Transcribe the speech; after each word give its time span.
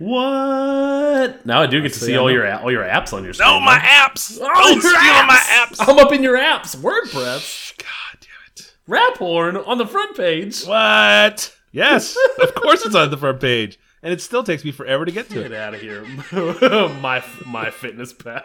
What? 0.00 1.44
Now 1.44 1.60
I 1.60 1.66
do 1.66 1.82
get 1.82 1.92
to 1.92 1.98
see 1.98 2.14
I 2.14 2.16
all 2.16 2.24
know. 2.24 2.32
your 2.32 2.50
all 2.60 2.72
your 2.72 2.84
apps 2.84 3.12
on 3.12 3.22
your 3.22 3.34
screen. 3.34 3.50
No, 3.50 3.60
my 3.60 3.78
huh? 3.78 4.08
apps! 4.08 4.38
Oh, 4.40 4.46
Don't 4.54 4.82
your 4.82 4.92
steal 4.98 5.24
my 5.26 5.36
apps! 5.36 5.76
apps! 5.76 5.88
I'm 5.88 5.98
up 5.98 6.10
in 6.12 6.22
your 6.22 6.38
apps. 6.38 6.74
WordPress. 6.74 7.76
God 7.76 8.18
damn 8.18 8.30
it. 8.56 8.74
Rap 8.86 9.18
horn 9.18 9.58
on 9.58 9.76
the 9.76 9.86
front 9.86 10.16
page. 10.16 10.64
What? 10.64 11.54
Yes, 11.72 12.16
of 12.42 12.54
course 12.54 12.86
it's 12.86 12.94
on 12.94 13.10
the 13.10 13.18
front 13.18 13.40
page. 13.42 13.78
And 14.02 14.10
it 14.10 14.22
still 14.22 14.42
takes 14.42 14.64
me 14.64 14.72
forever 14.72 15.04
to 15.04 15.12
get 15.12 15.28
to 15.28 15.34
Get 15.42 15.52
it. 15.52 15.58
out 15.58 15.74
of 15.74 15.80
here, 15.82 16.02
my 17.02 17.22
my 17.44 17.68
fitness 17.70 18.14
pal. 18.14 18.42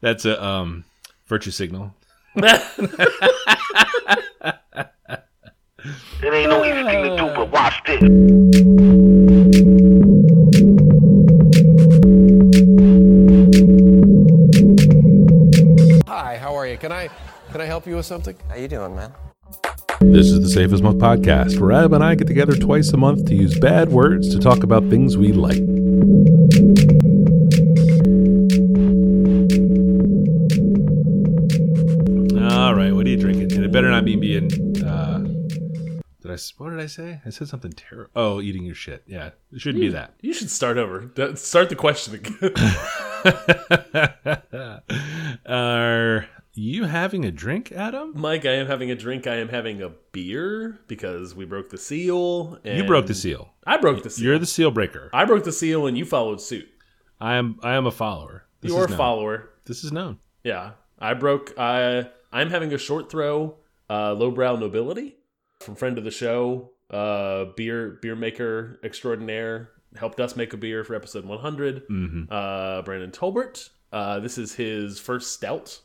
That's 0.00 0.24
a 0.24 0.42
um, 0.42 0.86
virtue 1.26 1.50
signal. 1.50 1.94
It 6.20 6.34
ain't 6.34 6.50
no 6.50 6.64
easy 6.64 6.82
thing 6.82 7.04
to 7.04 7.16
do, 7.16 7.26
but 7.36 7.50
watch 7.52 7.80
this. 7.86 8.02
Can 17.50 17.60
I 17.60 17.64
help 17.64 17.86
you 17.86 17.96
with 17.96 18.06
something? 18.06 18.36
How 18.48 18.56
you 18.56 18.68
doing, 18.68 18.94
man? 18.94 19.12
This 20.00 20.26
is 20.28 20.40
the 20.40 20.48
Safe 20.48 20.72
as 20.72 20.80
Milk 20.82 20.96
podcast, 20.98 21.58
where 21.60 21.72
Ab 21.72 21.92
and 21.92 22.04
I 22.04 22.14
get 22.14 22.26
together 22.28 22.54
twice 22.54 22.90
a 22.92 22.96
month 22.96 23.26
to 23.26 23.34
use 23.34 23.58
bad 23.58 23.88
words 23.88 24.28
to 24.34 24.38
talk 24.38 24.62
about 24.62 24.88
things 24.88 25.16
we 25.16 25.32
like. 25.32 25.58
All 32.50 32.74
right, 32.74 32.92
what 32.92 33.06
are 33.06 33.08
you 33.10 33.16
drinking? 33.16 33.52
And 33.52 33.64
it 33.64 33.70
better 33.70 33.88
not 33.90 34.04
be 34.04 34.16
being. 34.16 34.50
Uh, 34.84 35.18
did 36.20 36.30
I? 36.30 36.34
s- 36.34 36.52
What 36.58 36.70
did 36.70 36.80
I 36.80 36.86
say? 36.86 37.20
I 37.24 37.30
said 37.30 37.46
something 37.48 37.70
terrible. 37.72 38.10
Oh, 38.16 38.40
eating 38.40 38.64
your 38.64 38.74
shit. 38.74 39.04
Yeah, 39.06 39.30
it 39.52 39.60
shouldn't 39.60 39.80
be 39.82 39.88
that. 39.90 40.14
You 40.20 40.32
should 40.32 40.50
start 40.50 40.76
over. 40.78 41.04
D- 41.06 41.36
Start 41.36 41.68
the 41.68 41.76
question 41.76 42.14
again. 42.14 42.52
Are 45.46 46.26
you 46.58 46.84
having 46.84 47.24
a 47.24 47.30
drink, 47.30 47.72
Adam? 47.72 48.12
Mike, 48.14 48.44
I 48.44 48.52
am 48.52 48.66
having 48.66 48.90
a 48.90 48.94
drink. 48.94 49.26
I 49.26 49.36
am 49.36 49.48
having 49.48 49.82
a 49.82 49.90
beer 50.12 50.78
because 50.88 51.34
we 51.34 51.44
broke 51.44 51.70
the 51.70 51.78
seal. 51.78 52.58
You 52.64 52.84
broke 52.84 53.06
the 53.06 53.14
seal. 53.14 53.50
I 53.66 53.76
broke 53.76 54.02
the 54.02 54.10
seal. 54.10 54.24
You're 54.24 54.38
the 54.38 54.46
seal 54.46 54.70
breaker. 54.70 55.10
I 55.12 55.24
broke 55.24 55.44
the 55.44 55.52
seal, 55.52 55.86
and 55.86 55.96
you 55.96 56.04
followed 56.04 56.40
suit. 56.40 56.68
I 57.20 57.34
am. 57.36 57.58
I 57.62 57.74
am 57.74 57.86
a 57.86 57.90
follower. 57.90 58.44
This 58.60 58.72
You're 58.72 58.86
is 58.86 58.92
a 58.92 58.96
follower. 58.96 59.50
This 59.64 59.84
is 59.84 59.92
known. 59.92 60.18
Yeah, 60.44 60.72
I 60.98 61.14
broke. 61.14 61.54
I 61.58 62.10
I'm 62.32 62.50
having 62.50 62.72
a 62.74 62.78
short 62.78 63.10
throw, 63.10 63.56
uh, 63.88 64.12
lowbrow 64.14 64.56
nobility 64.56 65.16
from 65.60 65.74
friend 65.74 65.98
of 65.98 66.04
the 66.04 66.10
show, 66.10 66.70
uh, 66.90 67.46
beer 67.56 67.98
beer 68.02 68.16
maker 68.16 68.78
extraordinaire. 68.82 69.70
Helped 69.96 70.20
us 70.20 70.36
make 70.36 70.52
a 70.52 70.56
beer 70.56 70.84
for 70.84 70.94
episode 70.94 71.24
100. 71.24 71.84
hmm 71.88 72.24
Uh, 72.30 72.82
Brandon 72.82 73.10
Tolbert. 73.10 73.70
Uh, 73.90 74.20
this 74.20 74.36
is 74.36 74.54
his 74.54 74.98
first 74.98 75.32
stout. 75.32 75.80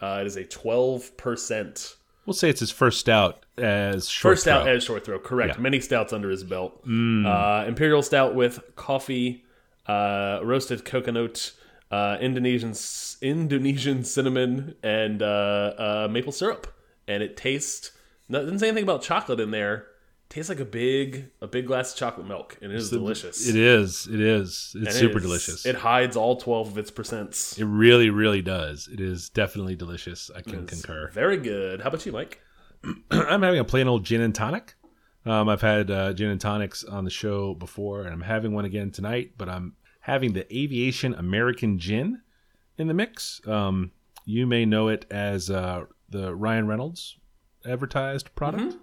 Uh, 0.00 0.18
it 0.20 0.26
is 0.26 0.36
a 0.36 0.44
12 0.44 1.16
percent 1.16 1.96
We'll 2.26 2.34
say 2.34 2.48
it's 2.50 2.60
his 2.60 2.70
first 2.70 3.00
stout 3.00 3.44
as 3.58 4.08
short 4.08 4.32
first 4.34 4.42
stout 4.42 4.62
throw. 4.64 4.72
as 4.76 4.84
short 4.84 5.04
throw. 5.04 5.18
Correct. 5.18 5.56
Yeah. 5.56 5.62
Many 5.62 5.80
stouts 5.80 6.12
under 6.12 6.30
his 6.30 6.44
belt. 6.44 6.86
Mm. 6.86 7.26
Uh, 7.26 7.66
Imperial 7.66 8.02
stout 8.02 8.34
with 8.34 8.60
coffee, 8.76 9.44
uh, 9.86 10.38
roasted 10.42 10.84
coconut, 10.84 11.52
uh, 11.90 12.18
Indonesian 12.20 12.74
Indonesian 13.20 14.04
cinnamon, 14.04 14.76
and 14.82 15.22
uh, 15.22 15.26
uh, 15.26 16.08
maple 16.10 16.30
syrup. 16.32 16.66
And 17.08 17.22
it 17.22 17.36
tastes. 17.36 17.90
Doesn't 18.30 18.60
say 18.60 18.68
anything 18.68 18.84
about 18.84 19.02
chocolate 19.02 19.40
in 19.40 19.50
there. 19.50 19.86
Tastes 20.30 20.48
like 20.48 20.60
a 20.60 20.64
big 20.64 21.26
a 21.42 21.46
big 21.46 21.66
glass 21.66 21.92
of 21.92 21.98
chocolate 21.98 22.26
milk, 22.26 22.56
and 22.62 22.72
it 22.72 22.76
is 22.76 22.88
delicious. 22.90 23.46
It 23.46 23.56
is. 23.56 24.06
It 24.06 24.20
is. 24.20 24.74
It's 24.74 24.86
And 24.86 24.92
super 24.92 25.18
is- 25.18 25.24
delicious. 25.24 25.66
It 25.66 25.74
hides 25.76 26.16
all 26.16 26.36
twelve 26.36 26.68
of 26.68 26.78
its 26.78 26.90
percents. 26.90 27.58
It 27.58 27.66
really, 27.66 28.08
really 28.08 28.40
does. 28.40 28.88
It 28.90 29.00
is 29.00 29.28
definitely 29.28 29.76
delicious. 29.76 30.30
I 30.34 30.40
can 30.40 30.66
concur. 30.66 31.10
Very 31.12 31.36
good. 31.36 31.82
How 31.82 31.88
about 31.88 32.06
you, 32.06 32.12
Mike? 32.12 32.40
I'm 33.10 33.42
having 33.42 33.60
a 33.60 33.64
plain 33.64 33.86
old 33.88 34.04
gin 34.04 34.22
and 34.22 34.34
tonic. 34.34 34.74
Um, 35.26 35.50
I've 35.50 35.60
had 35.60 35.90
uh, 35.90 36.14
gin 36.14 36.30
and 36.30 36.40
tonics 36.40 36.82
on 36.82 37.04
the 37.04 37.10
show 37.10 37.52
before, 37.52 38.04
and 38.04 38.12
I'm 38.14 38.22
having 38.22 38.54
one 38.54 38.64
again 38.64 38.90
tonight. 38.90 39.32
But 39.36 39.50
I'm 39.50 39.74
having 40.00 40.32
the 40.32 40.46
Aviation 40.56 41.12
American 41.14 41.78
Gin 41.78 42.22
in 42.78 42.86
the 42.88 42.94
mix. 42.94 43.40
Um, 43.46 43.90
you 44.24 44.46
may 44.46 44.64
know 44.64 44.88
it 44.88 45.04
as 45.10 45.50
uh, 45.50 45.84
the 46.08 46.34
Ryan 46.34 46.66
Reynolds 46.68 47.18
advertised 47.66 48.34
product. 48.34 48.76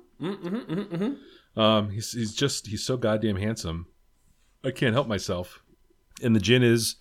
Um, 1.57 1.89
he's 1.89 2.11
he's 2.11 2.33
just 2.33 2.67
he's 2.67 2.85
so 2.85 2.95
goddamn 2.95 3.35
handsome. 3.35 3.87
I 4.63 4.71
can't 4.71 4.93
help 4.93 5.07
myself. 5.07 5.61
And 6.21 6.35
the 6.35 6.39
gin 6.39 6.63
is 6.63 6.95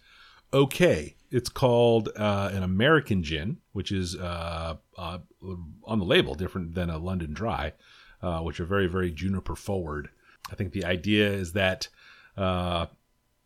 okay. 0.53 1.17
It's 1.31 1.49
called 1.49 2.09
uh, 2.17 2.51
an 2.53 2.63
American 2.63 3.23
gin, 3.23 3.59
which 3.73 3.93
is 3.93 4.17
uh, 4.17 4.77
uh, 4.97 5.19
on 5.85 5.99
the 5.99 6.05
label 6.05 6.35
different 6.35 6.75
than 6.75 6.89
a 6.89 6.99
London 6.99 7.35
Dry, 7.35 7.73
uh, 8.23 8.41
which 8.41 8.59
are 8.59 8.67
very 8.67 8.87
very 8.87 9.13
juniper 9.13 9.55
forward. 9.55 10.09
I 10.51 10.55
think 10.55 10.73
the 10.73 10.85
idea 10.85 11.29
is 11.31 11.53
that 11.53 11.89
uh, 12.37 12.87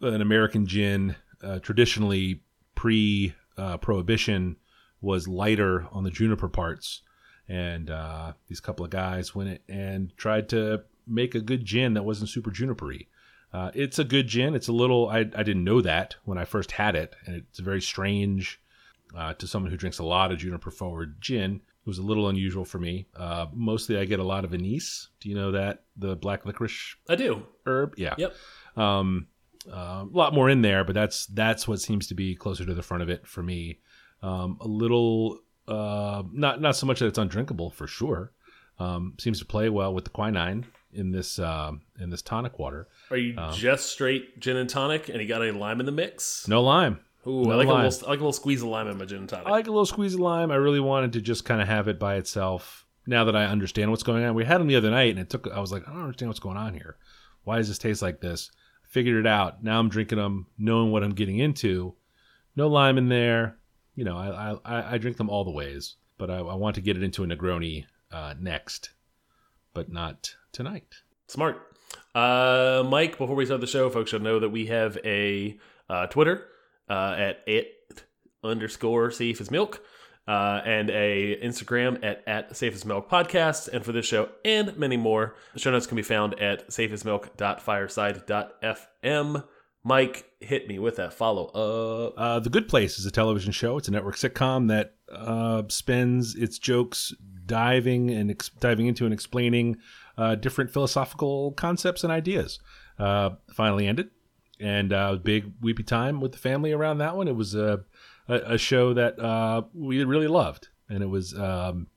an 0.01 0.21
American 0.21 0.67
gin 0.67 1.17
uh, 1.43 1.59
traditionally 1.59 2.43
pre 2.75 3.35
prohibition 3.83 4.57
was 5.03 5.29
lighter 5.29 5.87
on 5.93 6.05
the 6.05 6.11
juniper 6.11 6.49
parts 6.49 7.03
and 7.51 7.91
uh, 7.91 8.33
these 8.47 8.61
couple 8.61 8.85
of 8.85 8.93
guys 8.93 9.35
went 9.35 9.61
and 9.69 10.17
tried 10.17 10.49
to 10.49 10.85
make 11.11 11.35
a 11.35 11.41
good 11.41 11.65
gin 11.65 11.95
that 11.95 12.05
wasn't 12.05 12.31
super 12.31 12.51
junipery. 12.51 13.07
Uh, 13.53 13.71
it's 13.75 13.99
a 13.99 14.05
good 14.05 14.29
gin. 14.29 14.55
It's 14.55 14.69
a 14.69 14.73
little. 14.73 15.09
I, 15.09 15.21
I 15.21 15.43
didn't 15.43 15.65
know 15.65 15.81
that 15.81 16.17
when 16.25 16.39
I 16.39 16.45
first 16.45 16.73
had 16.73 16.95
it, 16.95 17.15
and 17.27 17.37
it's 17.37 17.59
very 17.59 17.81
strange 17.81 18.61
uh, 19.17 19.35
to 19.35 19.47
someone 19.47 19.71
who 19.71 19.77
drinks 19.77 19.99
a 19.99 20.05
lot 20.05 20.31
of 20.31 20.39
juniper 20.39 20.71
forward 20.71 21.21
gin. 21.21 21.57
It 21.57 21.87
was 21.87 21.99
a 21.99 22.03
little 22.03 22.29
unusual 22.29 22.65
for 22.65 22.79
me. 22.79 23.07
Uh, 23.17 23.47
mostly, 23.53 23.99
I 23.99 24.05
get 24.05 24.21
a 24.21 24.25
lot 24.25 24.45
of 24.45 24.55
anise. 24.55 25.09
Do 25.21 25.29
you 25.29 25.35
know 25.35 25.53
that 25.53 25.85
the 25.97 26.15
black 26.15 26.47
licorice 26.47 26.95
I 27.09 27.17
do. 27.17 27.47
herb? 27.67 27.95
Yeah. 27.97 28.15
Yep. 28.19 28.35
Um, 28.77 29.27
uh, 29.69 30.05
a 30.05 30.09
lot 30.11 30.33
more 30.33 30.49
in 30.49 30.63
there, 30.63 30.85
but 30.85 30.95
that's 30.95 31.27
that's 31.27 31.67
what 31.67 31.81
seems 31.81 32.07
to 32.09 32.15
be 32.15 32.37
closer 32.37 32.65
to 32.65 32.75
the 32.75 32.83
front 32.83 33.03
of 33.03 33.11
it 33.11 33.27
for 33.27 33.43
me. 33.43 33.81
Um, 34.23 34.59
a 34.61 34.69
little, 34.69 35.41
uh, 35.67 36.23
not 36.33 36.61
not 36.61 36.77
so 36.77 36.87
much 36.87 37.01
that 37.01 37.07
it's 37.07 37.19
undrinkable 37.19 37.71
for 37.71 37.89
sure. 37.89 38.33
Um, 38.79 39.15
seems 39.19 39.41
to 39.41 39.45
play 39.45 39.69
well 39.69 39.93
with 39.93 40.05
the 40.05 40.11
quinine 40.11 40.67
in 40.93 41.11
this 41.11 41.39
um 41.39 41.83
in 41.99 42.11
this 42.11 42.23
tonic 42.23 42.59
water. 42.59 42.89
Are 43.11 43.17
you 43.17 43.37
just 43.53 43.91
straight 43.91 44.41
gin 44.41 44.57
and 44.57 44.69
tonic, 44.69 45.09
and 45.09 45.21
you 45.21 45.27
got 45.29 45.43
any 45.43 45.53
lime 45.53 45.81
in 45.81 45.87
the 45.87 45.93
mix? 45.93 46.47
No 46.49 46.63
lime. 46.63 47.01
Ooh, 47.27 47.45
no 47.45 47.53
I 47.53 47.55
like 47.57 47.69
a 47.69 47.73
little, 47.73 48.07
I 48.07 48.11
like 48.11 48.19
a 48.19 48.23
little 48.23 48.33
squeeze 48.33 48.63
of 48.63 48.69
lime 48.69 48.89
in 48.89 48.97
my 48.97 49.05
gin 49.05 49.19
and 49.19 49.29
tonic. 49.29 49.47
I 49.47 49.51
like 49.51 49.67
a 49.67 49.71
little 49.71 49.87
squeeze 49.87 50.15
of 50.15 50.21
lime. 50.21 50.51
I 50.51 50.57
really 50.57 50.81
wanted 50.81 51.13
to 51.15 51.21
just 51.21 51.45
kind 51.45 51.61
of 51.61 51.69
have 51.69 51.89
it 51.89 51.99
by 51.99 52.17
itself. 52.17 52.87
Now 53.07 53.25
that 53.25 53.37
I 53.37 53.47
understand 53.47 53.91
what's 53.91 54.03
going 54.03 54.25
on, 54.25 54.35
we 54.35 54.45
had 54.45 54.61
them 54.61 54.69
the 54.69 54.77
other 54.77 54.91
night, 54.91 55.11
and 55.11 55.19
it 55.19 55.31
took. 55.31 55.49
I 55.49 55.61
was 55.61 55.73
like, 55.73 55.87
I 55.89 55.93
don't 55.93 56.03
understand 56.03 56.29
what's 56.29 56.41
going 56.41 56.57
on 56.57 56.75
here. 56.75 56.97
Why 57.45 57.57
does 57.57 57.69
this 57.69 57.79
taste 57.79 58.03
like 58.03 58.21
this? 58.21 58.51
Figured 58.89 59.25
it 59.25 59.27
out. 59.27 59.63
Now 59.63 59.79
I'm 59.79 59.89
drinking 59.89 60.19
them, 60.19 60.47
knowing 60.59 60.91
what 60.93 61.03
I'm 61.03 61.15
getting 61.15 61.39
into. 61.39 61.95
No 62.57 62.69
lime 62.69 62.99
in 62.99 63.09
there. 63.09 63.57
You 63.95 64.05
know, 64.05 64.17
I 64.17 64.57
I, 64.65 64.95
I 64.95 64.99
drink 64.99 65.17
them 65.17 65.29
all 65.29 65.45
the 65.45 65.51
ways, 65.51 65.97
but 66.19 66.31
I, 66.31 66.39
I 66.39 66.55
want 66.55 66.75
to 66.77 66.81
get 66.81 66.97
it 66.97 67.03
into 67.03 67.25
a 67.25 67.27
Negroni 67.27 67.85
uh, 68.13 68.35
next, 68.39 68.91
but 69.75 69.91
not 69.91 70.35
tonight. 70.53 70.95
Smart. 71.29 71.61
Uh, 72.15 72.85
Mike, 72.87 73.19
before 73.19 73.35
we 73.37 73.45
start 73.47 73.61
the 73.61 73.67
show, 73.67 73.91
folks 73.91 74.11
should 74.11 74.23
know 74.23 74.39
that 74.41 74.51
we 74.51 74.67
have 74.67 74.99
a 75.05 75.59
uh, 75.89 76.07
Twitter 76.07 76.47
uh, 76.89 77.15
at 77.17 77.41
it 77.47 77.73
underscore 78.43 79.11
safe 79.11 79.41
as 79.41 79.51
milk. 79.51 79.83
Uh, 80.29 80.61
and 80.65 80.91
a 80.91 81.37
Instagram 81.43 81.99
at, 82.05 82.23
at 82.27 82.55
Safe 82.57 82.75
as 82.75 82.85
Milk 82.85 83.11
Podcast. 83.11 83.67
And 83.69 83.85
for 83.85 83.91
this 83.91 84.07
show 84.07 84.29
and 84.45 84.77
many 84.77 84.97
more, 84.97 85.35
the 85.55 85.59
show 85.59 85.73
notes 85.73 85.89
can 85.89 85.97
be 85.97 86.03
found 86.03 86.39
at 86.39 86.69
safeasmilk.fireside.fm. 86.69 89.45
Mike, 89.83 90.31
hit 90.41 90.69
me 90.69 90.79
with 90.79 90.97
that 90.97 91.15
follow 91.15 91.47
up. 91.47 92.15
Uh, 92.17 92.39
the 92.39 92.51
Good 92.51 92.69
Place 92.69 92.99
is 92.99 93.07
a 93.07 93.11
television 93.11 93.51
show. 93.51 93.79
It's 93.79 93.89
a 93.89 93.91
network 93.91 94.17
sitcom 94.17 94.69
that 94.69 94.95
uh, 95.11 95.63
spends 95.69 96.37
its 96.37 96.59
jokes 96.59 97.15
diving 97.51 98.11
and 98.11 98.31
ex- 98.31 98.49
diving 98.61 98.87
into 98.87 99.05
and 99.05 99.13
explaining 99.13 99.77
uh, 100.17 100.37
different 100.37 100.71
philosophical 100.71 101.51
concepts 101.53 102.05
and 102.05 102.13
ideas. 102.13 102.61
Uh, 102.97 103.31
finally 103.53 103.89
ended, 103.89 104.09
and 104.61 104.93
uh, 104.93 105.17
big 105.17 105.53
weepy 105.61 105.83
time 105.83 106.21
with 106.21 106.31
the 106.31 106.39
family 106.39 106.71
around 106.71 106.99
that 106.99 107.17
one. 107.17 107.27
It 107.27 107.35
was 107.35 107.57
a 107.57 107.81
a, 108.29 108.55
a 108.55 108.59
show 108.59 108.95
that 108.95 109.19
uh, 109.19 109.63
we 109.75 110.05
really 110.05 110.29
loved, 110.29 110.69
and 110.89 111.03
it 111.03 111.07
was 111.07 111.35
um, 111.37 111.89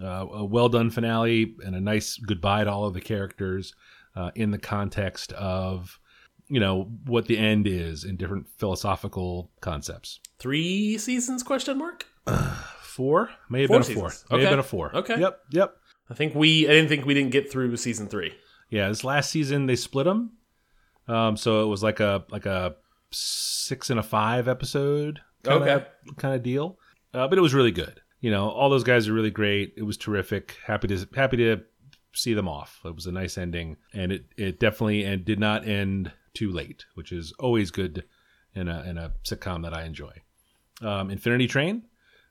uh, 0.00 0.26
a 0.30 0.44
well 0.44 0.68
done 0.68 0.90
finale 0.90 1.56
and 1.64 1.74
a 1.74 1.80
nice 1.80 2.16
goodbye 2.18 2.62
to 2.62 2.70
all 2.70 2.84
of 2.84 2.94
the 2.94 3.00
characters 3.00 3.74
uh, 4.14 4.30
in 4.36 4.52
the 4.52 4.58
context 4.58 5.32
of 5.32 5.98
you 6.46 6.60
know 6.60 6.92
what 7.04 7.26
the 7.26 7.36
end 7.36 7.66
is 7.66 8.04
in 8.04 8.16
different 8.16 8.46
philosophical 8.58 9.50
concepts. 9.60 10.20
Three 10.38 10.98
seasons? 10.98 11.42
Question 11.42 11.78
mark. 11.78 12.06
Four 13.00 13.30
may 13.48 13.62
have 13.62 13.68
Four 13.68 13.76
been 13.76 13.80
a 13.80 13.84
seasons. 13.84 14.24
four. 14.28 14.36
May 14.36 14.42
have 14.44 14.46
Okay. 14.48 14.52
been 14.52 14.58
a 14.58 14.62
four. 14.62 14.96
Okay. 14.96 15.18
Yep. 15.20 15.40
Yep. 15.52 15.76
I 16.10 16.14
think 16.14 16.34
we. 16.34 16.66
I 16.68 16.72
didn't 16.72 16.88
think 16.90 17.06
we 17.06 17.14
didn't 17.14 17.30
get 17.30 17.50
through 17.50 17.74
season 17.78 18.08
three. 18.08 18.34
Yeah. 18.68 18.88
This 18.88 19.04
last 19.04 19.30
season 19.30 19.64
they 19.64 19.76
split 19.76 20.04
them. 20.04 20.32
Um, 21.08 21.36
so 21.38 21.62
it 21.62 21.66
was 21.66 21.82
like 21.82 21.98
a 22.00 22.24
like 22.30 22.44
a 22.44 22.76
six 23.10 23.88
and 23.88 23.98
a 23.98 24.02
five 24.02 24.48
episode 24.48 25.20
kind 25.44 25.62
Okay. 25.62 25.72
of 26.08 26.16
kind 26.18 26.34
of 26.34 26.42
deal. 26.42 26.78
Uh, 27.14 27.26
but 27.26 27.38
it 27.38 27.40
was 27.40 27.54
really 27.54 27.70
good. 27.72 28.00
You 28.20 28.30
know, 28.30 28.50
all 28.50 28.68
those 28.68 28.84
guys 28.84 29.08
are 29.08 29.14
really 29.14 29.30
great. 29.30 29.72
It 29.78 29.82
was 29.84 29.96
terrific. 29.96 30.56
Happy 30.66 30.86
to 30.88 31.08
happy 31.14 31.38
to 31.38 31.62
see 32.12 32.34
them 32.34 32.48
off. 32.48 32.80
It 32.84 32.94
was 32.94 33.06
a 33.06 33.12
nice 33.12 33.38
ending, 33.38 33.78
and 33.94 34.12
it 34.12 34.26
it 34.36 34.60
definitely 34.60 35.04
and 35.04 35.24
did 35.24 35.40
not 35.40 35.66
end 35.66 36.12
too 36.34 36.50
late, 36.52 36.84
which 36.94 37.12
is 37.12 37.32
always 37.38 37.70
good 37.70 38.04
in 38.54 38.68
a 38.68 38.82
in 38.82 38.98
a 38.98 39.12
sitcom 39.24 39.62
that 39.62 39.72
I 39.74 39.84
enjoy. 39.84 40.12
Um, 40.82 41.10
Infinity 41.10 41.46
Train 41.46 41.82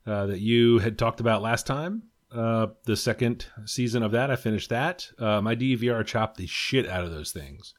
uh, 0.06 0.28
that 0.28 0.40
you 0.40 0.80
had 0.80 0.98
talked 0.98 1.19
about 1.19 1.42
last 1.42 1.68
time. 1.68 2.04
Uh, 2.31 2.68
the 2.86 2.96
second 2.96 3.48
season 3.66 4.04
of 4.04 4.12
that, 4.12 4.30
I 4.30 4.36
finished 4.36 4.69
that. 4.69 5.10
Uh, 5.18 5.42
my 5.42 5.56
DVR 5.56 6.06
chopped 6.06 6.38
the 6.38 6.48
shit 6.48 6.88
out 6.88 7.04
of 7.04 7.12
those 7.12 7.31
things. 7.31 7.74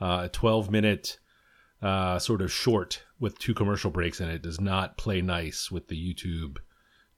Uh, 0.00 0.22
a 0.24 0.28
12 0.28 0.70
minute 0.70 1.18
uh, 1.80 2.18
sort 2.18 2.42
of 2.42 2.52
short 2.52 3.02
with 3.18 3.38
two 3.38 3.54
commercial 3.54 3.90
breaks 3.90 4.20
in 4.20 4.28
it 4.28 4.42
does 4.42 4.60
not 4.60 4.98
play 4.98 5.20
nice 5.20 5.70
with 5.70 5.88
the 5.88 5.96
YouTube 5.96 6.58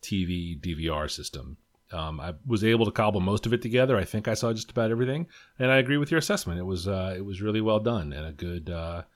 TV 0.02 0.60
DVR 0.60 1.10
system. 1.10 1.56
Um, 1.92 2.20
I 2.20 2.34
was 2.44 2.64
able 2.64 2.84
to 2.84 2.92
cobble 2.92 3.20
most 3.20 3.46
of 3.46 3.52
it 3.52 3.62
together. 3.62 3.96
I 3.96 4.04
think 4.04 4.28
I 4.28 4.34
saw 4.34 4.52
just 4.52 4.70
about 4.70 4.90
everything, 4.90 5.28
and 5.58 5.70
I 5.70 5.76
agree 5.76 5.96
with 5.96 6.10
your 6.10 6.18
assessment. 6.18 6.58
It 6.58 6.64
was 6.64 6.88
it 6.88 7.24
was 7.24 7.40
really 7.40 7.60
well 7.60 7.78
done 7.78 8.12
and 8.12 8.26
a 8.26 8.32
good 8.32 8.68
a- 8.68 9.06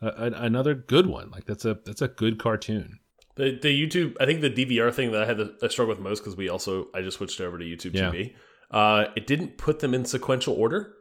another 0.00 0.74
good 0.74 1.06
one. 1.06 1.30
Like 1.30 1.44
that's 1.44 1.64
a 1.64 1.78
that's 1.84 2.02
a 2.02 2.08
good 2.08 2.38
cartoon. 2.38 2.98
The 3.36 3.58
the 3.60 3.68
YouTube, 3.86 4.16
I 4.20 4.26
think 4.26 4.40
the 4.40 4.50
DVR 4.50 4.92
thing 4.92 5.12
that 5.12 5.22
I 5.22 5.26
had 5.26 5.36
to 5.38 5.54
I 5.62 5.68
struggle 5.68 5.94
with 5.94 6.02
most 6.02 6.20
because 6.20 6.36
we 6.36 6.48
also 6.48 6.88
I 6.94 7.02
just 7.02 7.18
switched 7.18 7.40
over 7.40 7.58
to 7.58 7.64
YouTube 7.64 7.94
Yeah. 7.94 8.10
TV. 8.10 8.34
Uh, 8.70 9.06
it 9.14 9.26
didn't 9.26 9.56
put 9.58 9.78
them 9.78 9.94
in 9.94 10.04
sequential 10.04 10.54
order, 10.54 10.94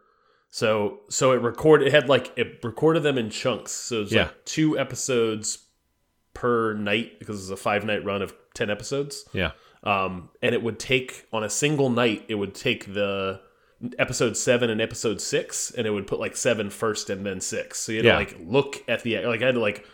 so 0.49 0.99
so 1.09 1.31
it 1.31 1.41
recorded. 1.41 1.87
It 1.87 1.91
had 1.93 2.07
like 2.09 2.31
it 2.37 2.59
recorded 2.63 3.03
them 3.03 3.17
in 3.17 3.29
chunks. 3.29 3.71
So 3.71 4.01
it's 4.03 4.11
Yeah. 4.11 4.23
like 4.23 4.45
two 4.45 4.77
episodes 4.77 5.65
per 6.33 6.73
night 6.73 7.17
because 7.19 7.41
it's 7.41 7.49
a 7.49 7.61
five 7.61 7.85
night 7.85 8.03
run 8.05 8.21
of 8.21 8.33
ten 8.53 8.69
episodes. 8.69 9.25
Yeah, 9.33 9.51
Um, 9.83 10.29
and 10.41 10.53
it 10.53 10.61
would 10.61 10.77
take 10.79 11.27
on 11.33 11.43
a 11.43 11.49
single 11.49 11.89
night. 11.89 12.25
It 12.27 12.35
would 12.35 12.53
take 12.53 12.93
the 12.93 13.39
episode 13.99 14.35
seven 14.37 14.69
and 14.69 14.81
episode 14.81 15.21
six, 15.21 15.71
and 15.71 15.87
it 15.87 15.91
would 15.91 16.07
put 16.07 16.19
like 16.19 16.35
seven 16.35 16.69
first 16.69 17.09
and 17.09 17.25
then 17.25 17.39
six. 17.39 17.79
So 17.79 17.91
you 17.91 17.99
had 17.99 18.05
Yeah. 18.05 18.11
to 18.13 18.17
like 18.19 18.37
look 18.45 18.83
at 18.89 19.03
the 19.03 19.25
like 19.25 19.41
I 19.41 19.45
had 19.47 19.55
to 19.55 19.61
like 19.61 19.85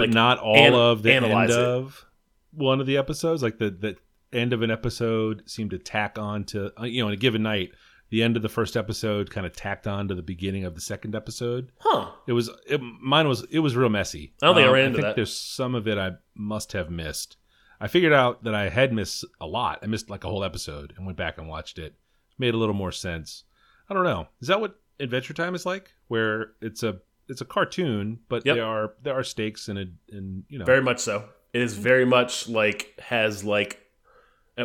but 0.00 0.08
like, 0.08 0.14
not 0.14 0.38
all 0.38 0.74
of 0.76 1.02
the 1.02 1.12
end 1.12 1.24
analyze 1.24 1.50
it. 1.50 1.58
of 1.58 2.06
one 2.52 2.80
of 2.80 2.86
the 2.86 2.96
episodes. 2.96 3.42
Like 3.42 3.58
the 3.58 3.70
the 3.70 3.96
end 4.32 4.52
of 4.52 4.62
an 4.62 4.70
episode 4.70 5.42
seemed 5.48 5.70
to 5.70 5.78
tack 5.78 6.18
on 6.18 6.44
to 6.44 6.72
uh, 6.80 6.84
you 6.84 7.02
know 7.02 7.08
in 7.08 7.14
a 7.14 7.16
given 7.16 7.42
night. 7.42 7.70
The 8.10 8.24
end 8.24 8.34
of 8.36 8.42
the 8.42 8.48
first 8.48 8.76
episode 8.76 9.30
kind 9.30 9.46
of 9.46 9.54
tacked 9.54 9.86
on 9.86 10.08
to 10.08 10.16
the 10.16 10.22
beginning 10.22 10.64
of 10.64 10.74
the 10.74 10.80
second 10.80 11.14
episode. 11.14 11.70
huh. 11.78 12.10
It 12.26 12.32
was 12.32 12.50
it, 12.66 12.80
mine 12.80 13.28
was 13.28 13.44
it 13.52 13.60
was 13.60 13.76
real 13.76 13.88
messy. 13.88 14.32
I 14.42 14.46
don't 14.46 14.56
think 14.56 14.64
I 14.64 14.68
Um, 14.68 14.74
ran 14.74 14.84
into 14.86 14.96
think 14.96 15.06
that. 15.06 15.14
There's 15.16 15.32
some 15.36 15.76
of 15.76 15.86
it 15.86 15.96
I 15.96 16.12
must 16.34 16.72
have 16.72 16.90
missed. 16.90 17.36
I 17.80 17.86
figured 17.86 18.12
out 18.12 18.42
that 18.44 18.54
I 18.54 18.68
had 18.68 18.92
missed 18.92 19.24
a 19.40 19.46
lot. 19.46 19.78
I 19.82 19.86
missed 19.86 20.10
like 20.10 20.24
a 20.24 20.28
whole 20.28 20.42
episode 20.42 20.92
and 20.96 21.06
went 21.06 21.16
back 21.18 21.38
and 21.38 21.48
watched 21.48 21.78
it. 21.78 21.94
Made 22.36 22.52
a 22.52 22.56
little 22.56 22.74
more 22.74 22.90
sense. 22.92 23.44
I 23.88 23.94
don't 23.94 24.04
know. 24.04 24.26
Is 24.40 24.48
that 24.48 24.60
what 24.60 24.74
Adventure 24.98 25.32
Time 25.32 25.54
is 25.54 25.64
like? 25.64 25.92
Where 26.08 26.52
it's 26.60 26.82
a 26.82 26.98
it's 27.30 27.40
a 27.40 27.44
cartoon, 27.46 28.18
but 28.28 28.44
Yep. 28.44 28.56
there 28.56 28.64
are 28.64 28.92
there 29.02 29.14
are 29.14 29.24
stakes 29.24 29.68
in 29.68 29.78
a 29.78 29.86
and 30.10 30.44
you 30.48 30.58
know 30.58 30.64
Very 30.64 30.82
much 30.82 30.98
so. 30.98 31.24
It 31.52 31.62
is 31.62 31.74
very 31.74 32.04
much 32.04 32.48
like 32.48 32.94
has 33.00 33.42
like 33.44 33.78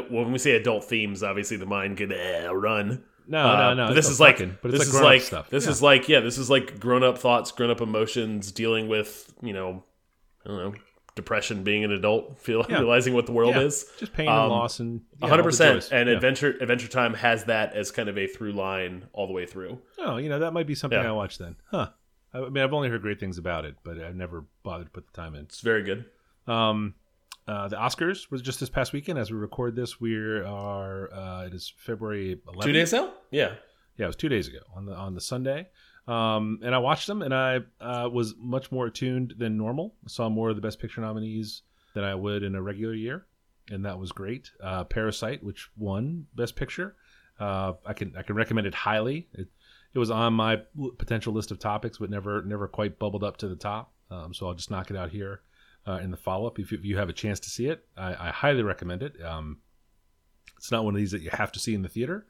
when 0.10 0.32
we 0.32 0.38
say 0.40 0.52
adult 0.52 0.84
themes, 0.84 1.24
obviously 1.24 1.58
the 1.58 1.66
mind 1.66 1.98
could 1.98 2.12
eh, 2.12 2.48
run. 2.48 3.04
no 3.28 3.40
Uh, 3.48 3.74
no 3.74 3.88
no. 3.88 3.94
This 3.94 4.08
no 4.08 4.12
is 4.12 4.20
like 4.20 4.36
fucking, 4.38 4.58
but 4.62 4.74
it's 4.74 4.80
this 4.86 4.94
like 4.94 5.00
is 5.02 5.04
like 5.06 5.22
stuff. 5.22 5.50
this 5.50 5.66
Yeah. 5.66 5.72
is 5.72 5.82
like 5.82 6.10
yeah, 6.10 6.20
this 6.20 6.38
is 6.38 6.50
like 6.50 6.80
grown 6.80 7.04
up 7.04 7.18
thoughts, 7.18 7.52
grown 7.52 7.70
up 7.70 7.82
emotions, 7.82 8.52
dealing 8.52 8.88
with 8.88 9.34
you 9.42 9.54
know, 9.54 9.84
I 10.46 10.50
don't 10.50 10.58
know, 10.58 10.74
depression, 11.16 11.64
being 11.64 11.84
an 11.86 11.92
adult, 11.92 12.38
feel, 12.46 12.66
Yeah. 12.70 12.80
realizing 12.80 13.14
what 13.14 13.26
the 13.26 13.32
world 13.32 13.56
Yeah. 13.56 13.62
is. 13.62 13.86
just 14.00 14.14
pain 14.14 14.28
and 14.28 14.38
Um, 14.38 14.50
loss 14.50 14.80
and 14.80 15.02
one 15.20 15.30
hundred 15.32 15.44
percent. 15.44 15.90
And. 15.92 16.10
Adventure 16.10 16.56
Adventure 16.62 16.90
Time 16.90 17.14
has 17.16 17.46
that 17.46 17.74
as 17.74 17.90
kind 17.90 18.10
of 18.10 18.18
a 18.18 18.28
through 18.28 18.52
line 18.52 19.08
all 19.14 19.26
the 19.28 19.34
way 19.34 19.46
through. 19.46 19.82
Oh, 19.98 20.18
you 20.18 20.28
know 20.30 20.40
that 20.40 20.52
might 20.52 20.68
be 20.68 20.76
something. 20.76 21.00
I 21.00 21.12
watch 21.14 21.38
then, 21.38 21.56
huh? 21.72 21.90
I 22.36 22.50
mean, 22.50 22.64
I've 22.64 22.74
only 22.74 22.90
heard 22.90 23.02
great 23.02 23.20
things 23.20 23.38
about 23.38 23.66
it, 23.66 23.76
but 23.84 24.00
I've 24.00 24.16
never 24.16 24.46
bothered 24.64 24.88
to 24.88 24.92
put 24.92 25.08
the 25.08 25.14
time 25.14 25.36
in. 25.36 25.42
It's 25.42 25.62
very 25.62 25.84
good. 25.84 26.06
Um, 26.48 26.96
uh, 27.48 27.68
the 27.68 27.76
Oscars 27.76 28.30
was 28.32 28.42
just 28.42 28.60
this 28.60 28.70
past 28.70 28.92
weekend. 28.92 29.20
As 29.20 29.32
we 29.32 29.38
record 29.38 29.76
this, 29.76 30.02
we 30.02 30.16
are 30.16 31.14
uh, 31.14 31.46
it 31.46 31.54
is 31.54 31.72
February 31.78 32.42
11th. 32.48 32.64
Two 32.64 32.72
days 32.72 32.94
now? 32.94 33.14
Yeah. 33.32 33.54
Yeah, 33.98 34.06
it 34.06 34.08
was 34.08 34.16
two 34.16 34.30
days 34.30 34.48
ago 34.48 34.60
on 34.76 34.86
the 34.86 34.94
on 34.94 35.14
the 35.14 35.22
Sunday. 35.22 35.68
Um, 36.08 36.60
and 36.62 36.76
I 36.76 36.78
watched 36.80 37.08
them, 37.08 37.22
and 37.22 37.34
I 37.34 37.62
uh, 37.80 38.10
was 38.12 38.36
much 38.38 38.72
more 38.72 38.88
attuned 38.88 39.36
than 39.38 39.58
normal. 39.58 39.96
I 40.04 40.10
saw 40.10 40.30
more 40.30 40.50
of 40.50 40.56
the 40.56 40.62
Best 40.62 40.80
Picture 40.80 41.02
nominees 41.02 41.64
than 41.94 42.04
I 42.04 42.14
would 42.14 42.44
in 42.44 42.56
a 42.56 42.62
regular 42.62 42.94
year, 42.94 43.26
and 43.72 43.86
that 43.86 43.98
was 43.98 44.12
great. 44.12 44.52
Uh, 44.62 44.84
Parasite, 44.84 45.44
which 45.44 45.70
won 45.78 46.28
Best 46.36 46.56
Picture, 46.56 46.96
uh, 47.40 47.74
I 47.86 47.94
can 47.94 48.16
I 48.18 48.22
can 48.22 48.36
recommend 48.36 48.68
it 48.68 48.76
highly. 48.76 49.30
It 49.34 49.48
it 49.96 50.00
was 50.00 50.12
on 50.12 50.34
my 50.34 50.62
potential 50.98 51.34
list 51.34 51.50
of 51.52 51.58
topics, 51.58 51.98
but 51.98 52.10
never 52.12 52.44
never 52.44 52.68
quite 52.68 53.00
bubbled 53.00 53.24
up 53.24 53.38
to 53.38 53.48
the 53.48 53.56
top. 53.56 53.94
Um, 54.12 54.34
so 54.36 54.46
I'll 54.48 54.54
just 54.54 54.70
knock 54.70 54.92
it 54.92 54.98
out 54.98 55.10
here 55.10 55.42
uh, 55.88 56.00
in 56.04 56.12
the 56.12 56.18
follow 56.18 56.46
up. 56.46 56.60
If, 56.60 56.72
you- 56.72 56.78
if 56.78 56.86
you 56.86 56.98
have 56.98 57.10
a 57.10 57.14
chance 57.14 57.40
to 57.42 57.50
see 57.50 57.68
it, 57.68 57.84
I, 57.98 58.28
I 58.28 58.30
highly 58.32 58.62
recommend 58.62 59.02
it. 59.02 59.14
Um, 59.24 59.58
it's 60.58 60.72
not 60.72 60.84
one 60.86 60.94
of 60.94 61.00
these 61.00 61.12
that 61.12 61.22
you 61.22 61.30
have 61.34 61.52
to 61.54 61.60
see 61.60 61.74
in 61.74 61.82
the 61.82 61.90
theater. 61.90 62.28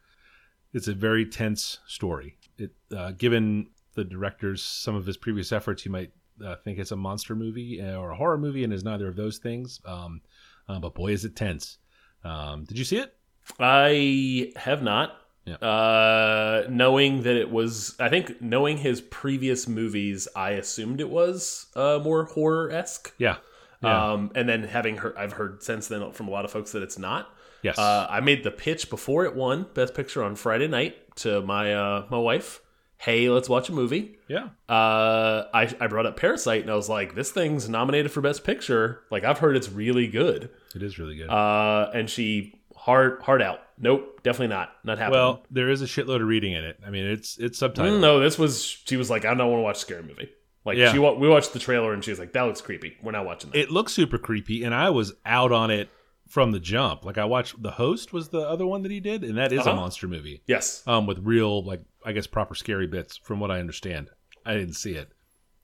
It's 0.74 0.88
a 0.88 0.94
very 0.94 1.26
tense 1.26 1.80
story. 1.88 2.38
It, 2.58 2.72
uh, 2.96 3.12
given 3.12 3.68
the 3.96 4.04
director's 4.04 4.62
some 4.64 4.96
of 4.96 5.06
his 5.06 5.18
previous 5.18 5.52
efforts, 5.52 5.86
you 5.86 5.92
might 5.92 6.12
uh, 6.46 6.56
think 6.64 6.80
it's 6.80 6.92
a 6.92 6.96
monster 6.98 7.36
movie 7.36 7.82
uh, 7.82 7.96
or 7.96 8.12
a 8.12 8.16
horror 8.16 8.38
movie, 8.38 8.64
and 8.64 8.74
is 8.74 8.84
neither 8.84 9.08
of 9.08 9.16
those 9.16 9.38
things. 9.38 9.80
Um, 9.86 10.22
uh, 10.68 10.80
but 10.80 10.94
boy, 10.96 11.12
is 11.14 11.24
it 11.24 11.36
tense! 11.36 11.78
Um, 12.24 12.66
did 12.66 12.78
you 12.78 12.84
see 12.84 12.98
it? 12.98 13.14
I 13.60 14.52
have 14.58 14.82
not. 14.82 15.14
Yeah. 15.46 15.56
Uh, 15.58 16.66
knowing 16.70 17.22
that 17.24 17.36
it 17.36 17.52
was, 17.52 17.96
I 18.00 18.10
think 18.10 18.42
knowing 18.42 18.78
his 18.78 19.02
previous 19.02 19.68
movies, 19.68 20.28
I 20.36 20.52
assumed 20.52 21.00
it 21.00 21.10
was 21.10 21.68
uh, 21.76 22.00
more 22.04 22.26
horror 22.26 22.72
esque. 22.72 23.14
Yeah, 23.20 23.38
yeah, 23.84 24.12
Um, 24.14 24.32
and 24.36 24.50
then 24.50 24.64
having 24.64 24.98
heard, 24.98 25.16
I've 25.18 25.34
heard 25.34 25.62
since 25.62 25.88
then 25.88 26.12
from 26.14 26.28
a 26.28 26.32
lot 26.32 26.46
of 26.46 26.52
folks 26.52 26.72
that 26.72 26.82
it's 26.82 26.98
not. 26.98 27.30
yes, 27.62 27.78
Uh, 27.78 28.08
I 28.10 28.22
made 28.22 28.44
the 28.44 28.52
pitch 28.52 28.90
before 28.90 29.26
it 29.26 29.36
won 29.36 29.68
Best 29.76 29.94
Picture 29.94 30.24
on 30.24 30.36
Friday 30.36 30.68
night 30.68 30.96
to 31.18 31.42
my 31.42 31.74
uh, 31.74 32.06
my 32.10 32.18
wife. 32.18 32.62
Hey, 32.98 33.30
let's 33.30 33.50
watch 33.50 33.70
a 33.70 33.74
movie. 33.74 34.18
yeah. 34.28 34.48
Uh, 34.68 35.46
I 35.54 35.72
I 35.80 35.88
brought 35.88 36.06
up 36.08 36.18
Parasite 36.18 36.62
and 36.62 36.72
I 36.72 36.76
was 36.76 36.90
like, 36.90 37.14
this 37.14 37.30
thing's 37.32 37.70
nominated 37.70 38.12
for 38.12 38.22
Best 38.22 38.44
Picture. 38.44 39.02
Like 39.12 39.24
I've 39.24 39.40
heard 39.40 39.56
it's 39.58 39.70
really 39.70 40.08
good. 40.08 40.50
It 40.74 40.82
is 40.82 40.98
really 40.98 41.16
good. 41.18 41.30
Uh, 41.30 41.92
and 41.94 42.10
she 42.10 42.60
hard 42.76 43.22
hard 43.22 43.42
out. 43.44 43.60
Nope, 43.78 44.22
definitely 44.24 44.56
not. 44.56 44.70
Not 44.84 44.98
happening. 44.98 45.20
well, 45.20 45.44
there 45.52 45.70
is 45.70 45.82
a 45.82 45.86
shitload 45.86 46.22
of 46.22 46.28
reading 46.28 46.54
in 46.54 46.64
it. 46.64 46.80
I 46.86 46.90
mean, 46.90 47.06
it's 47.06 47.38
it's 47.38 47.60
subtitled. 47.60 47.98
Mm, 47.98 48.00
no, 48.02 48.20
this 48.20 48.38
was 48.40 48.64
she 48.64 48.96
was 48.98 49.10
like, 49.10 49.26
I 49.26 49.34
don't 49.34 49.50
want 49.52 49.60
to 49.60 49.64
watch 49.64 49.78
a 49.78 49.80
scary 49.80 50.04
movie. 50.04 50.30
Like 50.64 50.78
Yeah. 50.78 50.92
she 50.94 51.00
we 51.00 51.28
watched 51.30 51.54
the 51.54 51.60
trailer 51.60 51.94
and 51.94 52.04
she 52.04 52.12
was 52.12 52.20
like, 52.20 52.34
that 52.34 52.44
looks 52.44 52.62
creepy. 52.62 52.98
We're 53.04 53.12
not 53.12 53.26
watching 53.26 53.52
that. 53.52 53.58
It 53.60 53.72
looks 53.72 53.94
super 53.94 54.18
creepy, 54.18 54.64
and 54.64 54.74
I 54.74 54.90
was 54.92 55.14
out 55.26 55.52
on 55.52 55.72
it 55.72 55.90
from 56.28 56.52
the 56.52 56.60
jump. 56.60 57.06
Like 57.06 57.18
I 57.18 57.26
watched 57.26 57.62
the 57.62 57.72
host 57.72 58.14
was 58.14 58.30
the 58.30 58.40
other 58.40 58.66
one 58.66 58.82
that 58.84 58.92
he 58.92 59.00
did, 59.00 59.24
and 59.24 59.38
that 59.38 59.52
is 59.52 59.60
a 59.60 59.70
Uh-huh. 59.70 59.76
monster 59.82 60.08
movie. 60.08 60.42
yes. 60.48 60.82
um, 60.88 61.06
with 61.06 61.20
real, 61.20 61.64
like 61.64 61.82
I 62.06 62.14
guess, 62.14 62.28
proper 62.28 62.56
scary 62.56 62.88
bits. 62.88 63.18
From 63.18 63.40
what 63.40 63.52
I 63.52 63.60
understand, 63.60 64.10
I 64.46 64.54
didn't 64.54 64.76
see 64.76 64.94
it. 64.94 65.10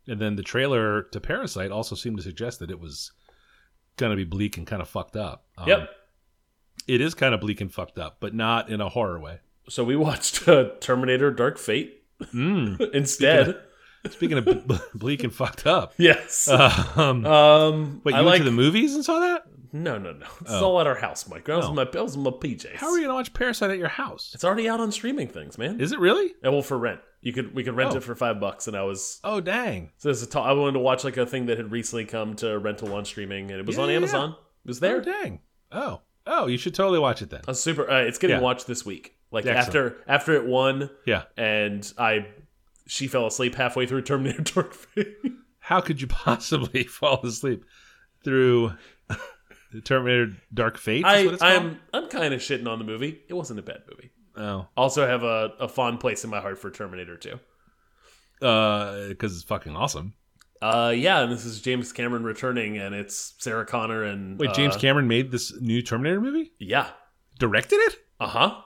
And 0.08 0.20
then 0.20 0.36
the 0.36 0.44
trailer 0.44 1.04
to 1.04 1.20
Parasite 1.22 1.72
also 1.72 1.96
seemed 1.96 2.18
to 2.18 2.24
suggest 2.24 2.60
that 2.60 2.70
it 2.72 2.80
was 2.80 3.12
gonna 3.98 4.16
be 4.16 4.24
bleak 4.24 4.58
and 4.58 4.68
kind 4.68 4.82
of 4.82 4.90
fucked 4.90 5.16
up. 5.16 5.46
Um, 5.58 5.68
Yep. 5.70 5.90
It 6.88 7.02
is 7.02 7.14
kind 7.14 7.34
of 7.34 7.42
bleak 7.42 7.62
and 7.62 7.74
fucked 7.74 7.98
up, 7.98 8.18
but 8.20 8.34
not 8.34 8.70
in 8.70 8.82
a 8.82 8.90
horror 8.90 9.20
way. 9.20 9.40
So 9.70 9.84
we 9.84 9.96
watched 9.96 10.48
uh, 10.48 10.70
Terminator: 10.80 11.32
Dark 11.32 11.58
Fate 11.58 11.98
Mm. 12.34 12.80
instead. 12.94 13.60
Speaking 14.10 14.38
of 14.40 14.46
b- 14.46 14.78
bleak 14.96 15.24
and 15.24 15.34
fucked 15.34 15.66
up, 15.68 15.94
yes. 15.98 16.48
um, 16.96 17.26
um. 17.26 18.02
wait, 18.04 18.14
you 18.14 18.18
I 18.18 18.22
went 18.22 18.28
like 18.32 18.38
to 18.40 18.46
the 18.46 18.52
movies 18.52 18.96
and 18.96 19.04
saw 19.06 19.20
that? 19.20 19.44
no, 19.74 19.98
no, 19.98 20.12
no. 20.12 20.26
It's 20.42 20.52
Oh. 20.52 20.66
all 20.66 20.82
at 20.82 20.88
our 20.88 20.96
house, 20.96 21.28
Mike. 21.30 21.48
I 21.50 21.56
was, 21.56 21.66
Oh. 21.66 21.70
in 21.70 21.76
my, 21.76 21.88
I 21.94 22.02
was 22.02 22.16
in 22.16 22.24
my 22.24 22.32
PJs. 22.32 22.76
How 22.76 22.90
are 22.92 22.98
you 22.98 23.04
gonna 23.06 23.14
watch 23.14 23.34
Parasite 23.34 23.70
at 23.72 23.78
your 23.78 23.88
house? 23.88 24.32
It's 24.34 24.44
already 24.44 24.68
out 24.68 24.80
on 24.80 24.92
streaming 24.92 25.28
things, 25.30 25.58
man. 25.58 25.80
Is 25.80 25.92
it 25.92 26.00
really? 26.00 26.34
Yeah, 26.44 26.50
well, 26.50 26.62
for 26.64 26.78
rent, 26.80 27.00
you 27.22 27.32
could 27.32 27.54
we 27.56 27.64
could 27.64 27.76
rent 27.76 27.94
Oh. 27.94 27.98
it 27.98 28.04
for 28.04 28.14
five 28.16 28.40
bucks, 28.40 28.68
and 28.68 28.76
I 28.76 28.84
was 28.84 29.20
Oh 29.24 29.40
dang! 29.40 29.92
so 29.98 30.10
this 30.10 30.22
is 30.22 30.36
a 30.36 30.40
I 30.40 30.52
wanted 30.54 30.74
to 30.74 30.80
watch 30.80 31.04
like 31.04 31.18
a 31.18 31.26
thing 31.26 31.46
that 31.46 31.58
had 31.58 31.72
recently 31.72 32.06
come 32.06 32.36
to 32.38 32.58
rental 32.60 32.94
on 32.96 33.06
streaming, 33.06 33.50
and 33.52 33.60
it 33.60 33.66
was 33.68 33.78
Yeah, 33.78 33.84
on 33.84 33.90
yeah, 33.90 33.96
Amazon. 33.98 34.32
It 34.66 34.68
was 34.68 34.80
there? 34.80 34.98
Oh 34.98 35.02
there. 35.02 35.14
dang! 35.24 35.40
Oh 35.72 36.02
oh, 36.28 36.48
you 36.48 36.58
should 36.58 36.74
totally 36.76 37.00
watch 37.00 37.22
it 37.22 37.30
then. 37.30 37.42
A 37.48 37.56
super. 37.56 37.90
Uh, 37.90 38.02
it's 38.02 38.18
getting 38.18 38.38
Yeah. 38.38 38.42
watched 38.42 38.68
this 38.68 38.86
week. 38.86 39.16
Like 39.32 39.46
Excellent. 39.46 39.68
after 39.68 40.04
after 40.08 40.34
it 40.36 40.46
won, 40.46 40.90
Yeah. 41.06 41.24
and 41.38 41.92
I 41.98 42.28
she 42.88 43.08
fell 43.08 43.26
asleep 43.28 43.56
halfway 43.56 43.86
through 43.86 44.02
Terminator 44.02 44.42
Dark 44.54 44.74
Fate. 44.74 45.16
how 45.60 45.80
could 45.82 46.02
you 46.02 46.08
possibly 46.08 46.84
fall 46.86 47.22
asleep 47.26 47.64
through 48.24 48.74
Terminator 49.86 50.34
Dark 50.54 50.78
Fate? 50.78 51.06
I 51.06 51.24
what 51.26 51.34
it's 51.36 51.42
called? 51.44 51.54
I'm 51.64 51.80
I'm 51.94 52.10
kind 52.10 52.34
of 52.34 52.42
shitting 52.42 52.68
on 52.68 52.78
the 52.80 52.86
movie. 52.86 53.22
It 53.30 53.34
wasn't 53.34 53.60
a 53.60 53.64
bad 53.64 53.84
movie. 53.90 54.12
Oh, 54.36 54.68
Also 54.78 55.06
have 55.08 55.24
a, 55.24 55.52
a 55.60 55.68
fond 55.68 56.00
place 56.00 56.24
in 56.24 56.30
my 56.30 56.40
heart 56.42 56.58
for 56.58 56.70
Terminator 56.72 57.18
2. 57.18 57.40
because 58.40 59.36
it's 59.36 59.44
fucking 59.44 59.76
awesome. 59.76 60.14
Uh, 60.62 60.94
yeah, 60.96 61.22
and 61.22 61.32
this 61.32 61.44
is 61.46 61.60
James 61.62 61.92
Cameron 61.92 62.24
returning, 62.24 62.78
and 62.78 62.94
it's 62.94 63.34
Sarah 63.40 63.66
Connor 63.66 64.04
and 64.04 64.38
Wait, 64.38 64.54
James 64.54 64.76
uh, 64.76 64.80
Cameron 64.80 65.08
made 65.08 65.32
this 65.32 65.52
new 65.60 65.82
Terminator 65.82 66.22
movie? 66.22 66.52
Yeah. 66.60 66.88
Directed 67.40 67.78
it? 67.78 67.96
Uh 68.20 68.28
huh. 68.28 68.62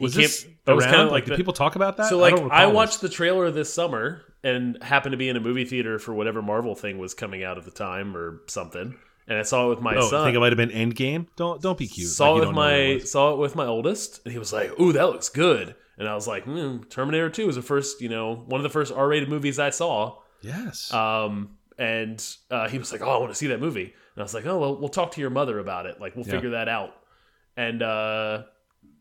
Was 0.00 0.14
this 0.14 0.46
that 0.64 0.74
was 0.74 0.84
around? 0.84 0.94
kinda 0.94 1.12
like, 1.12 1.24
the- 1.26 1.30
did 1.32 1.36
people 1.36 1.52
talk 1.52 1.76
about 1.76 1.96
that? 1.98 2.08
So 2.08 2.18
like 2.18 2.34
don't 2.34 2.50
I, 2.50 2.66
watched 2.66 3.00
this. 3.00 3.10
the 3.10 3.14
trailer 3.14 3.50
this 3.50 3.72
summer 3.72 4.22
and 4.42 4.82
happened 4.82 5.12
to 5.12 5.16
be 5.16 5.28
in 5.28 5.36
a 5.36 5.40
movie 5.40 5.64
theater 5.64 5.98
for 5.98 6.12
whatever 6.14 6.42
Marvel 6.42 6.74
thing 6.74 6.98
was 6.98 7.14
coming 7.14 7.44
out 7.44 7.58
at 7.58 7.64
the 7.64 7.70
time 7.70 8.16
or 8.16 8.40
something, 8.48 8.96
and 9.28 9.38
I 9.38 9.42
saw 9.42 9.66
it 9.66 9.68
with 9.70 9.80
my 9.80 9.94
Oh, 9.94 10.06
I 10.06 10.10
son. 10.10 10.24
think 10.24 10.36
it 10.36 10.40
might 10.40 10.50
have 10.50 10.56
been 10.56 10.70
Endgame. 10.70 11.26
Don't 11.36 11.60
don't 11.62 11.78
be 11.78 11.86
cute. 11.86 12.08
saw 12.08 12.32
like 12.32 12.42
it 12.42 12.46
with 12.48 12.56
what 12.56 12.72
it 12.72 12.98
my 12.98 13.04
saw 13.04 13.32
it 13.34 13.38
with 13.38 13.54
my 13.54 13.66
oldest, 13.66 14.20
and 14.24 14.32
he 14.32 14.38
was 14.38 14.52
like, 14.52 14.78
"Ooh, 14.80 14.92
that 14.92 15.04
looks 15.04 15.28
good." 15.28 15.76
And 15.98 16.08
I 16.08 16.14
was 16.14 16.26
like, 16.26 16.46
mm, 16.46 16.88
"Terminator 16.90 17.30
Two 17.30 17.46
was 17.46 17.54
the 17.56 17.62
first, 17.62 18.00
you 18.00 18.08
know, 18.08 18.34
one 18.46 18.58
of 18.58 18.62
the 18.64 18.70
first 18.70 18.92
R-rated 18.92 19.28
movies 19.28 19.58
I 19.60 19.70
saw." 19.70 20.16
Yes. 20.42 20.92
Um, 20.92 21.56
and 21.78 22.24
uh, 22.50 22.68
he 22.68 22.78
was 22.78 22.92
like, 22.92 23.00
"Oh, 23.00 23.08
I 23.10 23.16
want 23.18 23.30
to 23.30 23.34
see 23.34 23.46
that 23.48 23.60
movie." 23.60 23.84
And 23.84 24.18
I 24.18 24.22
was 24.22 24.34
like, 24.34 24.44
"Oh, 24.46 24.58
well, 24.58 24.76
we'll 24.76 24.88
talk 24.90 25.12
to 25.12 25.20
your 25.20 25.30
mother 25.30 25.58
about 25.58 25.86
it. 25.86 26.00
Like, 26.00 26.14
we'll 26.16 26.26
Yeah. 26.26 26.32
figure 26.32 26.50
that 26.50 26.68
out." 26.68 26.94
And 27.56 27.82
uh, 27.82 28.42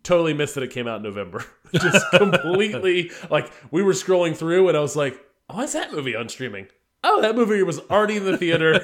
totally 0.03 0.33
missed 0.33 0.55
that 0.55 0.63
it 0.63 0.71
came 0.71 0.87
out 0.87 0.97
in 0.97 1.03
November. 1.03 1.43
Just 1.73 2.09
completely 2.11 3.11
like 3.29 3.51
we 3.71 3.81
were 3.83 3.93
scrolling 3.93 4.35
through, 4.35 4.67
and 4.69 4.77
I 4.77 4.81
was 4.81 4.95
like, 4.95 5.19
"Oh, 5.49 5.55
"Why 5.57 5.63
is 5.63 5.73
that 5.73 5.91
movie 5.91 6.15
on 6.15 6.29
streaming?" 6.29 6.67
Oh, 7.03 7.21
that 7.21 7.35
movie 7.35 7.63
was 7.63 7.79
already 7.89 8.17
in 8.17 8.25
the 8.25 8.37
theater. 8.37 8.79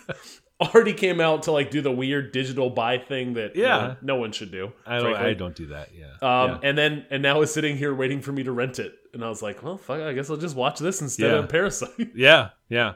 already 0.60 0.92
came 0.94 1.20
out 1.20 1.42
to 1.44 1.52
like 1.52 1.70
do 1.70 1.82
the 1.82 1.90
weird 1.90 2.32
digital 2.32 2.70
buy 2.70 2.96
thing 2.98 3.34
that 3.34 3.54
you 3.56 3.62
Yeah. 3.62 3.78
know, 3.78 3.96
no 4.02 4.16
one 4.16 4.32
should 4.32 4.50
do. 4.50 4.72
I 4.86 4.98
don't. 5.00 5.14
I 5.14 5.34
don't 5.34 5.54
do 5.54 5.66
that. 5.66 5.90
Yeah. 5.94 6.12
Um, 6.22 6.50
yeah. 6.52 6.58
and 6.62 6.78
then 6.78 7.06
and 7.10 7.22
now 7.22 7.42
is 7.42 7.52
sitting 7.52 7.76
here 7.76 7.94
waiting 7.94 8.20
for 8.22 8.32
me 8.32 8.42
to 8.44 8.52
rent 8.52 8.78
it, 8.78 8.94
and 9.12 9.22
I 9.24 9.28
was 9.28 9.42
like, 9.42 9.62
well, 9.62 9.76
fuck, 9.76 10.00
I 10.00 10.12
guess 10.14 10.30
I'll 10.30 10.36
just 10.38 10.56
watch 10.56 10.78
this 10.78 11.02
instead 11.02 11.30
Yeah. 11.32 11.38
of 11.40 11.48
Parasite. 11.48 11.90
Yeah, 12.14 12.50
yeah. 12.68 12.94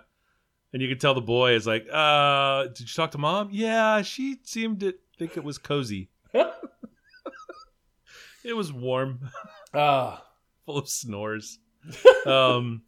And 0.72 0.80
you 0.82 0.88
could 0.88 1.00
tell 1.00 1.14
the 1.14 1.20
boy 1.20 1.52
is 1.54 1.66
like, 1.66 1.86
uh, 1.92 2.64
did 2.68 2.80
you 2.80 2.86
talk 2.86 3.10
to 3.12 3.18
mom? 3.18 3.48
Yeah, 3.52 4.02
she 4.02 4.36
seemed 4.44 4.80
to 4.80 4.94
think 5.18 5.36
it 5.36 5.44
was 5.44 5.58
cozy. 5.58 6.08
it 8.44 8.54
was 8.54 8.72
warm, 8.72 9.20
Ah. 9.75 10.22
full 10.64 10.78
of 10.78 10.88
snores. 10.88 11.58
um, 12.26 12.82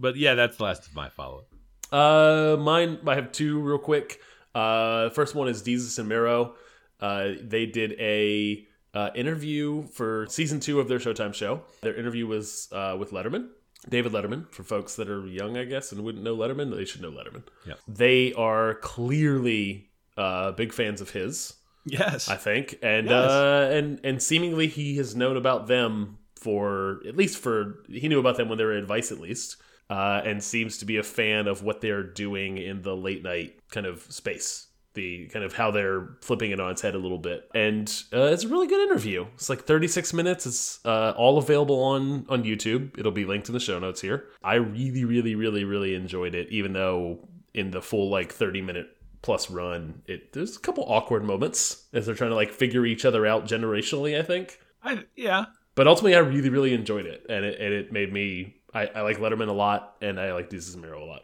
but 0.00 0.16
yeah, 0.16 0.34
that's 0.34 0.56
the 0.56 0.64
last 0.64 0.86
of 0.86 0.94
my 0.94 1.08
follow. 1.10 1.44
Uh, 1.92 2.56
mine. 2.58 2.98
I 3.06 3.14
have 3.16 3.32
two 3.32 3.60
real 3.60 3.78
quick. 3.78 4.20
Uh, 4.54 5.10
first 5.10 5.34
one 5.34 5.48
is 5.48 5.62
Desus 5.62 5.98
and 5.98 6.08
Mero. 6.08 6.54
Uh, 7.00 7.30
they 7.40 7.66
did 7.66 7.92
a 8.00 8.66
uh, 8.94 9.10
interview 9.14 9.82
for 9.88 10.26
season 10.28 10.60
two 10.60 10.80
of 10.80 10.88
their 10.88 10.98
Showtime 10.98 11.34
show. 11.34 11.62
Their 11.82 11.94
interview 11.94 12.26
was 12.26 12.68
uh, 12.72 12.96
with 12.98 13.10
Letterman, 13.12 13.48
David 13.88 14.12
Letterman. 14.12 14.50
For 14.52 14.62
folks 14.64 14.96
that 14.96 15.08
are 15.08 15.26
young, 15.26 15.56
I 15.56 15.64
guess, 15.64 15.92
and 15.92 16.02
wouldn't 16.04 16.24
know 16.24 16.36
Letterman, 16.36 16.74
they 16.74 16.84
should 16.84 17.02
know 17.02 17.10
Letterman. 17.10 17.44
Yeah. 17.66 17.74
They 17.88 18.32
are 18.34 18.74
clearly 18.76 19.90
uh, 20.16 20.52
big 20.52 20.72
fans 20.72 21.00
of 21.00 21.10
his. 21.10 21.54
Yes. 21.86 22.28
I 22.28 22.36
think, 22.36 22.78
and 22.82 23.08
Yes. 23.08 23.30
uh, 23.30 23.70
and 23.72 24.00
and 24.04 24.22
seemingly 24.22 24.66
he 24.66 24.96
has 24.98 25.16
known 25.16 25.36
about 25.36 25.66
them 25.66 26.18
for 26.36 27.00
at 27.08 27.16
least 27.16 27.38
for 27.38 27.82
he 27.88 28.06
knew 28.08 28.20
about 28.20 28.36
them 28.36 28.48
when 28.48 28.58
they 28.58 28.64
were 28.64 28.72
in 28.72 28.78
advice 28.82 29.10
at 29.10 29.18
least, 29.18 29.56
uh, 29.90 30.22
and 30.24 30.42
seems 30.42 30.78
to 30.78 30.86
be 30.86 30.96
a 30.96 31.02
fan 31.02 31.48
of 31.48 31.62
what 31.62 31.80
they're 31.80 32.04
doing 32.04 32.56
in 32.56 32.80
the 32.80 32.96
late 32.96 33.22
night 33.22 33.58
kind 33.70 33.86
of 33.86 34.00
space. 34.02 34.68
The 34.94 35.28
kind 35.28 35.44
of 35.44 35.52
how 35.52 35.70
they're 35.70 36.16
flipping 36.20 36.50
it 36.50 36.58
on 36.58 36.72
its 36.72 36.82
head 36.82 36.96
a 36.96 36.98
little 36.98 37.18
bit, 37.18 37.48
and 37.54 37.88
uh, 38.12 38.22
it's 38.22 38.42
a 38.42 38.48
really 38.48 38.66
good 38.66 38.80
interview. 38.88 39.24
It's 39.34 39.48
like 39.48 39.64
36 39.64 40.12
minutes. 40.12 40.46
It's 40.46 40.84
uh, 40.84 41.14
all 41.16 41.38
available 41.38 41.80
on 41.80 42.26
on 42.28 42.42
YouTube. 42.42 42.98
It'll 42.98 43.12
be 43.12 43.24
linked 43.24 43.48
in 43.48 43.52
the 43.52 43.60
show 43.60 43.78
notes 43.78 44.00
here. 44.00 44.24
I 44.42 44.54
really, 44.54 45.04
really, 45.04 45.36
really, 45.36 45.62
really 45.62 45.94
enjoyed 45.94 46.34
it, 46.34 46.48
even 46.50 46.72
though 46.72 47.28
in 47.54 47.70
the 47.70 47.80
full 47.80 48.10
like 48.10 48.32
30 48.32 48.62
minute 48.62 48.96
plus 49.22 49.50
run 49.50 50.02
it 50.06 50.32
there's 50.32 50.56
a 50.56 50.60
couple 50.60 50.84
awkward 50.84 51.24
moments 51.24 51.86
as 51.92 52.06
they're 52.06 52.14
trying 52.14 52.30
to 52.30 52.36
like 52.36 52.52
figure 52.52 52.86
each 52.86 53.04
other 53.04 53.26
out 53.26 53.44
generationally 53.44 54.18
i 54.18 54.22
think 54.22 54.58
I, 54.82 55.04
yeah. 55.14 55.46
but 55.74 55.86
ultimately 55.86 56.14
i 56.14 56.20
really 56.20 56.48
really 56.48 56.72
enjoyed 56.72 57.06
it 57.06 57.26
and 57.28 57.44
it, 57.44 57.60
and 57.60 57.74
it 57.74 57.92
made 57.92 58.12
me 58.12 58.59
I, 58.74 58.86
I 58.86 59.00
like 59.02 59.18
letterman 59.18 59.48
a 59.48 59.52
lot 59.52 59.96
and 60.00 60.18
i 60.20 60.32
like 60.32 60.48
desus 60.50 60.76
mero 60.76 61.02
a 61.02 61.06
lot 61.06 61.22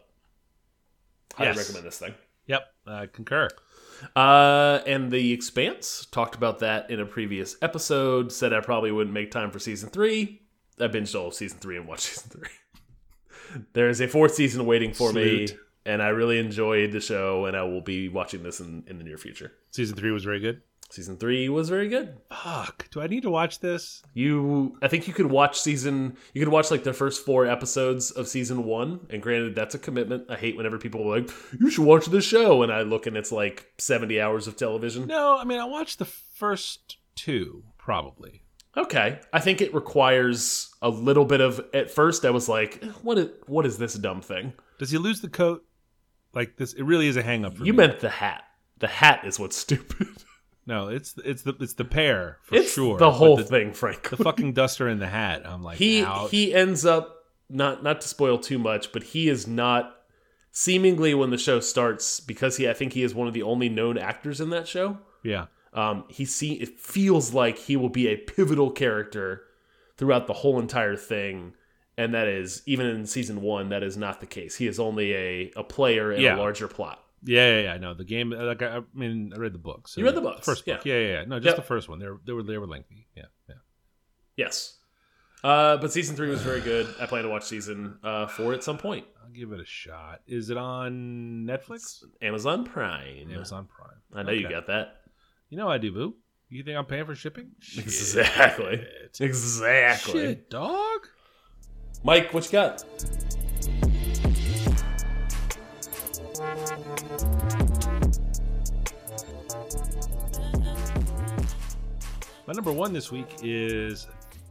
highly 1.35 1.49
Yes. 1.49 1.57
recommend 1.57 1.85
this 1.85 1.99
thing 1.99 2.13
Yep. 2.47 2.61
I 2.87 3.05
concur. 3.07 3.49
uh 4.15 4.79
and 4.85 5.11
the 5.11 5.31
expanse 5.33 6.05
talked 6.11 6.35
about 6.35 6.59
that 6.59 6.89
in 6.89 6.99
a 6.99 7.05
previous 7.05 7.55
episode 7.61 8.31
said 8.31 8.53
i 8.53 8.59
probably 8.61 8.91
wouldn't 8.91 9.13
make 9.13 9.31
time 9.31 9.51
for 9.51 9.59
season 9.59 9.89
three 9.89 10.41
i 10.79 10.87
binged 10.87 11.19
all 11.19 11.27
of 11.27 11.33
season 11.33 11.57
three 11.59 11.77
and 11.77 11.87
watched 11.87 12.03
season 12.13 12.29
three 12.29 12.49
there 13.73 13.89
is 13.89 14.01
a 14.01 14.07
fourth 14.07 14.33
season 14.33 14.65
waiting 14.65 14.93
for 14.93 15.11
me 15.13 15.47
and 15.85 16.01
i 16.03 16.09
really 16.09 16.37
enjoyed 16.39 16.91
the 16.91 16.99
show 17.01 17.45
and 17.45 17.55
i 17.57 17.63
will 17.63 17.81
be 17.81 18.07
watching 18.09 18.43
this 18.43 18.59
in, 18.59 18.83
in 18.87 18.97
the 18.97 19.03
near 19.03 19.17
future 19.17 19.51
Season 19.71 19.95
three 19.95 20.09
was 20.11 20.23
very 20.23 20.39
good. 20.39 20.61
Season 20.89 21.17
three 21.17 21.49
was 21.49 21.67
very 21.69 21.89
good. 21.89 22.17
Fuck. 22.31 22.89
Do 22.91 23.01
I 23.01 23.07
need 23.07 23.23
to 23.23 23.29
watch 23.29 23.59
this? 23.59 24.01
You, 24.13 24.77
I 24.81 24.87
think 24.87 25.05
you 25.07 25.13
could 25.13 25.25
watch 25.25 25.59
season. 25.59 26.15
You 26.33 26.41
could 26.41 26.51
watch 26.51 26.71
like 26.71 26.83
the 26.85 26.93
first 26.93 27.25
four 27.25 27.45
episodes 27.45 28.09
of 28.11 28.27
season 28.27 28.63
one. 28.63 29.05
And 29.09 29.21
granted, 29.21 29.53
that's 29.53 29.75
a 29.75 29.79
commitment. 29.79 30.25
I 30.29 30.35
hate 30.37 30.55
whenever 30.55 30.77
people 30.77 31.01
are 31.03 31.19
like, 31.19 31.29
"You 31.59 31.69
should 31.69 31.83
watch 31.85 32.05
this 32.05 32.23
show," 32.23 32.63
and 32.63 32.71
I 32.71 32.83
look 32.83 33.05
and 33.05 33.17
it's 33.17 33.31
like 33.33 33.65
seventy 33.77 34.21
hours 34.21 34.47
of 34.47 34.55
television. 34.55 35.07
No, 35.07 35.37
I 35.37 35.43
mean 35.43 35.59
I 35.59 35.65
watched 35.65 35.99
the 35.99 36.05
first 36.05 36.97
two 37.15 37.63
probably. 37.77 38.43
Okay, 38.77 39.19
I 39.33 39.39
think 39.39 39.59
it 39.59 39.73
requires 39.73 40.69
a 40.81 40.89
little 40.89 41.25
bit 41.25 41.41
of. 41.41 41.59
At 41.73 41.91
first, 41.91 42.23
I 42.25 42.29
was 42.29 42.47
like, 42.47 42.79
eh, 42.81 42.87
"What 43.01 43.17
is 43.17 43.29
what 43.47 43.65
is 43.65 43.77
this 43.77 43.93
dumb 43.95 44.21
thing?" 44.21 44.53
Does 44.79 44.91
he 44.91 44.97
lose 44.97 45.19
the 45.19 45.29
coat? 45.29 45.65
Like 46.33 46.55
this, 46.57 46.73
it 46.73 46.83
really 46.83 47.07
is 47.07 47.17
a 47.17 47.23
hang 47.23 47.43
up 47.43 47.57
for 47.57 47.65
You 47.65 47.73
me. 47.73 47.77
meant 47.77 47.99
the 47.99 48.09
hat. 48.09 48.43
The 48.77 48.87
hat 48.87 49.21
is 49.25 49.39
what's 49.39 49.57
stupid. 49.65 50.07
No, 50.67 50.89
it's 50.89 51.15
it's 51.25 51.41
the 51.41 51.55
it's 51.59 51.73
the 51.73 51.85
pair 51.85 52.37
for 52.43 52.55
it's 52.55 52.73
sure. 52.73 52.99
the 52.99 53.09
whole 53.11 53.37
the, 53.37 53.43
thing, 53.43 53.73
frankly. 53.73 54.17
The 54.17 54.23
fucking 54.23 54.53
duster 54.53 54.87
and 54.87 55.01
the 55.01 55.07
hat. 55.07 55.41
I'm 55.45 55.63
like, 55.63 55.77
he 55.79 56.03
ouch. 56.03 56.29
he 56.31 56.53
ends 56.53 56.85
up 56.85 57.15
not 57.49 57.81
not 57.83 58.01
to 58.01 58.07
spoil 58.07 58.37
too 58.37 58.59
much, 58.59 58.91
but 58.91 59.01
he 59.03 59.29
is 59.29 59.47
not 59.47 59.95
seemingly 60.51 61.13
when 61.13 61.29
the 61.29 61.37
show 61.37 61.59
starts 61.59 62.19
because 62.19 62.57
he 62.57 62.67
I 62.69 62.73
think 62.73 62.93
he 62.93 63.03
is 63.03 63.15
one 63.15 63.27
of 63.27 63.33
the 63.33 63.43
only 63.43 63.69
known 63.69 63.97
actors 63.97 64.41
in 64.41 64.49
that 64.51 64.67
show. 64.67 64.97
yeah, 65.23 65.45
Um, 65.73 66.03
he 66.09 66.25
see 66.25 66.53
it 66.53 66.79
feels 66.79 67.33
like 67.33 67.57
he 67.57 67.75
will 67.75 67.89
be 67.89 68.07
a 68.07 68.17
pivotal 68.17 68.71
character 68.71 69.43
throughout 69.97 70.27
the 70.27 70.33
whole 70.33 70.59
entire 70.59 70.95
thing, 70.95 71.53
and 71.97 72.13
that 72.13 72.27
is 72.27 72.61
even 72.65 72.85
in 72.87 73.05
season 73.05 73.41
one 73.41 73.69
that 73.69 73.83
is 73.83 73.97
not 73.97 74.19
the 74.19 74.25
case. 74.27 74.55
He 74.57 74.67
is 74.67 74.79
only 74.79 75.13
a 75.13 75.51
a 75.55 75.63
player 75.63 76.11
in 76.11 76.21
Yeah. 76.21 76.35
a 76.35 76.39
larger 76.39 76.67
plot. 76.67 77.03
Yeah, 77.23 77.49
yeah, 77.55 77.61
yeah. 77.61 77.77
No, 77.77 77.93
the 77.93 78.03
game. 78.03 78.29
Like 78.31 78.61
I, 78.61 78.77
I 78.77 78.81
mean, 78.93 79.31
I 79.35 79.39
read 79.39 79.53
the 79.53 79.59
books. 79.59 79.95
You 79.97 80.05
read 80.05 80.15
the 80.15 80.21
books, 80.21 80.45
First 80.45 80.65
book. 80.65 80.85
yeah. 80.85 80.93
Yeah, 80.93 80.99
yeah, 81.01 81.13
yeah. 81.19 81.25
No, 81.25 81.39
just 81.39 81.47
Yep. 81.53 81.55
the 81.57 81.61
first 81.67 81.89
one. 81.89 81.99
They 81.99 82.07
were 82.07 82.19
they 82.25 82.33
were 82.33 82.43
they 82.43 82.57
were 82.57 82.67
lengthy. 82.67 83.07
Yeah, 83.15 83.23
yeah. 83.49 83.55
Yes. 84.35 84.77
Uh, 85.43 85.77
but 85.77 85.91
season 85.91 86.15
three 86.15 86.29
was 86.29 86.41
very 86.41 86.61
good. 86.61 86.87
I 86.99 87.05
plan 87.05 87.23
to 87.23 87.29
watch 87.29 87.43
season 87.45 87.99
uh, 88.03 88.25
four 88.27 88.53
at 88.53 88.63
some 88.63 88.77
point. 88.77 89.05
I'll 89.23 89.29
give 89.31 89.51
it 89.51 89.59
a 89.59 89.65
shot. 89.65 90.21
Is 90.27 90.49
it 90.49 90.57
on 90.57 91.45
Netflix? 91.47 92.03
Amazon 92.21 92.63
Prime. 92.65 93.29
Amazon 93.31 93.67
Prime. 93.67 93.97
I 94.15 94.23
know 94.23 94.31
you 94.31 94.49
got 94.49 94.67
that. 94.67 95.01
You 95.49 95.57
know 95.57 95.69
I 95.69 95.77
do, 95.77 95.91
boo. 95.91 96.15
You 96.49 96.63
think 96.63 96.75
I'm 96.77 96.85
paying 96.85 97.05
for 97.05 97.13
shipping? 97.13 97.51
Exactly. 97.77 98.77
Shit. 98.77 99.17
Exactly. 99.21 100.13
Shit, 100.13 100.49
dog. 100.49 101.07
Mike, 102.03 102.33
what 102.33 102.45
you 102.45 102.51
got? 102.51 102.83
My 112.47 112.53
number 112.53 112.71
one 112.71 112.93
this 112.93 113.11
week 113.11 113.27
is 113.43 114.07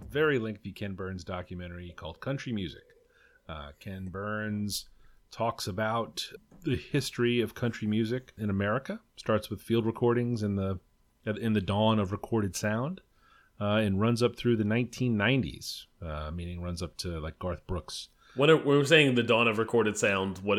very 0.09 0.39
lengthy 0.39 0.71
Ken 0.71 0.93
Burns 0.93 1.25
documentary 1.25 1.93
called 1.97 2.21
Country 2.21 2.53
Music. 2.53 2.85
Uh, 3.49 3.71
Ken 3.81 4.09
Burns 4.09 4.87
talks 5.31 5.67
about 5.67 6.25
the 6.63 6.77
history 6.77 7.41
of 7.41 7.55
country 7.55 7.89
music 7.89 8.33
in 8.39 8.49
America. 8.49 9.01
Starts 9.17 9.51
with 9.51 9.61
field 9.61 9.85
recordings 9.85 10.43
in 10.43 10.57
the 10.57 10.79
in 11.25 11.53
the 11.53 11.61
dawn 11.61 11.99
of 11.99 12.13
recorded 12.13 12.55
sound, 12.55 13.01
uh, 13.61 13.77
and 13.77 14.01
runs 14.01 14.23
up 14.23 14.37
through 14.37 14.57
the 14.57 14.65
1990s, 14.65 15.87
uh, 16.01 16.31
meaning 16.31 16.61
runs 16.61 16.83
up 16.83 16.97
to 16.99 17.19
like 17.19 17.39
Garth 17.41 17.67
Brooks. 17.67 18.09
When, 18.37 18.51
are, 18.51 18.57
when 18.57 18.79
we're 18.79 18.85
saying 18.85 19.17
the 19.17 19.25
dawn 19.25 19.49
of 19.49 19.59
recorded 19.59 19.99
sound, 19.99 20.39
what 20.39 20.59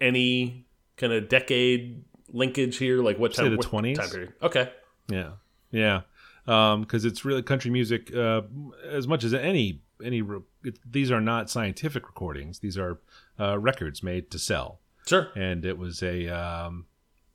any 0.00 0.65
kind 0.96 1.12
of 1.12 1.28
decade 1.28 2.04
linkage 2.32 2.78
here? 2.78 3.02
Like 3.02 3.18
what 3.18 3.34
time? 3.34 3.50
the 3.50 3.62
20s? 3.62 4.10
period? 4.10 4.32
Okay. 4.42 4.70
Yeah, 5.08 5.32
yeah, 5.70 6.02
because 6.44 7.04
it's 7.04 7.24
really 7.24 7.42
country 7.42 7.70
music. 7.70 8.14
Uh, 8.14 8.42
as 8.88 9.06
much 9.06 9.22
as 9.24 9.32
any 9.34 9.82
any, 10.04 10.22
it, 10.64 10.78
these 10.84 11.10
are 11.10 11.20
not 11.20 11.48
scientific 11.48 12.06
recordings. 12.06 12.58
These 12.58 12.76
are 12.76 12.98
uh, 13.38 13.58
records 13.58 14.02
made 14.02 14.30
to 14.32 14.38
sell, 14.38 14.80
Sure. 15.06 15.28
and 15.36 15.64
it 15.64 15.78
was 15.78 16.02
a 16.02 16.28
um, 16.28 16.86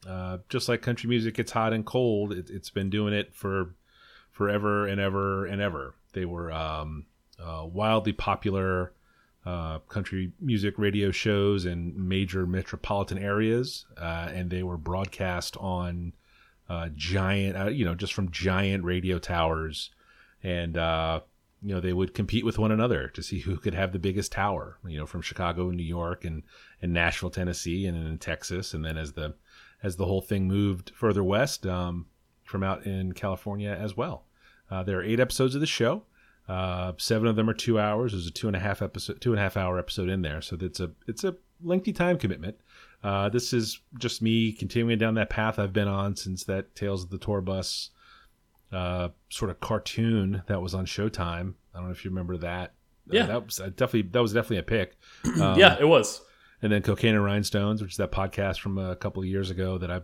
uh, 0.08 0.39
just 0.50 0.68
like 0.68 0.82
country 0.82 1.10
music. 1.10 1.39
It's 1.39 1.51
hot 1.53 1.74
and 1.74 1.86
cold. 1.86 2.34
It, 2.34 2.50
it's 2.50 2.70
been 2.70 2.89
doing 2.89 3.13
it 3.13 3.34
for 3.34 3.74
forever 4.32 4.86
and 4.86 5.00
ever 5.00 5.46
and 5.46 5.62
ever. 5.62 5.96
They 6.13 6.25
were 6.25 6.51
um, 6.51 7.06
uh, 7.41 7.65
wildly 7.65 8.12
popular 8.13 8.91
uh, 9.45 9.79
country 9.79 10.31
music 10.39 10.75
radio 10.77 11.10
shows 11.12 11.65
in 11.65 11.93
major 12.07 12.45
metropolitan 12.45 13.17
areas, 13.17 13.86
uh, 13.98 14.29
and 14.31 14.50
they 14.50 14.62
were 14.62 14.77
broadcast 14.77 15.57
on 15.57 16.13
uh, 16.69 16.89
giant, 16.95 17.57
uh, 17.57 17.67
you 17.67 17.83
know, 17.83 17.95
just 17.95 18.13
from 18.13 18.29
giant 18.29 18.83
radio 18.83 19.17
towers, 19.17 19.89
and 20.43 20.77
uh, 20.77 21.19
you 21.63 21.74
know 21.74 21.81
they 21.81 21.93
would 21.93 22.13
compete 22.13 22.45
with 22.45 22.60
one 22.60 22.71
another 22.71 23.07
to 23.07 23.24
see 23.24 23.39
who 23.39 23.57
could 23.57 23.74
have 23.74 23.93
the 23.93 24.00
biggest 24.00 24.31
tower. 24.31 24.77
You 24.86 25.00
know, 25.00 25.07
from 25.07 25.24
Chicago, 25.24 25.69
and 25.69 25.77
New 25.77 25.83
York, 25.83 26.24
and 26.24 26.43
and 26.81 26.93
Nashville, 26.93 27.31
Tennessee, 27.31 27.88
and 27.88 27.98
in 27.98 28.17
Texas, 28.19 28.75
and 28.75 28.86
then 28.86 28.98
as 28.98 29.13
the 29.13 29.33
as 29.81 29.95
the 29.95 30.05
whole 30.05 30.21
thing 30.21 30.48
moved 30.48 30.91
further 30.95 31.24
west, 31.24 31.65
um, 31.65 32.05
from 32.43 32.62
out 32.62 32.86
in 32.86 33.13
California 33.13 33.71
as 33.71 33.98
well. 33.98 34.25
There 34.86 35.00
are 35.00 35.03
eight 35.03 35.19
episodes 35.19 35.53
of 35.53 35.60
the 35.60 35.67
show. 35.67 36.03
Uh, 36.51 36.91
seven 36.98 37.27
of 37.27 37.36
them 37.38 37.50
are 37.50 37.53
two 37.53 37.79
hours. 37.79 38.12
There's 38.12 38.27
a 38.27 38.31
two 38.31 38.48
and 38.48 38.55
a 38.55 38.60
half 38.60 38.81
episode, 38.81 39.22
two 39.22 39.31
and 39.31 39.39
a 39.39 39.43
half 39.43 39.55
hour 39.55 39.79
episode 39.79 40.10
in 40.10 40.22
there, 40.22 40.41
so 40.41 40.58
it's 40.60 40.79
a 40.81 40.91
it's 41.08 41.24
a 41.24 41.36
lengthy 41.63 41.93
time 41.93 42.17
commitment. 42.17 42.58
Uh, 43.03 43.29
this 43.29 43.53
is 43.53 43.79
just 43.98 44.22
me 44.22 44.51
continuing 44.51 44.98
down 45.00 45.13
that 45.15 45.29
path 45.29 45.58
I've 45.60 45.72
been 45.74 45.88
on 45.88 46.15
since 46.15 46.43
that 46.46 46.75
Tales 46.75 47.03
of 47.03 47.10
the 47.10 47.17
Tour 47.17 47.41
Bus 47.41 47.89
uh, 48.72 49.10
sort 49.29 49.50
of 49.50 49.60
cartoon 49.60 50.43
that 50.48 50.62
was 50.62 50.74
on 50.75 50.86
Showtime. 50.86 51.53
I 51.74 51.77
don't 51.77 51.86
know 51.86 51.91
if 51.91 52.03
you 52.03 52.12
remember 52.12 52.38
that. 52.38 52.74
Uh, 53.10 53.13
Yeah. 53.15 53.25
that 53.27 53.46
was 53.46 53.60
uh, 53.60 53.67
definitely 53.70 54.10
that 54.12 54.22
was 54.22 54.34
definitely 54.34 54.58
a 54.58 54.63
pick. 54.63 54.98
Um, 55.41 55.58
yeah, 55.58 55.77
it 55.79 55.88
was. 55.88 56.22
and 56.62 56.72
then 56.72 56.81
Cocaine 56.81 57.15
and 57.15 57.24
Rhinestones, 57.24 57.81
which 57.81 57.91
is 57.91 57.98
that 57.98 58.12
podcast 58.12 58.60
from 58.60 58.77
a 58.77 58.96
couple 58.98 59.24
of 59.24 59.29
years 59.29 59.50
ago 59.51 59.77
that 59.77 59.89
I 59.89 60.01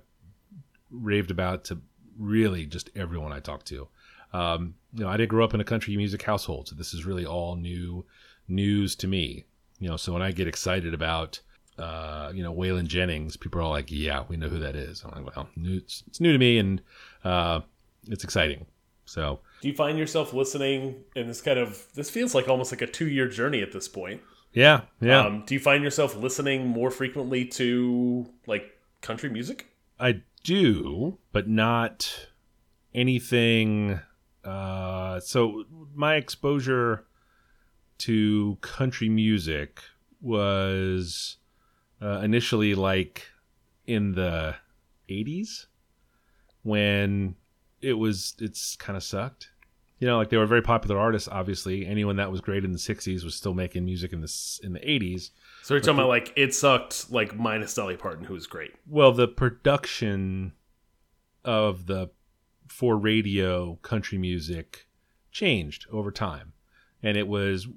raved 0.89 1.29
about 1.31 1.65
to 1.65 1.79
really 2.17 2.65
just 2.65 2.89
everyone 2.95 3.31
I 3.33 3.39
talked 3.41 3.67
to. 3.67 3.87
Um, 4.33 4.75
you 4.93 5.03
know, 5.03 5.09
I 5.09 5.17
didn't 5.17 5.29
grow 5.29 5.43
up 5.43 5.53
in 5.53 5.61
a 5.61 5.65
country 5.65 5.95
music 5.97 6.21
household, 6.23 6.67
so 6.67 6.75
this 6.75 6.93
is 6.93 7.05
really 7.05 7.25
all 7.25 7.55
new 7.55 8.05
news 8.47 8.95
to 8.97 9.07
me. 9.07 9.45
You 9.79 9.89
know, 9.89 9.97
so 9.97 10.11
when 10.13 10.21
I 10.21 10.31
get 10.31 10.47
excited 10.47 10.93
about, 10.93 11.39
uh, 11.77 12.31
you 12.33 12.41
know, 12.43 12.53
Waylon 12.53 12.87
Jennings, 12.87 13.37
people 13.37 13.59
are 13.59 13.63
all 13.63 13.71
like, 13.71 13.91
"Yeah, 13.91 14.23
we 14.27 14.37
know 14.37 14.49
who 14.49 14.59
that 14.59 14.75
is." 14.75 15.03
I'm 15.03 15.23
like, 15.23 15.35
"Well, 15.35 15.49
new, 15.55 15.77
it's, 15.77 16.03
it's 16.07 16.19
new 16.19 16.31
to 16.33 16.39
me, 16.39 16.57
and 16.57 16.81
uh, 17.23 17.61
it's 18.07 18.23
exciting." 18.23 18.65
So 19.05 19.39
Do 19.61 19.69
you 19.69 19.73
find 19.73 19.97
yourself 19.97 20.33
listening 20.33 21.03
in 21.15 21.27
this 21.27 21.41
kind 21.41 21.57
of 21.57 21.85
this 21.95 22.09
feels 22.09 22.35
like 22.35 22.49
almost 22.49 22.71
like 22.73 22.81
a 22.81 22.87
two 22.87 23.07
year 23.07 23.27
journey 23.29 23.61
at 23.61 23.71
this 23.71 23.87
point? 23.87 24.21
yeah, 24.53 24.81
yeah, 24.99 25.25
Um, 25.25 25.43
do 25.45 25.53
you 25.53 25.59
find 25.61 25.83
yourself 25.83 26.15
listening 26.15 26.67
more 26.67 26.91
frequently 26.91 27.45
to 27.45 28.27
like 28.47 28.77
country 29.01 29.29
music? 29.29 29.67
I 29.99 30.23
do, 30.43 31.19
but 31.31 31.47
not 31.47 32.27
anything. 32.93 33.99
Uh, 34.47 35.19
so 35.19 35.65
my 35.93 36.15
exposure 36.15 37.05
to 37.97 38.57
country 38.61 39.09
music 39.09 39.81
was 40.21 41.37
uh, 42.01 42.19
initially 42.23 42.75
like 42.75 43.25
in 43.85 44.13
the 44.13 44.55
80s 45.09 45.65
when 46.63 47.35
it 47.81 47.93
was 47.93 48.35
it's 48.39 48.75
kind 48.77 48.95
of 48.95 49.03
sucked. 49.03 49.51
You 49.99 50.07
know 50.07 50.17
like 50.17 50.29
they 50.29 50.37
were 50.37 50.45
very 50.45 50.61
popular 50.61 50.97
artists 50.97 51.27
obviously. 51.29 51.85
Anyone 51.85 52.15
that 52.17 52.31
was 52.31 52.39
great 52.39 52.63
in 52.63 52.71
the 52.71 52.77
60s 52.77 53.23
was 53.23 53.35
still 53.35 53.53
making 53.53 53.83
music 53.83 54.13
in 54.13 54.21
the 54.21 54.59
in 54.63 54.73
the 54.73 54.79
80s 54.79 55.31
So 55.63 55.73
you're 55.73 55.81
talking 55.81 55.95
about 55.95 56.09
like 56.09 56.31
it 56.37 56.53
sucked, 56.53 57.11
like 57.11 57.35
minus 57.35 57.73
Dolly 57.73 57.97
Parton, 57.97 58.23
who 58.23 58.33
was 58.33 58.47
great. 58.47 58.73
Well, 58.87 59.11
the 59.11 59.27
production 59.27 60.53
of 61.43 61.87
the 61.87 62.11
for 62.67 62.97
radio 62.97 63.75
country 63.81 64.17
music 64.17 64.87
changed 65.31 65.85
over 65.91 66.11
time, 66.11 66.53
and 67.03 67.17
it 67.17 67.27
was 67.27 67.67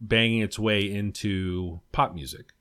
banging 0.00 0.42
its 0.42 0.58
way 0.58 0.90
into 0.90 1.80
pop 1.92 2.14
music. 2.14 2.52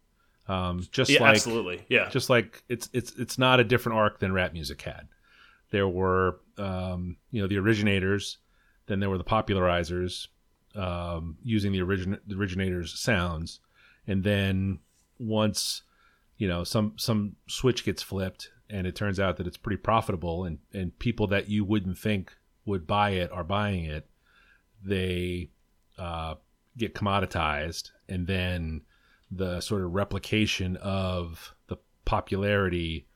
Um, 0.48 0.82
just 0.92 1.12
Yeah, 1.12 1.22
like 1.22 1.36
absolutely. 1.36 1.86
Yeah. 1.90 2.10
just 2.10 2.30
like 2.30 2.64
it's 2.70 2.90
it's 2.94 3.12
it's 3.18 3.38
not 3.38 3.60
a 3.60 3.64
different 3.64 3.98
arc 3.98 4.20
than 4.20 4.32
rap 4.34 4.54
music 4.54 4.82
had. 4.82 5.08
There 5.72 5.88
were 5.88 6.40
um, 6.58 7.18
you 7.32 7.42
know 7.42 7.48
the 7.48 7.58
originators, 7.58 8.38
then 8.88 9.00
there 9.00 9.10
were 9.10 9.18
the 9.18 9.24
popularizers 9.26 10.28
um, 10.76 11.38
using 11.44 11.72
the 11.74 11.82
origin 11.82 12.18
the 12.26 12.36
originators 12.36 12.98
sounds, 12.98 13.60
and 14.08 14.24
then 14.24 14.80
once 15.20 15.82
you 16.38 16.48
know 16.48 16.64
some 16.64 16.94
some 16.98 17.36
switch 17.48 17.84
gets 17.84 18.02
flipped 18.02 18.52
and 18.70 18.86
it 18.88 18.96
turns 18.96 19.20
out 19.20 19.38
that 19.38 19.48
it's 19.48 19.58
pretty 19.58 19.78
profitable 19.82 20.44
and 20.46 20.60
and 20.74 20.98
people 21.00 21.28
that 21.28 21.50
you 21.50 21.64
wouldn't 21.66 21.98
think 21.98 22.34
would 22.66 22.86
buy 22.88 23.12
it 23.12 23.32
are 23.32 23.44
buying 23.44 23.86
it, 23.86 24.10
they 24.84 25.50
uh, 25.98 26.36
get 26.78 26.94
commoditized 26.94 27.92
and 28.10 28.28
then 28.28 28.82
the 29.32 29.60
sort 29.62 29.82
of 29.84 29.94
replication 29.94 30.76
of 30.78 31.54
the 31.68 31.78
popularity 32.06 33.08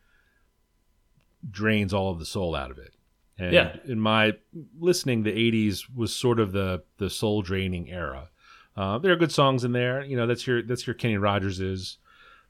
drains 1.49 1.93
all 1.93 2.11
of 2.11 2.19
the 2.19 2.25
soul 2.25 2.55
out 2.55 2.71
of 2.71 2.77
it. 2.77 2.93
And 3.37 3.53
Yeah. 3.53 3.77
in 3.85 3.99
my 3.99 4.33
listening, 4.79 5.23
the 5.23 5.31
'80s 5.31 5.85
was 5.93 6.15
sort 6.15 6.39
of 6.39 6.51
the 6.51 6.83
the 6.97 7.09
soul 7.09 7.41
draining 7.41 7.89
era. 7.89 8.29
Uh, 8.75 8.97
there 8.99 9.11
are 9.11 9.15
good 9.17 9.31
songs 9.31 9.63
in 9.63 9.71
there. 9.73 10.03
You 10.03 10.15
know, 10.15 10.27
that's 10.27 10.45
your 10.45 10.61
that's 10.61 10.85
your 10.85 10.93
Kenny 10.93 11.17
Rogers's, 11.17 11.97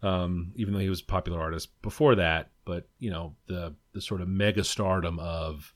um, 0.04 0.52
even 0.56 0.74
though 0.74 0.80
he 0.80 0.90
was 0.90 1.02
a 1.02 1.06
popular 1.06 1.40
artist 1.40 1.70
before 1.82 2.16
that. 2.16 2.51
But 2.66 2.88
you 3.00 3.10
know, 3.10 3.36
the 3.48 3.76
the 3.94 4.02
sort 4.02 4.22
of 4.22 4.28
mega 4.28 4.64
stardom 4.64 5.20
of 5.20 5.74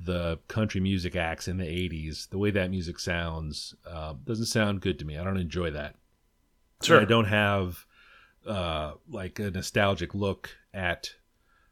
the 0.00 0.38
country 0.48 0.80
music 0.80 1.16
acts 1.16 1.48
in 1.48 1.56
the 1.58 1.64
'80s, 1.64 2.28
the 2.28 2.38
way 2.38 2.50
that 2.50 2.70
music 2.70 2.98
sounds, 2.98 3.74
uh, 3.88 4.14
doesn't 4.24 4.46
sound 4.46 4.80
good 4.80 4.98
to 4.98 5.04
me. 5.04 5.16
I 5.16 5.24
don't 5.24 5.36
enjoy 5.36 5.70
that. 5.70 5.94
Sure. 6.82 7.00
I 7.00 7.04
don't 7.04 7.26
have 7.26 7.86
uh, 8.46 8.92
like 9.08 9.38
a 9.38 9.50
nostalgic 9.50 10.14
look 10.14 10.50
at, 10.74 11.14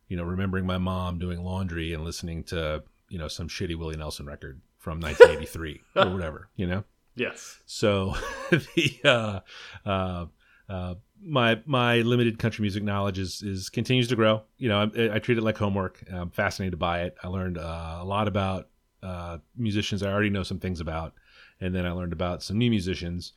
you 0.09 0.16
know, 0.16 0.22
remembering 0.22 0.64
my 0.64 0.79
mom 0.79 1.18
doing 1.18 1.42
laundry 1.42 1.92
and 1.92 2.05
listening 2.05 2.44
to, 2.44 2.83
you 3.09 3.18
know, 3.18 3.29
some 3.29 3.48
shitty 3.48 3.77
Willie 3.77 3.96
Nelson 3.96 4.27
record 4.27 4.61
from 4.79 5.01
1983 5.01 5.81
or 5.96 6.11
whatever, 6.11 6.48
you 6.57 6.66
know. 6.66 6.85
yes. 7.14 7.59
So 7.66 8.14
the 8.51 9.01
uh, 9.05 9.40
uh, 9.88 10.27
uh, 10.68 10.94
my 11.25 11.61
my 11.67 11.99
limited 12.01 12.39
country 12.39 12.63
music 12.63 12.83
knowledge 12.83 13.19
is 13.19 13.43
is 13.43 13.69
continues 13.69 14.09
to 14.09 14.17
grow. 14.17 14.43
You 14.59 14.69
know, 14.69 14.91
I, 14.97 15.15
I 15.15 15.19
treat 15.19 15.39
it 15.39 15.43
like 15.43 15.57
homework. 15.57 16.03
I'm 16.11 16.31
fascinated 16.31 16.79
by 16.79 17.03
it. 17.03 17.17
I 17.23 17.29
learned 17.29 17.59
uh, 17.59 17.99
a 18.01 18.05
lot 18.05 18.29
about 18.29 18.69
uh, 19.03 19.39
musicians 19.57 20.03
I 20.03 20.13
already 20.13 20.31
know 20.31 20.43
some 20.43 20.59
things 20.59 20.81
about, 20.81 21.15
and 21.61 21.75
then 21.75 21.87
I 21.87 21.93
learned 21.93 22.13
about 22.13 22.43
some 22.43 22.59
new 22.59 22.71
musicians 22.71 23.33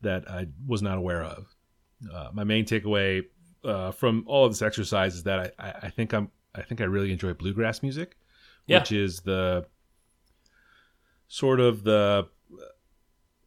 that 0.00 0.28
I 0.30 0.48
was 0.66 0.82
not 0.82 0.98
aware 0.98 1.22
of. 1.22 1.54
Uh, 2.12 2.28
my 2.32 2.44
main 2.44 2.64
takeaway 2.64 3.24
uh, 3.64 3.92
from 3.92 4.24
all 4.26 4.44
of 4.44 4.50
this 4.52 4.62
exercise 4.62 5.14
is 5.14 5.22
that 5.22 5.54
I, 5.58 5.68
I, 5.68 5.72
I 5.84 5.90
think 5.90 6.12
I'm 6.12 6.30
I 6.54 6.62
think 6.62 6.80
I 6.80 6.84
really 6.84 7.12
enjoy 7.12 7.32
bluegrass 7.34 7.82
music, 7.82 8.16
Yeah. 8.66 8.80
which 8.80 8.92
is 8.92 9.20
the 9.20 9.66
sort 11.28 11.60
of 11.60 11.84
the 11.84 12.28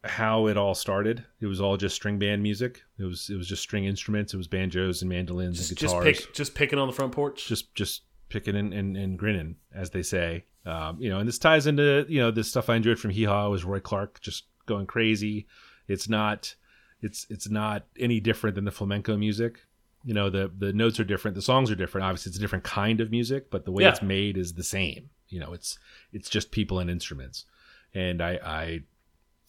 how 0.05 0.47
it 0.47 0.57
all 0.57 0.75
started. 0.75 1.23
It 1.39 1.45
was 1.47 1.59
all 1.61 1.77
just 1.77 1.95
string 1.95 2.19
band 2.19 2.41
music. 2.43 2.83
It 2.97 3.03
was 3.03 3.29
it 3.29 3.35
was 3.35 3.47
just 3.47 3.61
string 3.61 3.85
instruments. 3.85 4.33
It 4.33 4.37
was 4.37 4.47
banjos 4.47 5.01
and 5.01 5.09
mandolins 5.09 5.57
Just, 5.57 5.71
and 5.71 5.79
just 5.79 5.95
guitars. 5.95 6.17
pick 6.25 6.33
just 6.33 6.55
picking 6.55 6.79
on 6.79 6.87
the 6.87 6.93
front 6.93 7.11
porch. 7.11 7.47
just 7.47 7.73
just 7.75 8.03
picking 8.29 8.55
and, 8.55 8.73
and, 8.73 8.97
and 8.97 9.17
grinning, 9.19 9.55
as 9.73 9.89
they 9.91 10.01
say. 10.03 10.45
Um, 10.65 10.97
you 10.99 11.09
know, 11.09 11.19
and 11.19 11.27
this 11.27 11.37
ties 11.37 11.67
into 11.67 12.05
you 12.09 12.19
know 12.19 12.31
the 12.31 12.43
stuff 12.43 12.69
I 12.69 12.75
enjoyed 12.75 12.99
from 12.99 13.11
Hee 13.11 13.23
Haw 13.25 13.49
was 13.49 13.63
Roy 13.63 13.79
Clark 13.79 14.19
just 14.21 14.45
going 14.65 14.87
crazy. 14.87 15.47
It's 15.87 16.09
not 16.09 16.55
it's 17.01 17.27
it's 17.29 17.49
not 17.49 17.85
any 17.99 18.19
different 18.19 18.55
than 18.55 18.65
the 18.65 18.71
flamenco 18.71 19.15
music. 19.17 19.59
You 20.03 20.13
know, 20.13 20.29
the 20.29 20.51
the 20.55 20.73
notes 20.73 20.99
are 20.99 21.03
different, 21.03 21.35
the 21.35 21.41
songs 21.41 21.69
are 21.71 21.75
different. 21.75 22.05
Obviously, 22.05 22.29
it's 22.31 22.37
a 22.37 22.41
different 22.41 22.63
kind 22.63 23.01
of 23.01 23.11
music, 23.11 23.49
but 23.51 23.65
the 23.65 23.71
way 23.71 23.83
Yeah. 23.83 23.89
it's 23.89 24.01
made 24.01 24.37
is 24.37 24.53
the 24.53 24.63
same. 24.63 25.09
You 25.29 25.39
know, 25.39 25.53
it's 25.53 25.77
it's 26.13 26.29
just 26.29 26.51
people 26.51 26.79
and 26.79 26.89
instruments. 26.89 27.45
And 27.93 28.21
I 28.21 28.39
I 28.43 28.81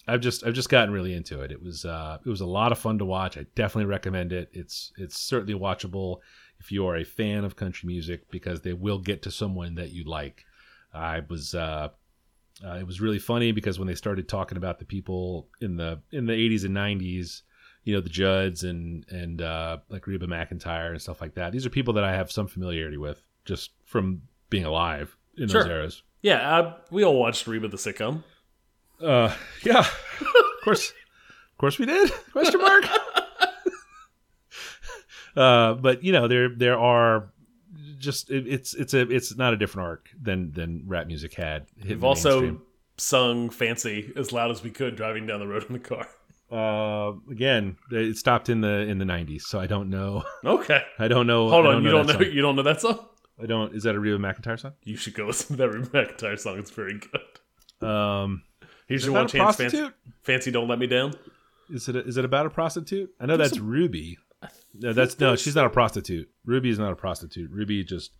I've 0.08 0.20
just 0.20 0.44
I've 0.44 0.54
just 0.54 0.68
gotten 0.68 0.92
really 0.94 1.14
into 1.14 1.40
it. 1.42 1.50
It 1.50 1.62
was 1.62 1.84
uh, 1.84 2.18
it 2.24 2.28
was 2.28 2.40
a 2.40 2.46
lot 2.46 2.72
of 2.72 2.78
fun 2.78 2.98
to 2.98 3.04
watch. 3.04 3.36
I 3.36 3.46
definitely 3.54 3.90
recommend 3.90 4.32
it. 4.32 4.48
It's 4.52 4.92
it's 4.96 5.18
certainly 5.18 5.58
watchable 5.58 6.18
if 6.60 6.70
you 6.70 6.86
are 6.86 6.96
a 6.96 7.04
fan 7.04 7.44
of 7.44 7.56
country 7.56 7.86
music 7.86 8.30
because 8.30 8.60
they 8.60 8.72
will 8.72 8.98
get 8.98 9.22
to 9.22 9.30
someone 9.30 9.74
that 9.74 9.90
you 9.90 10.04
like. 10.04 10.44
I 10.94 11.22
was 11.28 11.54
uh, 11.54 11.88
uh, 12.64 12.74
it 12.74 12.86
was 12.86 13.00
really 13.00 13.18
funny 13.18 13.52
because 13.52 13.78
when 13.78 13.88
they 13.88 13.94
started 13.94 14.28
talking 14.28 14.56
about 14.56 14.78
the 14.78 14.84
people 14.84 15.48
in 15.60 15.76
the 15.76 16.00
in 16.12 16.26
the 16.26 16.32
80s 16.32 16.64
and 16.64 16.74
90s, 16.74 17.42
you 17.84 17.94
know, 17.94 18.00
the 18.00 18.08
Judds 18.08 18.64
and 18.64 19.04
and 19.10 19.42
uh, 19.42 19.78
like 19.88 20.06
Reba 20.06 20.26
McEntire 20.26 20.90
and 20.90 21.02
stuff 21.02 21.20
like 21.20 21.34
that. 21.34 21.52
These 21.52 21.66
are 21.66 21.70
people 21.70 21.94
that 21.94 22.04
I 22.04 22.14
have 22.14 22.30
some 22.30 22.46
familiarity 22.46 22.96
with 22.96 23.22
just 23.44 23.72
from 23.84 24.22
being 24.50 24.64
alive 24.64 25.16
in 25.36 25.48
those 25.48 25.66
eras. 25.66 26.02
yeah, 26.22 26.58
uh, 26.58 26.76
we 26.90 27.04
all 27.04 27.18
watched 27.18 27.46
Reba 27.46 27.68
the 27.68 27.76
sitcom. 27.76 28.22
Uh, 29.02 29.34
yeah, 29.64 29.80
of 29.80 30.64
course, 30.64 30.90
of 30.90 31.58
course 31.58 31.78
we 31.78 31.86
did. 31.86 32.10
Question 32.32 32.60
mark. 32.60 32.84
uh, 35.36 35.74
but 35.74 36.02
you 36.02 36.12
know, 36.12 36.28
there 36.28 36.48
there 36.48 36.78
are 36.78 37.30
just 37.98 38.30
it, 38.30 38.46
it's 38.46 38.74
it's 38.74 38.94
a 38.94 39.02
it's 39.10 39.36
not 39.36 39.52
a 39.52 39.56
different 39.56 39.88
arc 39.88 40.10
than 40.20 40.52
than 40.52 40.82
rap 40.86 41.06
music 41.06 41.34
had. 41.34 41.66
We've 41.84 42.04
also 42.04 42.40
mainstream. 42.40 42.62
sung 42.96 43.50
"Fancy" 43.50 44.12
as 44.16 44.32
loud 44.32 44.50
as 44.50 44.62
we 44.62 44.70
could 44.70 44.96
driving 44.96 45.26
down 45.26 45.40
the 45.40 45.46
road 45.46 45.64
in 45.64 45.72
the 45.72 45.78
car. 45.78 46.08
Uh, 46.50 47.12
again, 47.30 47.76
it 47.90 48.16
stopped 48.16 48.48
in 48.48 48.60
the 48.60 48.68
in 48.68 48.98
the 48.98 49.04
'90s, 49.04 49.42
so 49.42 49.58
I 49.58 49.66
don't 49.66 49.90
know. 49.90 50.24
Okay, 50.44 50.82
I 50.98 51.08
don't 51.08 51.26
know. 51.26 51.48
hold 51.48 51.66
on. 51.66 51.82
you 51.82 51.90
don't 51.90 52.06
know. 52.06 52.12
song. 52.12 52.22
You 52.22 52.42
don't 52.42 52.56
know 52.56 52.62
that 52.62 52.80
song? 52.80 53.00
I 53.42 53.46
don't. 53.46 53.74
Is 53.74 53.82
that 53.82 53.94
a 53.94 54.00
Reba 54.00 54.18
McEntire 54.18 54.58
song? 54.58 54.72
You 54.84 54.96
should 54.96 55.14
go 55.14 55.26
listen 55.26 55.56
to 55.56 55.62
that 55.62 55.68
Reba 55.68 55.88
McEntire 55.88 56.38
song. 56.38 56.58
It's 56.58 56.70
very 56.70 56.98
good. 57.00 57.86
Um, 57.86 58.42
Here's 58.86 59.02
is 59.02 59.06
your 59.06 59.14
one 59.14 59.26
a 59.26 59.28
chance. 59.28 59.56
Fancy? 59.56 59.88
Fancy, 60.22 60.50
don't 60.50 60.68
let 60.68 60.78
me 60.78 60.86
down. 60.86 61.12
Is 61.70 61.88
it? 61.88 61.96
A, 61.96 62.04
is 62.04 62.16
it 62.16 62.24
about 62.24 62.46
a 62.46 62.50
prostitute? 62.50 63.12
I 63.20 63.26
know 63.26 63.36
that's 63.36 63.58
Ruby. 63.58 64.18
No, 64.74 64.92
that's 64.92 65.18
no. 65.18 65.34
She's 65.36 65.56
not 65.56 65.66
a 65.66 65.70
prostitute. 65.70 66.30
Ruby 66.44 66.70
is 66.70 66.78
not 66.78 66.92
a 66.92 66.96
prostitute. 66.96 67.50
Ruby 67.50 67.82
just, 67.82 68.12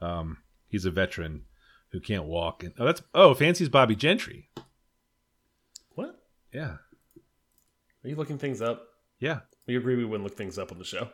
um, 0.00 0.38
he's 0.68 0.84
a 0.84 0.90
veteran 0.90 1.42
who 1.90 2.00
can't 2.00 2.24
walk. 2.24 2.62
And 2.62 2.72
oh, 2.78 2.84
that's 2.86 3.02
oh, 3.14 3.34
Fancy's 3.34 3.68
Bobbie 3.68 3.96
Gentry. 3.96 4.48
What? 5.94 6.18
Yeah, 6.52 6.76
Are 8.04 8.08
you 8.08 8.16
looking 8.16 8.38
things 8.38 8.62
up? 8.62 8.86
yeah. 9.18 9.40
We 9.66 9.76
agree 9.76 9.96
we 9.96 10.04
wouldn't 10.04 10.24
look 10.24 10.36
things 10.36 10.58
up 10.58 10.72
on 10.72 10.78
the 10.78 10.84
show. 10.84 11.08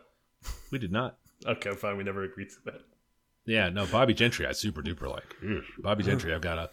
We 0.71 0.77
did 0.77 0.91
not. 0.91 1.17
Okay, 1.45 1.71
fine. 1.73 1.97
We 1.97 2.03
never 2.03 2.23
agreed 2.23 2.49
to 2.49 2.55
that. 2.65 2.81
Yeah, 3.45 3.69
no, 3.69 3.85
Bobbie 3.85 4.13
Gentry, 4.13 4.45
I 4.45 4.51
super 4.51 4.81
duper 4.81 5.09
like. 5.09 5.35
Bobbie 5.79 6.03
Gentry, 6.03 6.33
I've 6.33 6.41
got 6.41 6.57
a. 6.57 6.69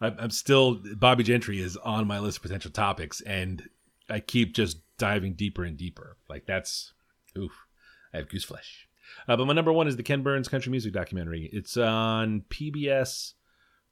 I'm 0.00 0.16
I'm 0.18 0.30
still 0.30 0.80
Bobbie 0.96 1.24
Gentry 1.24 1.60
is 1.60 1.76
on 1.76 2.06
my 2.06 2.18
list 2.18 2.38
of 2.38 2.42
potential 2.42 2.70
topics, 2.70 3.20
and 3.22 3.68
I 4.08 4.20
keep 4.20 4.54
just 4.54 4.78
diving 4.98 5.34
deeper 5.34 5.64
and 5.64 5.76
deeper. 5.76 6.16
Like 6.28 6.46
that's, 6.46 6.92
oof, 7.36 7.66
I 8.12 8.18
have 8.18 8.28
goose 8.28 8.44
flesh. 8.44 8.88
Uh, 9.28 9.36
but 9.36 9.46
my 9.46 9.52
number 9.52 9.72
one 9.72 9.88
is 9.88 9.96
the 9.96 10.02
Ken 10.02 10.22
Burns 10.22 10.48
country 10.48 10.70
music 10.70 10.92
documentary. 10.92 11.48
It's 11.52 11.76
on 11.76 12.44
PBS 12.48 13.34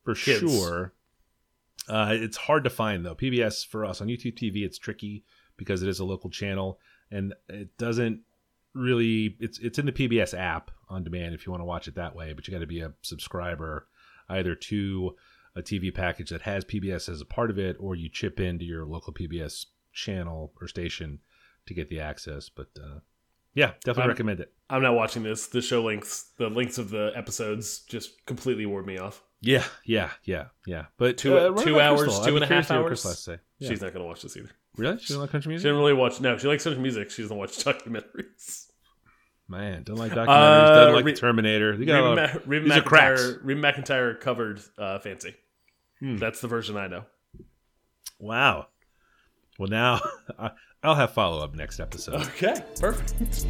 for 0.04 0.14
Kids. 0.14 0.40
sure. 0.40 0.92
Uh, 1.88 2.10
it's 2.12 2.36
hard 2.36 2.64
to 2.64 2.70
find 2.70 3.04
though. 3.04 3.14
PBS 3.14 3.66
for 3.66 3.84
us 3.84 4.00
on 4.00 4.08
YouTube 4.08 4.38
TV, 4.38 4.64
it's 4.64 4.78
tricky 4.78 5.24
because 5.56 5.82
it 5.82 5.88
is 5.88 6.00
a 6.00 6.04
local 6.04 6.30
channel 6.30 6.78
and 7.10 7.34
it 7.48 7.76
doesn't 7.78 8.20
really. 8.74 9.36
It's 9.40 9.58
it's 9.58 9.78
in 9.78 9.86
the 9.86 9.92
PBS 9.92 10.38
app 10.38 10.70
on 10.88 11.04
demand 11.04 11.34
if 11.34 11.46
you 11.46 11.52
want 11.52 11.60
to 11.60 11.66
watch 11.66 11.88
it 11.88 11.94
that 11.96 12.14
way, 12.14 12.32
but 12.32 12.46
you 12.46 12.52
got 12.52 12.60
to 12.60 12.66
be 12.66 12.80
a 12.80 12.92
subscriber 13.02 13.86
either 14.28 14.54
to 14.54 15.14
a 15.56 15.62
TV 15.62 15.94
package 15.94 16.30
that 16.30 16.42
has 16.42 16.64
PBS 16.64 17.08
as 17.08 17.20
a 17.20 17.24
part 17.24 17.50
of 17.50 17.58
it, 17.58 17.76
or 17.78 17.94
you 17.94 18.08
chip 18.08 18.40
into 18.40 18.64
your 18.64 18.84
local 18.84 19.12
PBS 19.12 19.66
channel 19.92 20.52
or 20.60 20.66
station 20.68 21.20
to 21.66 21.74
get 21.74 21.88
the 21.88 22.00
access. 22.00 22.48
But 22.48 22.68
uh, 22.76 22.98
yeah, 23.54 23.72
definitely 23.84 24.02
I'm- 24.02 24.08
recommend 24.10 24.40
it. 24.40 24.52
I'm 24.70 24.82
not 24.82 24.94
watching 24.94 25.22
this. 25.22 25.46
The 25.48 25.60
show 25.60 25.84
links, 25.84 26.30
the 26.38 26.48
links 26.48 26.78
of 26.78 26.88
the 26.90 27.12
episodes, 27.14 27.80
just 27.80 28.24
completely 28.26 28.64
wore 28.66 28.82
me 28.82 28.96
off. 28.98 29.22
Yeah, 29.42 29.62
yeah, 29.84 30.10
yeah, 30.24 30.46
yeah. 30.66 30.86
But 30.96 31.18
Two- 31.18 31.36
uh, 31.36 31.52
two 31.62 31.78
hours, 31.78 32.02
Crystal. 32.04 32.24
Two 32.24 32.34
and 32.36 32.44
a 32.44 32.46
half 32.48 32.66
to 32.68 32.72
hear 32.72 32.82
what 32.82 32.88
hours? 32.90 33.02
Crystal 33.02 33.10
has 33.10 33.18
to 33.18 33.22
say. 33.32 33.38
Yeah. 33.58 33.68
She's 33.68 33.82
not 33.82 33.92
going 33.92 34.02
to 34.02 34.08
watch 34.08 34.22
this 34.22 34.36
either. 34.38 34.48
really? 34.76 34.98
She 34.98 35.08
doesn't 35.08 35.20
like 35.20 35.30
country 35.30 35.50
music. 35.50 35.62
She 35.64 35.68
didn't 35.68 35.80
really 35.80 35.92
watch. 35.92 36.18
No, 36.20 36.38
she 36.38 36.48
likes 36.48 36.64
country 36.64 36.80
music. 36.82 37.10
She 37.10 37.22
doesn't 37.22 37.36
watch 37.36 37.50
documentaries. 37.64 38.68
Man, 39.46 39.82
don't 39.82 39.96
like 39.98 40.12
documentaries. 40.12 40.28
Uh, 40.28 40.74
doesn't 40.74 40.94
like 40.94 41.04
Re- 41.04 41.14
Terminator. 41.14 41.76
They 41.76 41.84
got 41.84 42.00
a 42.00 42.08
Reba, 42.08 42.20
lot 42.22 42.36
of- 42.36 42.48
Reba 42.48 42.64
these 42.64 42.78
are 42.78 42.82
cracks. 42.82 43.20
McEntire. 43.22 43.40
Reba 43.44 43.60
McEntire 43.60 44.20
covered 44.20 44.60
uh, 44.78 44.98
"Fancy." 45.00 45.34
Hmm. 46.00 46.16
That's 46.16 46.40
the 46.40 46.48
version 46.48 46.76
I 46.76 46.88
know. 46.88 47.04
Wow. 48.18 48.68
Well, 49.58 49.68
now 49.68 50.00
I'll 50.82 50.94
have 50.94 51.12
follow 51.12 51.42
up 51.42 51.54
next 51.54 51.80
episode. 51.80 52.22
Okay, 52.22 52.62
perfect. 52.80 53.46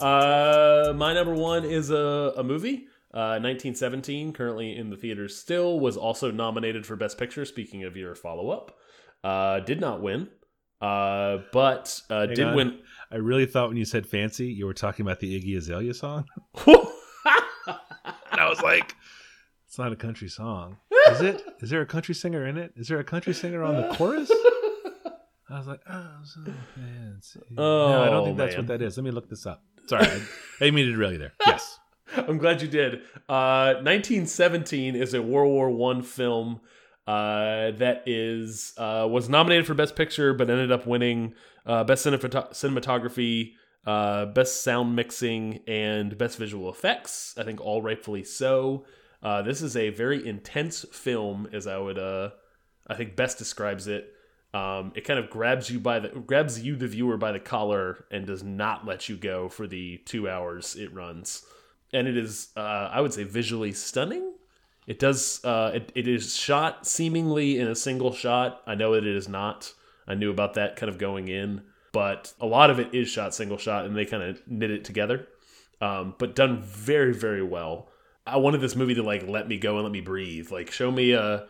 Uh, 0.00 0.92
my 0.96 1.12
number 1.14 1.34
one 1.34 1.64
is 1.64 1.90
a, 1.90 2.32
a 2.36 2.42
movie. 2.42 2.86
Uh, 3.14 3.36
1917, 3.38 4.32
currently 4.32 4.76
in 4.76 4.88
the 4.90 4.96
theaters 4.96 5.36
still, 5.36 5.78
was 5.78 5.96
also 5.96 6.30
nominated 6.30 6.86
for 6.86 6.96
Best 6.96 7.18
Picture. 7.18 7.44
Speaking 7.44 7.84
of 7.84 7.96
your 7.96 8.14
follow 8.14 8.50
up, 8.50 8.78
uh, 9.22 9.60
did 9.60 9.80
not 9.80 10.00
win, 10.00 10.28
uh, 10.80 11.38
but 11.52 12.00
uh, 12.08 12.26
Hang 12.26 12.34
did 12.34 12.46
on. 12.46 12.56
win. 12.56 12.78
I 13.12 13.16
really 13.16 13.46
thought 13.46 13.68
when 13.68 13.76
you 13.76 13.84
said 13.84 14.06
fancy, 14.06 14.46
you 14.46 14.64
were 14.64 14.72
talking 14.72 15.04
about 15.04 15.20
the 15.20 15.38
Iggy 15.38 15.56
Azalea 15.56 15.94
song. 15.94 16.24
And 18.32 18.40
I 18.40 18.48
was 18.48 18.62
like, 18.62 18.96
it's 19.66 19.78
not 19.78 19.92
a 19.92 19.96
country 19.96 20.28
song. 20.28 20.78
Is 21.10 21.20
it? 21.20 21.44
Is 21.60 21.68
there 21.68 21.82
a 21.82 21.86
country 21.86 22.14
singer 22.14 22.46
in 22.46 22.56
it? 22.56 22.72
Is 22.76 22.88
there 22.88 22.98
a 22.98 23.04
country 23.04 23.34
singer 23.34 23.62
on 23.62 23.76
the 23.76 23.94
chorus? 23.94 24.32
I 25.50 25.58
was 25.58 25.66
like, 25.66 25.80
oh, 25.88 26.08
so 26.24 26.40
fancy. 26.74 27.40
no, 27.50 28.02
I 28.02 28.06
don't 28.06 28.24
think 28.24 28.38
that's 28.38 28.56
man. 28.56 28.66
what 28.66 28.68
that 28.68 28.82
is. 28.82 28.96
Let 28.96 29.04
me 29.04 29.10
look 29.10 29.28
this 29.28 29.44
up. 29.44 29.62
Sorry, 29.86 30.06
I, 30.06 30.08
I 30.14 30.18
didn't 30.60 30.74
mean 30.74 30.86
to 30.86 30.92
derail 30.92 31.12
you 31.12 31.18
there. 31.18 31.34
Yes. 31.46 31.78
I'm 32.16 32.38
glad 32.38 32.62
you 32.62 32.68
did. 32.68 33.02
Uh, 33.28 33.74
1917 33.82 34.96
is 34.96 35.12
a 35.12 35.20
World 35.20 35.52
War 35.52 35.70
One 35.70 36.02
film 36.02 36.60
uh, 37.06 37.72
that 37.72 38.04
is 38.06 38.72
uh, 38.78 39.06
was 39.10 39.28
nominated 39.28 39.66
for 39.66 39.74
Best 39.74 39.94
Picture, 39.94 40.32
but 40.32 40.48
ended 40.48 40.72
up 40.72 40.86
winning 40.86 41.34
uh, 41.66 41.84
Best 41.84 42.04
Cinematography, 42.06 43.52
uh, 43.86 44.26
Best 44.26 44.62
Sound 44.62 44.96
Mixing, 44.96 45.60
and 45.66 46.16
Best 46.16 46.38
Visual 46.38 46.70
Effects. 46.70 47.34
I 47.36 47.44
think 47.44 47.60
all 47.60 47.82
rightfully 47.82 48.24
so. 48.24 48.84
Uh, 49.22 49.42
this 49.42 49.62
is 49.62 49.76
a 49.76 49.90
very 49.90 50.26
intense 50.26 50.84
film, 50.92 51.48
as 51.52 51.66
I 51.66 51.78
would, 51.78 51.98
uh, 51.98 52.30
I 52.86 52.94
think, 52.94 53.14
best 53.14 53.38
describes 53.38 53.86
it. 53.86 54.12
Um, 54.52 54.92
it 54.94 55.04
kind 55.04 55.18
of 55.18 55.30
grabs 55.30 55.70
you 55.70 55.80
by 55.80 56.00
the 56.00 56.08
grabs 56.08 56.60
you 56.60 56.76
the 56.76 56.86
viewer 56.86 57.16
by 57.16 57.32
the 57.32 57.40
collar 57.40 58.04
and 58.10 58.26
does 58.26 58.42
not 58.42 58.84
let 58.84 59.08
you 59.08 59.16
go 59.16 59.48
for 59.48 59.66
the 59.66 59.96
two 60.04 60.28
hours 60.28 60.76
it 60.76 60.92
runs 60.92 61.42
and 61.92 62.08
it 62.08 62.16
is 62.16 62.48
uh, 62.56 62.90
I 62.92 63.00
would 63.00 63.12
say 63.12 63.24
visually 63.24 63.72
stunning. 63.72 64.32
It 64.86 64.98
does 64.98 65.44
uh, 65.44 65.72
it, 65.74 65.92
it 65.94 66.08
is 66.08 66.36
shot 66.36 66.86
seemingly 66.86 67.58
in 67.58 67.68
a 67.68 67.74
single 67.74 68.12
shot. 68.12 68.62
I 68.66 68.74
know 68.74 68.94
that 68.94 69.06
it 69.06 69.14
is 69.14 69.28
not. 69.28 69.72
I 70.06 70.14
knew 70.14 70.30
about 70.30 70.54
that 70.54 70.76
kind 70.76 70.90
of 70.90 70.98
going 70.98 71.28
in, 71.28 71.62
but 71.92 72.32
a 72.40 72.46
lot 72.46 72.70
of 72.70 72.78
it 72.78 72.94
is 72.94 73.08
shot 73.08 73.34
single 73.34 73.58
shot, 73.58 73.86
and 73.86 73.96
they 73.96 74.04
kind 74.04 74.22
of 74.22 74.40
knit 74.46 74.70
it 74.70 74.84
together. 74.84 75.28
Um, 75.80 76.14
but 76.18 76.36
done 76.36 76.62
very 76.62 77.12
very 77.12 77.42
well. 77.42 77.88
I 78.26 78.36
wanted 78.36 78.60
this 78.60 78.76
movie 78.76 78.94
to 78.94 79.02
like 79.02 79.26
let 79.26 79.48
me 79.48 79.58
go 79.58 79.74
and 79.74 79.84
let 79.84 79.92
me 79.92 80.00
breathe. 80.00 80.50
Like 80.50 80.70
show 80.70 80.90
me 80.90 81.12
a 81.12 81.46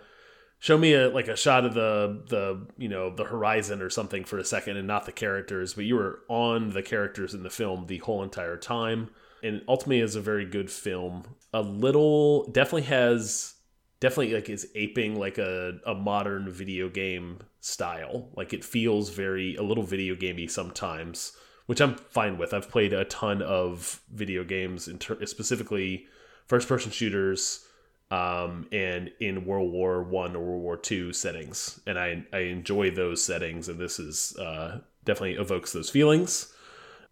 show 0.62 0.78
me 0.78 0.94
a 0.94 1.08
like 1.08 1.26
a 1.26 1.36
shot 1.36 1.66
of 1.66 1.74
the 1.74 2.22
the 2.28 2.66
you 2.78 2.88
know 2.88 3.14
the 3.14 3.24
horizon 3.24 3.82
or 3.82 3.90
something 3.90 4.22
for 4.24 4.38
a 4.38 4.44
second 4.44 4.76
and 4.76 4.86
not 4.86 5.04
the 5.04 5.12
characters 5.12 5.74
but 5.74 5.84
you 5.84 5.96
were 5.96 6.20
on 6.28 6.70
the 6.70 6.82
characters 6.82 7.34
in 7.34 7.42
the 7.42 7.50
film 7.50 7.86
the 7.88 7.98
whole 7.98 8.22
entire 8.22 8.56
time 8.56 9.10
and 9.42 9.60
ultimately 9.66 9.98
is 9.98 10.14
a 10.14 10.20
very 10.20 10.46
good 10.46 10.70
film 10.70 11.24
a 11.52 11.60
little 11.60 12.48
definitely 12.52 12.82
has 12.82 13.54
definitely 13.98 14.32
like 14.34 14.48
is 14.48 14.68
aping 14.76 15.18
like 15.18 15.36
a, 15.36 15.80
a 15.84 15.94
modern 15.94 16.48
video 16.48 16.88
game 16.88 17.38
style 17.62 18.28
like 18.36 18.52
it 18.52 18.64
feels 18.64 19.08
very 19.10 19.56
a 19.56 19.62
little 19.62 19.84
video 19.84 20.14
gamey 20.14 20.46
sometimes 20.46 21.32
which 21.66 21.80
i'm 21.80 21.94
fine 21.94 22.36
with 22.36 22.52
i've 22.52 22.68
played 22.68 22.92
a 22.92 23.04
ton 23.06 23.40
of 23.40 24.00
video 24.12 24.44
games 24.44 24.88
specifically 25.24 26.06
first 26.46 26.68
person 26.68 26.90
shooters 26.90 27.64
um, 28.12 28.66
and 28.72 29.10
in 29.20 29.46
World 29.46 29.72
War 29.72 30.02
One 30.02 30.36
or 30.36 30.40
World 30.40 30.62
War 30.62 30.76
Two 30.76 31.14
settings, 31.14 31.80
and 31.86 31.98
I 31.98 32.22
I 32.30 32.40
enjoy 32.40 32.90
those 32.90 33.24
settings, 33.24 33.70
and 33.70 33.78
this 33.80 33.98
is 33.98 34.36
uh, 34.36 34.80
definitely 35.06 35.42
evokes 35.42 35.72
those 35.72 35.88
feelings. 35.88 36.52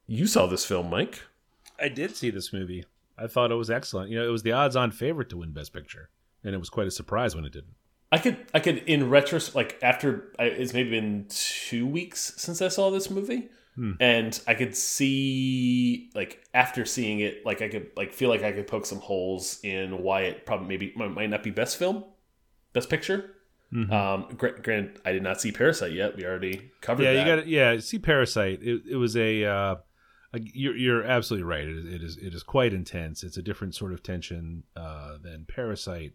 You 0.06 0.26
saw 0.26 0.46
this 0.46 0.66
film, 0.66 0.90
Mike. 0.90 1.22
I 1.80 1.88
did 1.88 2.16
see 2.16 2.28
this 2.28 2.52
movie. 2.52 2.84
I 3.16 3.28
thought 3.28 3.50
it 3.50 3.54
was 3.54 3.70
excellent. 3.70 4.10
You 4.10 4.18
know, 4.18 4.28
it 4.28 4.30
was 4.32 4.42
the 4.42 4.52
odds-on 4.52 4.90
favorite 4.90 5.30
to 5.30 5.38
win 5.38 5.52
Best 5.52 5.72
Picture, 5.72 6.10
and 6.44 6.54
it 6.54 6.58
was 6.58 6.68
quite 6.68 6.86
a 6.86 6.90
surprise 6.90 7.34
when 7.34 7.46
it 7.46 7.52
didn't. 7.52 7.76
I 8.12 8.18
could 8.18 8.36
I 8.52 8.60
could 8.60 8.78
in 8.78 9.08
retrospect 9.08 9.54
like 9.54 9.78
after 9.82 10.32
I, 10.38 10.44
it's 10.44 10.74
maybe 10.74 10.90
been 10.90 11.26
two 11.28 11.86
weeks 11.86 12.34
since 12.36 12.60
I 12.60 12.68
saw 12.68 12.90
this 12.90 13.10
movie, 13.10 13.48
and 14.00 14.40
I 14.46 14.54
could 14.54 14.76
see 14.76 16.10
like 16.14 16.44
after 16.52 16.84
seeing 16.84 17.20
it, 17.20 17.46
like 17.46 17.62
I 17.62 17.68
could 17.68 17.90
like 17.96 18.12
feel 18.12 18.28
like 18.28 18.42
I 18.42 18.52
could 18.52 18.66
poke 18.66 18.86
some 18.86 18.98
holes 18.98 19.60
in 19.62 20.02
why 20.02 20.22
it 20.22 20.44
probably 20.44 20.66
maybe 20.66 20.92
might 20.96 21.12
might 21.12 21.30
not 21.30 21.42
be 21.42 21.50
best 21.50 21.76
film, 21.76 22.04
best 22.72 22.90
picture. 22.90 23.36
Um, 23.92 24.26
gra- 24.36 24.60
grant 24.60 24.98
I 25.04 25.12
did 25.12 25.22
not 25.22 25.40
see 25.40 25.52
Parasite 25.52 25.92
yet. 25.92 26.16
We 26.16 26.26
already 26.26 26.72
covered. 26.80 27.04
Yeah, 27.04 27.12
that. 27.12 27.28
you 27.28 27.36
got 27.36 27.46
yeah. 27.46 27.78
See 27.78 28.00
Parasite. 28.00 28.60
It, 28.62 28.82
it 28.90 28.96
was 28.96 29.16
a. 29.16 29.44
Uh, 29.44 29.76
a 30.32 30.40
you're, 30.40 30.76
you're 30.76 31.04
absolutely 31.04 31.44
right. 31.44 31.66
It 31.68 31.76
is, 31.76 31.86
it 31.86 32.02
is 32.02 32.16
it 32.16 32.34
is 32.34 32.42
quite 32.42 32.72
intense. 32.72 33.22
It's 33.22 33.36
a 33.36 33.42
different 33.42 33.74
sort 33.76 33.92
of 33.92 34.02
tension 34.02 34.64
uh, 34.76 35.18
than 35.22 35.46
Parasite 35.48 36.14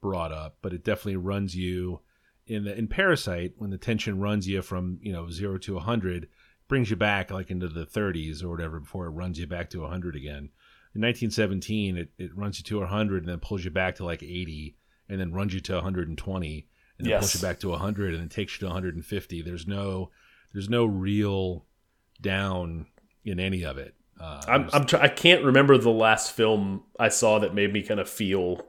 brought 0.00 0.32
up, 0.32 0.58
but 0.62 0.72
it 0.72 0.84
definitely 0.84 1.16
runs 1.16 1.54
you 1.56 2.00
in 2.46 2.64
the 2.64 2.76
in 2.76 2.86
Parasite 2.88 3.54
when 3.56 3.70
the 3.70 3.78
tension 3.78 4.20
runs 4.20 4.46
you 4.46 4.62
from 4.62 4.98
you 5.02 5.12
know 5.12 5.30
zero 5.30 5.58
to 5.58 5.76
a 5.76 5.80
hundred, 5.80 6.28
brings 6.68 6.90
you 6.90 6.96
back 6.96 7.30
like 7.30 7.50
into 7.50 7.68
the 7.68 7.86
30s 7.86 8.42
or 8.42 8.50
whatever 8.50 8.80
before 8.80 9.06
it 9.06 9.10
runs 9.10 9.38
you 9.38 9.46
back 9.46 9.70
to 9.70 9.78
a 9.78 9.82
100 9.82 10.14
again. 10.16 10.50
In 10.94 11.02
1917, 11.02 11.96
it, 11.98 12.08
it 12.18 12.36
runs 12.36 12.58
you 12.58 12.64
to 12.64 12.78
100 12.80 13.22
and 13.22 13.28
then 13.28 13.38
pulls 13.40 13.64
you 13.64 13.70
back 13.70 13.96
to 13.96 14.04
like 14.04 14.22
80 14.22 14.76
and 15.08 15.20
then 15.20 15.32
runs 15.32 15.52
you 15.52 15.60
to 15.60 15.74
120 15.74 16.68
and 16.98 17.04
then 17.06 17.10
Yes. 17.10 17.20
pulls 17.20 17.34
you 17.34 17.40
back 17.46 17.60
to 17.60 17.68
100 17.68 18.12
and 18.14 18.22
then 18.22 18.28
takes 18.28 18.54
you 18.54 18.60
to 18.60 18.66
150. 18.66 19.42
There's 19.42 19.66
no 19.66 20.10
there's 20.52 20.70
no 20.70 20.86
real 20.86 21.66
down 22.22 22.86
in 23.24 23.38
any 23.40 23.64
of 23.64 23.76
it. 23.78 23.94
Uh, 24.18 24.40
I'm, 24.48 24.70
I'm 24.72 24.86
I 24.98 25.08
can't 25.08 25.44
remember 25.44 25.76
the 25.76 25.90
last 25.90 26.32
film 26.32 26.84
I 26.98 27.08
saw 27.08 27.38
that 27.40 27.54
made 27.54 27.72
me 27.72 27.82
kind 27.82 28.00
of 28.00 28.08
feel 28.08 28.64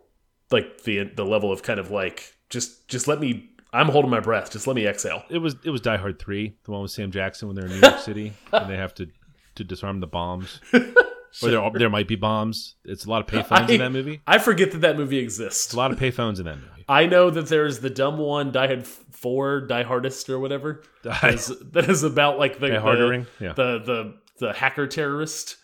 like 0.52 0.84
the 0.84 1.04
the 1.16 1.26
level 1.26 1.52
of 1.52 1.64
kind 1.64 1.80
of 1.80 1.92
like 1.92 2.34
just 2.50 2.88
just 2.88 3.08
let 3.08 3.20
me 3.20 3.50
I'm 3.74 3.90
holding 3.90 4.10
my 4.12 4.20
breath 4.22 4.52
just 4.52 4.66
let 4.68 4.76
me 4.76 4.88
exhale. 4.88 5.24
it 5.30 5.40
was 5.40 5.56
it 5.64 5.70
was 5.70 5.82
Die 5.82 5.98
Hard 5.98 6.20
three, 6.20 6.56
the 6.64 6.72
one 6.72 6.82
with 6.82 6.92
Sam 6.92 7.12
Jackson 7.12 7.48
when 7.48 7.56
they're 7.56 7.66
in 7.66 7.72
New 7.72 7.80
York 7.88 8.00
City 8.00 8.34
and 8.54 8.70
they 8.70 8.78
have 8.78 8.94
to 8.96 9.08
to 9.56 9.64
disarm 9.64 10.00
the 10.00 10.08
bombs. 10.08 10.62
or 10.74 11.50
there 11.50 11.70
there 11.74 11.90
might 11.90 12.08
be 12.08 12.16
bombs. 12.16 12.76
It's 12.86 13.06
a 13.06 13.10
lot 13.10 13.22
of 13.22 13.28
payphones 13.28 13.70
in 13.70 13.80
that 13.80 13.92
movie. 13.92 14.22
I 14.26 14.38
forget 14.38 14.72
that 14.72 14.80
that 14.80 14.98
movie 14.98 15.18
exists. 15.20 15.74
A 15.74 15.78
lot 15.78 15.92
of 15.92 16.00
payphones 16.00 16.40
in 16.40 16.46
that 16.46 16.56
movie. 16.58 16.86
I 16.88 17.06
know 17.06 17.30
that 17.30 17.48
there's 17.48 17.80
the 17.80 17.90
dumb 17.90 18.18
one, 18.18 18.52
Die 18.52 18.66
Hard 18.68 18.88
Four, 18.88 19.62
Die 19.62 19.84
Hardest 19.84 20.30
or 20.30 20.40
whatever. 20.40 20.84
That 21.04 21.34
is, 21.34 21.54
that 21.74 21.90
is 21.90 22.04
about 22.04 22.38
like 22.40 22.60
the 22.60 22.68
the, 22.68 23.26
Yeah. 23.40 23.54
the 23.54 23.80
the 23.80 24.14
the 24.40 24.54
hacker 24.54 24.88
terrorist. 24.88 25.58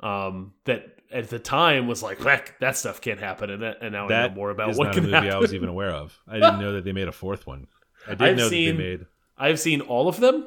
Um, 0.00 0.52
that 0.66 0.97
at 1.12 1.28
the 1.30 1.38
time 1.38 1.86
was 1.86 2.02
like, 2.02 2.20
heck, 2.22 2.58
that 2.60 2.76
stuff 2.76 3.00
can't 3.00 3.18
happen, 3.20 3.50
and 3.50 3.62
that, 3.62 3.78
and 3.80 3.92
now 3.92 4.06
I 4.08 4.28
know 4.28 4.34
more 4.34 4.50
about 4.50 4.76
what 4.76 4.92
can 4.92 5.08
happen. 5.10 5.30
I 5.30 5.38
was 5.38 5.54
even 5.54 5.68
aware 5.68 5.90
of. 5.90 6.18
I 6.28 6.34
didn't 6.34 6.60
know 6.60 6.72
that 6.72 6.84
they 6.84 6.92
made 6.92 7.08
a 7.08 7.12
fourth 7.12 7.46
one. 7.46 7.66
I 8.06 8.10
did 8.14 8.22
I've 8.30 8.36
know 8.36 8.48
seen- 8.48 8.76
that 8.76 8.82
they 8.82 8.88
made 8.96 9.06
I've 9.36 9.60
seen 9.60 9.80
all 9.82 10.08
of 10.08 10.18
them 10.20 10.46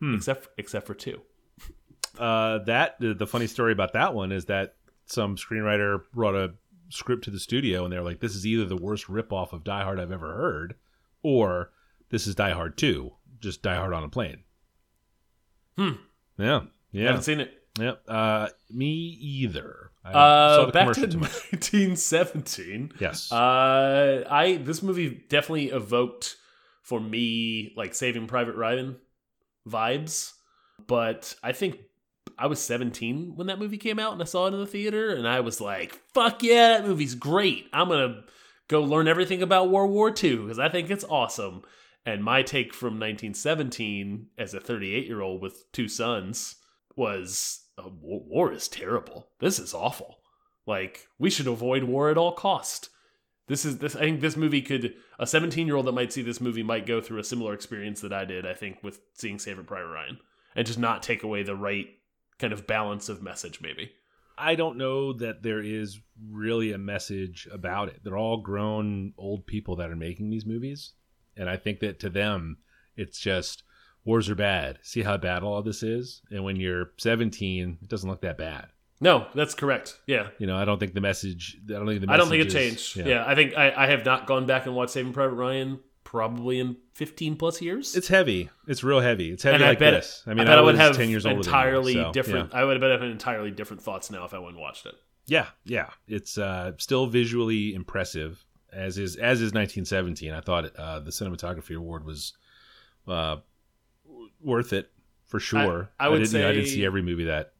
Hmm. 0.00 0.14
except 0.14 0.48
except 0.56 0.86
for 0.86 0.94
two. 0.94 1.20
uh, 2.18 2.58
that. 2.64 2.98
The, 3.00 3.14
the 3.14 3.26
funny 3.26 3.46
story 3.46 3.72
about 3.72 3.92
that 3.92 4.14
one 4.14 4.32
is 4.32 4.46
that 4.46 4.74
some 5.06 5.36
screenwriter 5.36 6.02
brought 6.14 6.34
a 6.34 6.54
script 6.88 7.24
to 7.24 7.30
the 7.30 7.38
studio 7.38 7.84
and 7.84 7.92
they 7.92 7.98
were 7.98 8.04
like, 8.04 8.20
"This 8.20 8.34
is 8.34 8.46
either 8.46 8.64
the 8.64 8.76
worst 8.76 9.06
ripoff 9.08 9.52
of 9.52 9.62
Die 9.64 9.82
Hard 9.84 10.00
I've 10.00 10.10
ever 10.12 10.34
heard, 10.34 10.74
or 11.22 11.70
this 12.08 12.26
is 12.26 12.34
Die 12.34 12.50
Hard 12.50 12.76
Two, 12.78 13.12
just 13.40 13.62
Die 13.62 13.74
Hard 13.76 13.92
on 13.92 14.04
a 14.04 14.08
plane." 14.08 14.42
Hmm. 15.76 15.90
Yeah. 16.38 16.62
Yeah. 16.92 17.06
Haven't 17.08 17.22
seen 17.22 17.40
it. 17.40 17.59
Yep. 17.78 18.02
Uh, 18.08 18.48
me 18.70 19.18
either. 19.20 19.90
I 20.04 20.12
Uh, 20.12 20.70
back 20.70 20.92
to 20.94 21.02
1917. 21.02 22.92
Yes. 23.00 23.30
Uh, 23.30 24.24
I 24.28 24.56
this 24.56 24.82
movie 24.82 25.22
definitely 25.28 25.68
evoked 25.70 26.36
for 26.82 27.00
me 27.00 27.72
like 27.76 27.94
Saving 27.94 28.26
Private 28.26 28.56
Ryan 28.56 28.96
vibes, 29.68 30.32
but 30.86 31.34
I 31.42 31.52
think 31.52 31.78
I 32.38 32.46
was 32.46 32.60
17 32.60 33.36
when 33.36 33.46
that 33.48 33.58
movie 33.58 33.76
came 33.78 33.98
out 33.98 34.12
and 34.14 34.22
I 34.22 34.24
saw 34.24 34.46
it 34.46 34.54
in 34.54 34.60
the 34.60 34.66
theater 34.66 35.14
and 35.14 35.28
I 35.28 35.40
was 35.40 35.60
like, 35.60 36.00
"Fuck 36.14 36.42
yeah, 36.42 36.78
that 36.78 36.86
movie's 36.86 37.14
great. 37.14 37.66
I'm 37.72 37.88
going 37.88 38.08
to 38.12 38.22
go 38.68 38.82
learn 38.82 39.06
everything 39.08 39.42
about 39.42 39.70
World 39.70 39.90
War 39.90 40.08
II 40.08 40.36
because 40.36 40.58
I 40.58 40.68
think 40.68 40.90
it's 40.90 41.04
awesome." 41.04 41.62
And 42.06 42.24
my 42.24 42.42
take 42.42 42.72
from 42.72 42.94
1917 42.94 44.28
as 44.38 44.54
a 44.54 44.58
38-year-old 44.60 45.42
with 45.42 45.70
two 45.70 45.86
sons 45.86 46.56
was 46.96 47.59
war 48.00 48.52
is 48.52 48.68
terrible. 48.68 49.28
This 49.38 49.58
is 49.58 49.74
awful. 49.74 50.18
Like 50.66 51.08
we 51.18 51.30
should 51.30 51.46
avoid 51.46 51.84
war 51.84 52.10
at 52.10 52.18
all 52.18 52.32
cost. 52.32 52.90
This 53.46 53.64
is 53.64 53.78
this. 53.78 53.96
I 53.96 54.00
think 54.00 54.20
this 54.20 54.36
movie 54.36 54.62
could 54.62 54.94
a 55.18 55.26
17 55.26 55.66
year 55.66 55.76
old 55.76 55.86
that 55.86 55.92
might 55.92 56.12
see 56.12 56.22
this 56.22 56.40
movie 56.40 56.62
might 56.62 56.86
go 56.86 57.00
through 57.00 57.18
a 57.18 57.24
similar 57.24 57.52
experience 57.54 58.00
that 58.00 58.12
I 58.12 58.24
did. 58.24 58.46
I 58.46 58.54
think 58.54 58.78
with 58.82 59.00
seeing 59.14 59.38
Saving 59.38 59.64
Private 59.64 59.88
Ryan 59.88 60.18
and 60.54 60.66
just 60.66 60.78
not 60.78 61.02
take 61.02 61.22
away 61.22 61.42
the 61.42 61.56
right 61.56 61.88
kind 62.38 62.52
of 62.52 62.66
balance 62.66 63.08
of 63.08 63.22
message. 63.22 63.60
Maybe 63.60 63.90
I 64.38 64.54
don't 64.54 64.78
know 64.78 65.12
that 65.14 65.42
there 65.42 65.60
is 65.60 66.00
really 66.30 66.72
a 66.72 66.78
message 66.78 67.48
about 67.52 67.88
it. 67.88 68.00
They're 68.04 68.16
all 68.16 68.40
grown 68.40 69.12
old 69.18 69.46
people 69.46 69.76
that 69.76 69.90
are 69.90 69.96
making 69.96 70.30
these 70.30 70.46
movies, 70.46 70.92
and 71.36 71.50
I 71.50 71.56
think 71.56 71.80
that 71.80 72.00
to 72.00 72.08
them, 72.08 72.58
it's 72.96 73.18
just 73.18 73.64
wars 74.04 74.28
are 74.30 74.34
bad. 74.34 74.78
See 74.82 75.02
how 75.02 75.16
bad 75.16 75.42
all 75.42 75.62
this 75.62 75.82
is, 75.82 76.22
and 76.30 76.44
when 76.44 76.56
you're 76.56 76.92
17, 76.98 77.78
it 77.82 77.88
doesn't 77.88 78.08
look 78.08 78.22
that 78.22 78.38
bad. 78.38 78.66
no, 79.00 79.26
that's 79.34 79.54
correct. 79.54 79.98
Yeah, 80.06 80.28
You 80.38 80.46
know, 80.46 80.56
I 80.56 80.64
don't 80.64 80.78
think 80.78 80.94
the 80.94 81.00
message. 81.00 81.58
I 81.68 81.72
don't 81.72 81.86
think 81.86 82.00
the. 82.02 82.12
I 82.12 82.16
don't 82.16 82.28
think 82.28 82.44
it 82.44 82.50
changed. 82.50 82.96
Yeah, 82.96 83.24
I 83.26 83.34
think 83.34 83.56
I, 83.56 83.72
I 83.76 83.86
have 83.86 84.04
not 84.04 84.26
gone 84.26 84.46
back 84.46 84.66
and 84.66 84.74
watched 84.74 84.92
Saving 84.92 85.12
Private 85.12 85.34
Ryan 85.34 85.80
probably 86.10 86.58
in 86.58 86.76
15 86.94 87.36
plus 87.36 87.62
years. 87.62 87.94
It's 87.94 88.08
heavy. 88.08 88.50
It's 88.66 88.82
real 88.82 88.98
heavy. 88.98 89.30
It's 89.30 89.44
heavy 89.44 89.56
and 89.56 89.62
like 89.62 89.76
I 89.76 89.78
bet, 89.78 89.94
this. 89.94 90.24
I 90.26 90.30
mean, 90.30 90.40
I, 90.40 90.44
bet 90.44 90.58
I, 90.58 90.62
would 90.62 90.74
have 90.74 90.96
10 90.96 91.08
years 91.08 91.24
older 91.24 91.38
entirely 91.38 91.94
you, 91.94 92.02
so, 92.02 92.12
different. 92.12 92.50
yeah. 92.52 92.58
I 92.58 92.64
would 92.64 92.82
have 92.82 92.90
I 92.90 92.92
have 92.92 93.02
entirely 93.02 93.52
different 93.52 93.80
thoughts 93.80 94.10
now 94.10 94.24
if 94.24 94.34
I 94.34 94.38
went 94.38 94.54
and 94.54 94.60
watched 94.60 94.86
it. 94.86 94.94
Yeah, 95.26 95.46
yeah. 95.64 95.90
It's 96.08 96.36
uh, 96.36 96.72
still 96.78 97.06
visually 97.06 97.74
impressive, 97.74 98.44
as 98.72 98.98
is 98.98 99.14
as 99.14 99.40
is 99.40 99.52
1917. 99.52 100.32
I 100.32 100.40
thought 100.40 100.76
uh, 100.76 100.98
the 100.98 101.12
cinematography 101.12 101.76
award 101.76 102.04
was 102.04 102.32
uh, 103.06 103.36
worth 104.42 104.72
it 104.72 104.90
for 105.26 105.40
sure. 105.40 105.90
I 105.98 106.08
would 106.08 106.18
didn't, 106.18 106.32
you 106.32 106.38
know, 106.40 106.48
I 106.48 106.52
didn't 106.52 106.68
see 106.68 106.84
every 106.84 107.02
movie 107.02 107.24
that 107.24 107.52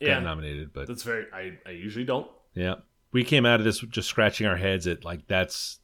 Yeah, 0.00 0.14
got 0.14 0.22
nominated, 0.22 0.72
but 0.72 0.86
that's 0.88 1.02
very. 1.02 1.26
I, 1.32 1.58
I 1.66 1.70
usually 1.72 2.04
don't. 2.04 2.30
yeah, 2.54 2.76
we 3.12 3.24
came 3.24 3.44
out 3.46 3.60
of 3.60 3.64
this 3.64 3.80
just 3.80 4.08
scratching 4.08 4.46
our 4.46 4.56
heads 4.56 4.86
at 4.86 5.04
like 5.04 5.26
that's. 5.26 5.78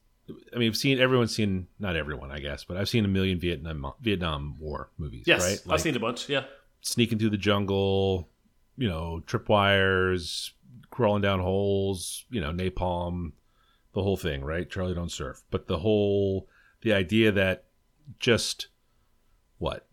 I 0.52 0.58
mean, 0.58 0.68
I've 0.68 0.76
seen 0.76 0.98
everyone's 0.98 1.34
seen 1.34 1.68
not 1.78 1.94
everyone, 1.94 2.32
I 2.32 2.40
guess, 2.40 2.64
but 2.64 2.76
I've 2.76 2.88
seen 2.88 3.04
a 3.04 3.08
million 3.08 3.38
Vietnam 3.38 3.92
Vietnam 4.00 4.56
War 4.58 4.90
movies. 4.98 5.24
Yes, 5.26 5.42
right? 5.66 5.74
I've 5.74 5.80
seen 5.80 5.94
a 5.94 6.00
bunch. 6.00 6.28
Yeah, 6.28 6.44
sneaking 6.80 7.18
through 7.18 7.30
the 7.30 7.36
jungle, 7.36 8.28
you 8.76 8.88
know, 8.88 9.22
tripwires, 9.26 10.50
crawling 10.90 11.22
down 11.22 11.40
holes, 11.40 12.24
you 12.30 12.40
know, 12.40 12.50
napalm, 12.52 13.32
the 13.94 14.02
whole 14.02 14.16
thing, 14.16 14.42
right? 14.42 14.68
Charlie 14.70 14.94
Don't 14.94 15.12
Surf. 15.12 15.42
But 15.50 15.66
the 15.68 15.78
whole, 15.78 16.48
the 16.82 16.92
idea 16.92 17.32
that 17.32 17.64
just, 18.18 18.68
what, 19.58 19.86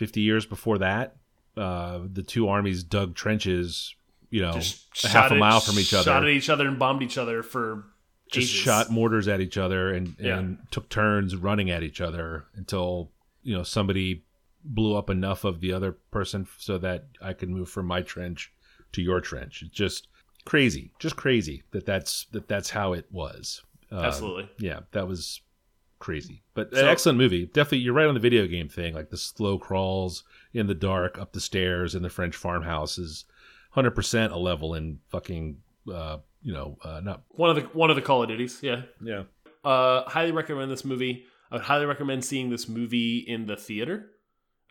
50 0.00 0.22
years 0.22 0.46
before 0.46 0.78
that, 0.78 1.16
uh, 1.58 2.00
the 2.10 2.22
two 2.22 2.48
armies 2.48 2.82
dug 2.82 3.14
trenches, 3.14 3.94
you 4.30 4.40
know, 4.40 4.52
just 4.54 5.04
a 5.04 5.08
half 5.08 5.30
a 5.30 5.34
at- 5.34 5.38
mile 5.40 5.60
from 5.60 5.78
each 5.78 5.92
other. 5.92 6.04
Shot 6.04 6.22
at 6.24 6.30
each 6.30 6.48
other 6.48 6.66
and 6.66 6.78
bombed 6.78 7.02
each 7.02 7.18
other 7.18 7.42
for 7.42 7.84
just 8.32 8.48
ages. 8.50 8.60
shot 8.62 8.90
mortars 8.90 9.28
at 9.28 9.42
each 9.42 9.58
other 9.58 9.92
and, 9.92 10.16
Yeah. 10.18 10.38
and 10.38 10.56
took 10.70 10.88
turns 10.88 11.36
running 11.36 11.70
at 11.70 11.82
each 11.82 12.00
other 12.00 12.46
until 12.54 13.10
you 13.42 13.54
know 13.54 13.62
somebody 13.62 14.24
blew 14.64 14.96
up 14.96 15.10
enough 15.10 15.44
of 15.44 15.60
the 15.60 15.72
other 15.72 15.92
person 16.10 16.46
so 16.58 16.78
that 16.78 17.04
I 17.20 17.34
could 17.34 17.50
move 17.50 17.68
from 17.68 17.84
my 17.86 18.00
trench 18.00 18.52
to 18.92 19.02
your 19.02 19.20
trench. 19.20 19.62
It's 19.62 19.74
just 19.74 20.08
crazy, 20.46 20.92
just 20.98 21.16
crazy 21.16 21.62
that 21.72 21.84
that's 21.84 22.24
that 22.32 22.48
that's 22.48 22.70
how 22.70 22.94
it 22.94 23.04
was. 23.10 23.62
Uh, 23.92 24.00
Absolutely. 24.00 24.48
yeah, 24.58 24.80
that 24.92 25.06
was 25.06 25.40
crazy, 26.00 26.42
but 26.54 26.74
So- 26.74 26.80
an 26.82 26.88
excellent 26.88 27.18
movie. 27.18 27.46
Definitely, 27.46 27.78
you're 27.78 27.94
right 27.94 28.08
on 28.08 28.14
the 28.14 28.20
video 28.20 28.46
game 28.48 28.68
thing. 28.68 28.92
Like 28.94 29.10
the 29.10 29.16
slow 29.16 29.58
crawls 29.58 30.24
in 30.52 30.66
the 30.66 30.74
dark 30.74 31.16
up 31.18 31.32
the 31.32 31.40
stairs 31.40 31.94
in 31.94 32.02
the 32.02 32.10
French 32.10 32.34
farmhouse 32.34 32.98
is 32.98 33.24
100 33.74 33.92
percent 33.92 34.32
a 34.32 34.38
level 34.38 34.74
in 34.74 34.98
fucking 35.10 35.58
uh, 35.92 36.18
you 36.42 36.52
know 36.52 36.76
uh, 36.82 37.00
not 37.04 37.22
One 37.28 37.50
of 37.50 37.56
the 37.56 37.62
one 37.72 37.90
of 37.90 37.96
the 37.96 38.02
Call 38.02 38.22
of 38.22 38.28
Duties. 38.28 38.58
Yeah. 38.62 38.82
yeah 39.00 39.22
Uh, 39.64 40.02
highly 40.08 40.32
recommend 40.32 40.70
this 40.72 40.84
movie. 40.84 41.24
I 41.52 41.56
would 41.56 41.64
highly 41.64 41.86
recommend 41.86 42.24
seeing 42.24 42.48
this 42.50 42.68
movie 42.68 43.18
in 43.18 43.46
the 43.46 43.56
theater, 43.56 44.10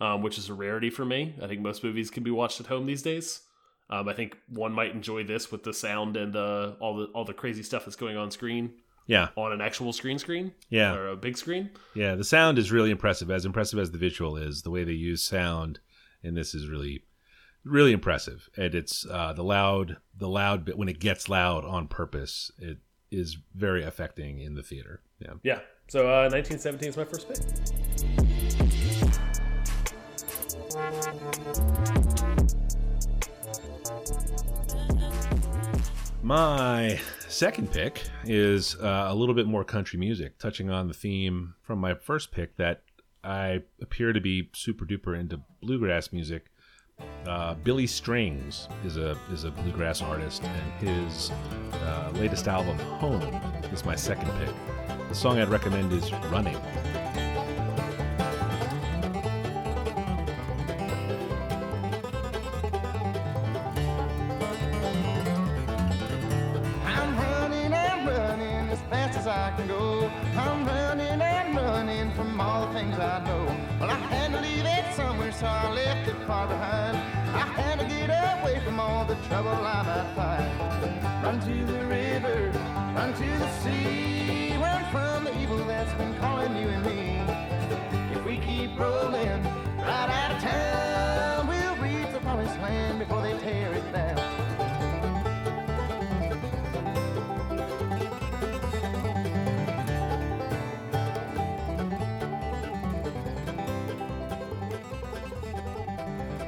um, 0.02 0.22
which 0.22 0.38
is 0.38 0.50
a 0.50 0.54
rarity 0.54 0.90
for 0.90 1.04
me. 1.06 1.36
I 1.42 1.48
think 1.48 1.62
most 1.62 1.84
movies 1.84 2.10
can 2.10 2.24
be 2.24 2.32
watched 2.32 2.60
at 2.60 2.68
home 2.68 2.86
these 2.86 3.02
days. 3.02 3.42
Um, 3.90 4.08
I 4.08 4.14
think 4.14 4.38
one 4.48 4.72
might 4.72 4.92
enjoy 4.94 5.24
this 5.24 5.52
with 5.52 5.64
the 5.64 5.74
sound 5.74 6.16
and 6.18 6.32
the 6.34 6.78
all 6.80 6.96
the 6.98 7.06
all 7.14 7.26
the 7.26 7.34
crazy 7.34 7.64
stuff 7.64 7.86
that's 7.86 7.96
going 7.98 8.18
on 8.18 8.32
screen 8.32 8.74
yeah 9.10 9.30
on 9.36 9.52
an 9.52 9.60
actual 9.60 9.92
screen 9.92 10.20
screen 10.20 10.54
yeah 10.70 10.94
or 10.94 11.10
a 11.10 11.18
big 11.18 11.36
screen. 11.36 11.72
Yeah, 11.96 12.16
the 12.16 12.24
sound 12.24 12.58
is 12.60 12.72
really 12.72 12.92
impressive. 12.92 13.32
As 13.32 13.44
impressive 13.44 13.80
as 13.80 13.92
the 13.92 13.98
visual 13.98 14.38
is, 14.38 14.62
the 14.62 14.70
way 14.70 14.84
they 14.84 14.94
use 14.94 15.24
sound 15.24 15.80
in 16.22 16.36
this 16.36 16.54
is 16.54 16.70
really, 16.70 17.04
really 17.64 17.92
impressive. 17.92 18.50
And 18.56 18.76
it's 18.76 19.06
uh, 19.10 19.34
the 19.34 19.44
loud, 19.44 19.98
the 20.16 20.30
loud 20.30 20.64
bit 20.64 20.78
when 20.78 20.90
it 20.90 21.00
gets 21.00 21.28
loud 21.28 21.66
on 21.66 21.88
purpose. 21.88 22.52
It 22.60 22.78
is 23.12 23.38
very 23.56 23.84
affecting 23.84 24.40
in 24.40 24.54
the 24.54 24.64
theater. 24.64 25.02
Yeah. 25.20 25.34
Yeah. 25.44 25.60
So 25.88 26.02
uh, 26.02 26.30
1917 26.30 26.90
is 26.90 26.98
my 26.98 27.06
first 27.06 27.28
pick. 27.28 27.40
My 36.22 37.00
second 37.30 37.72
pick 37.72 38.04
is 38.26 38.76
uh, 38.76 39.06
a 39.08 39.16
little 39.16 39.36
bit 39.36 39.48
more 39.48 39.64
country 39.64 40.00
music, 40.00 40.38
touching 40.40 40.70
on 40.70 40.88
the 40.88 40.94
theme 40.94 41.54
from 41.62 41.80
my 41.80 41.94
first 41.94 42.32
pick 42.32 42.58
that 42.58 42.82
I 43.24 43.62
appear 43.82 44.14
to 44.14 44.20
be 44.20 44.50
super 44.54 44.86
duper 44.86 45.18
into 45.18 45.42
bluegrass 45.62 46.12
music. 46.12 46.46
Uh, 47.26 47.54
Billy 47.54 47.88
Strings 47.88 48.68
is 48.84 48.98
a 48.98 49.18
is 49.32 49.46
a 49.46 49.52
bluegrass 49.52 50.02
artist, 50.02 50.44
and 50.44 50.88
his 50.88 51.32
uh, 51.72 52.12
latest 52.16 52.48
album, 52.48 52.78
Home, 52.78 53.22
is 53.72 53.86
my 53.86 53.96
second 53.96 54.30
pick. 54.40 54.54
The 55.08 55.16
song 55.16 55.40
I'd 55.40 55.48
recommend 55.48 55.94
is 55.94 56.12
"Running." 56.30 56.58
I 69.50 69.52
can 69.56 69.68
go. 69.68 70.12
I'm 70.38 70.64
running 70.64 71.22
and 71.22 71.56
running 71.56 72.12
from 72.12 72.40
all 72.40 72.68
the 72.68 72.74
things 72.74 73.00
I 73.00 73.18
know. 73.26 73.46
Well, 73.80 73.90
I 73.90 73.96
had 73.96 74.32
to 74.34 74.42
leave 74.42 74.64
it 74.64 74.94
somewhere, 74.94 75.32
so 75.32 75.48
I 75.48 75.74
left 75.74 76.08
it 76.08 76.16
far 76.28 76.46
behind. 76.46 76.96
I 77.36 77.48
had 77.58 77.80
to 77.80 77.86
get 77.88 78.12
away 78.12 78.60
from 78.64 78.80
all 78.80 79.06
the 79.06 79.16
trouble 79.28 79.50
I 79.50 79.82
might 79.90 80.14
find. 80.16 81.24
Run 81.24 81.40
to 81.40 81.66
the 81.66 81.84
river, 81.88 82.52
run 82.96 83.12
to 83.12 83.28
the 83.44 83.52
sea, 83.62 84.56
run 84.58 84.86
from 84.92 85.24
the 85.24 85.36
evil 85.42 85.58
that's 85.66 85.94
been 85.94 86.14
calling 86.20 86.56
you 86.56 86.68
and 86.68 86.86
me. 86.86 87.18
If 88.16 88.24
we 88.26 88.38
keep 88.38 88.78
rolling 88.78 89.44
right 89.80 90.10
out 90.20 90.36
of 90.36 90.44
town, 90.44 91.48
we'll 91.48 91.76
reach 91.78 92.12
the 92.14 92.20
promised 92.20 92.60
land 92.60 93.00
before 93.00 93.24
they 93.24 93.36
tear 93.40 93.74
it 93.74 93.92
down. 93.92 94.09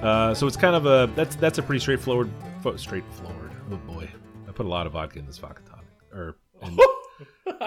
Uh, 0.01 0.33
so 0.33 0.47
it's 0.47 0.57
kind 0.57 0.75
of 0.75 0.85
a 0.85 1.11
that's 1.15 1.35
that's 1.35 1.59
a 1.59 1.63
pretty 1.63 1.79
straightforward 1.79 2.29
fo- 2.63 2.75
straightforward. 2.75 3.51
Oh 3.71 3.77
boy, 3.77 4.09
I 4.47 4.51
put 4.51 4.65
a 4.65 4.69
lot 4.69 4.87
of 4.87 4.93
vodka 4.93 5.19
in 5.19 5.27
this 5.27 5.37
vodka 5.37 5.61
tonic, 5.69 5.85
or 6.11 6.37
and, 6.61 6.79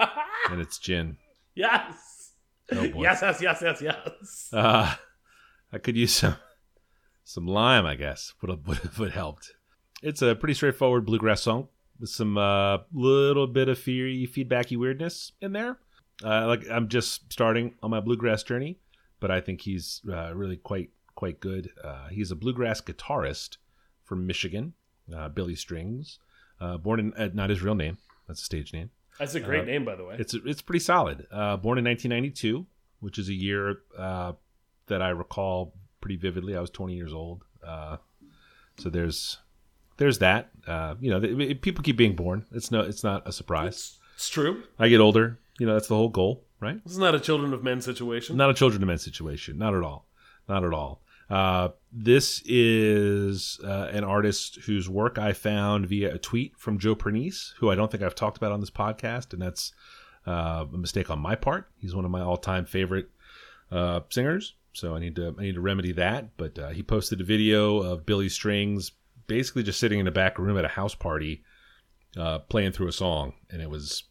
and 0.51 0.61
it's 0.61 0.77
gin. 0.77 1.17
Yes. 1.55 2.31
Oh 2.71 2.89
boy. 2.89 3.03
Yes, 3.03 3.19
yes, 3.21 3.41
yes, 3.41 3.61
yes, 3.61 3.81
yes. 3.81 4.49
Uh, 4.51 4.95
I 5.71 5.77
could 5.77 5.95
use 5.95 6.13
some 6.13 6.35
some 7.23 7.47
lime, 7.47 7.85
I 7.85 7.95
guess. 7.95 8.33
Would 8.41 8.49
have, 8.49 8.67
would 8.67 8.77
have 8.79 8.99
would 8.99 9.11
helped. 9.11 9.53
It's 10.03 10.21
a 10.21 10.35
pretty 10.35 10.53
straightforward 10.55 11.05
bluegrass 11.05 11.41
song 11.41 11.69
with 11.99 12.09
some 12.09 12.37
uh, 12.37 12.79
little 12.93 13.47
bit 13.47 13.69
of 13.69 13.79
feary, 13.79 14.27
feedbacky 14.27 14.77
weirdness 14.77 15.31
in 15.41 15.53
there. 15.53 15.77
Uh, 16.23 16.47
like 16.47 16.63
I'm 16.69 16.89
just 16.89 17.31
starting 17.31 17.75
on 17.81 17.91
my 17.91 18.01
bluegrass 18.01 18.43
journey, 18.43 18.77
but 19.19 19.31
I 19.31 19.41
think 19.41 19.61
he's 19.61 20.01
uh, 20.11 20.33
really 20.35 20.57
quite 20.57 20.89
quite 21.15 21.39
good. 21.39 21.71
Uh, 21.83 22.07
he's 22.09 22.31
a 22.31 22.35
bluegrass 22.35 22.81
guitarist 22.81 23.57
from 24.03 24.27
Michigan, 24.27 24.73
uh, 25.15 25.29
Billy 25.29 25.55
Strings, 25.55 26.19
uh, 26.61 26.77
born 26.77 26.99
in 26.99 27.13
uh, 27.13 27.29
not 27.33 27.49
his 27.49 27.61
real 27.61 27.75
name. 27.75 27.97
That's 28.27 28.41
a 28.41 28.45
stage 28.45 28.73
name. 28.73 28.91
That's 29.19 29.35
a 29.35 29.39
great 29.39 29.65
name, 29.65 29.85
by 29.85 29.95
the 29.95 30.03
way. 30.03 30.17
It's 30.19 30.33
it's 30.33 30.61
pretty 30.61 30.79
solid. 30.79 31.25
Uh, 31.31 31.57
born 31.57 31.77
in 31.77 31.85
1992, 31.85 32.65
which 32.99 33.17
is 33.17 33.29
a 33.29 33.33
year 33.33 33.77
uh, 33.97 34.33
that 34.87 35.01
I 35.01 35.09
recall 35.09 35.73
pretty 36.01 36.17
vividly. 36.17 36.55
I 36.55 36.61
was 36.61 36.69
20 36.69 36.93
years 36.93 37.13
old, 37.13 37.43
uh, 37.65 37.97
so 38.77 38.89
there's 38.89 39.37
there's 39.97 40.19
that. 40.19 40.49
Uh, 40.67 40.95
you 40.99 41.09
know, 41.09 41.19
th- 41.19 41.61
people 41.61 41.83
keep 41.83 41.95
being 41.97 42.15
born. 42.15 42.45
It's 42.51 42.71
no, 42.71 42.81
it's 42.81 43.03
not 43.03 43.27
a 43.27 43.31
surprise. 43.31 43.97
It's 44.15 44.29
true. 44.29 44.63
I 44.79 44.89
get 44.89 44.99
older. 44.99 45.39
You 45.59 45.65
know, 45.65 45.73
that's 45.73 45.87
the 45.87 45.95
whole 45.95 46.09
goal, 46.09 46.43
right? 46.59 46.83
This 46.83 46.93
is 46.93 46.99
not 46.99 47.15
a 47.15 47.19
children 47.19 47.53
of 47.53 47.63
men 47.63 47.79
situation. 47.79 48.35
Not 48.35 48.49
a 48.49 48.53
children 48.53 48.83
of 48.83 48.87
men 48.87 48.97
situation. 48.97 49.57
Not 49.57 49.73
at 49.73 49.83
all. 49.83 50.07
Not 50.49 50.65
at 50.65 50.73
all. 50.73 51.01
Uh, 51.29 51.69
this 51.91 52.41
is 52.45 53.59
uh, 53.63 53.89
an 53.91 54.03
artist 54.03 54.59
whose 54.65 54.87
work 54.87 55.17
I 55.17 55.33
found 55.33 55.87
via 55.87 56.13
a 56.13 56.19
tweet 56.19 56.57
from 56.57 56.77
Joe 56.77 56.95
Pernice, 56.95 57.53
who 57.57 57.71
I 57.71 57.75
don't 57.75 57.89
think 57.89 58.03
I've 58.03 58.15
talked 58.15 58.37
about 58.37 58.51
on 58.51 58.59
this 58.59 58.69
podcast, 58.69 59.33
and 59.33 59.41
that's 59.41 59.73
uh, 60.27 60.65
a 60.71 60.77
mistake 60.77 61.09
on 61.09 61.19
my 61.19 61.35
part. 61.35 61.69
He's 61.79 61.95
one 61.95 62.05
of 62.05 62.11
my 62.11 62.21
all-time 62.21 62.65
favorite 62.65 63.09
uh, 63.71 64.01
singers, 64.09 64.53
so 64.73 64.95
I 64.95 64.99
need 64.99 65.15
to 65.15 65.35
I 65.37 65.41
need 65.41 65.55
to 65.55 65.61
remedy 65.61 65.93
that. 65.93 66.37
But 66.37 66.59
uh, 66.59 66.69
he 66.69 66.83
posted 66.83 67.21
a 67.21 67.25
video 67.25 67.77
of 67.77 68.05
Billy 68.05 68.29
Strings 68.29 68.91
basically 69.27 69.63
just 69.63 69.79
sitting 69.79 69.99
in 69.99 70.05
the 70.05 70.11
back 70.11 70.37
room 70.37 70.57
at 70.57 70.65
a 70.65 70.69
house 70.69 70.93
party, 70.93 71.43
playing 72.49 72.71
through 72.73 72.87
a 72.87 72.91
song, 72.91 73.33
and 73.49 73.61
it 73.61 73.69
was 73.69 74.03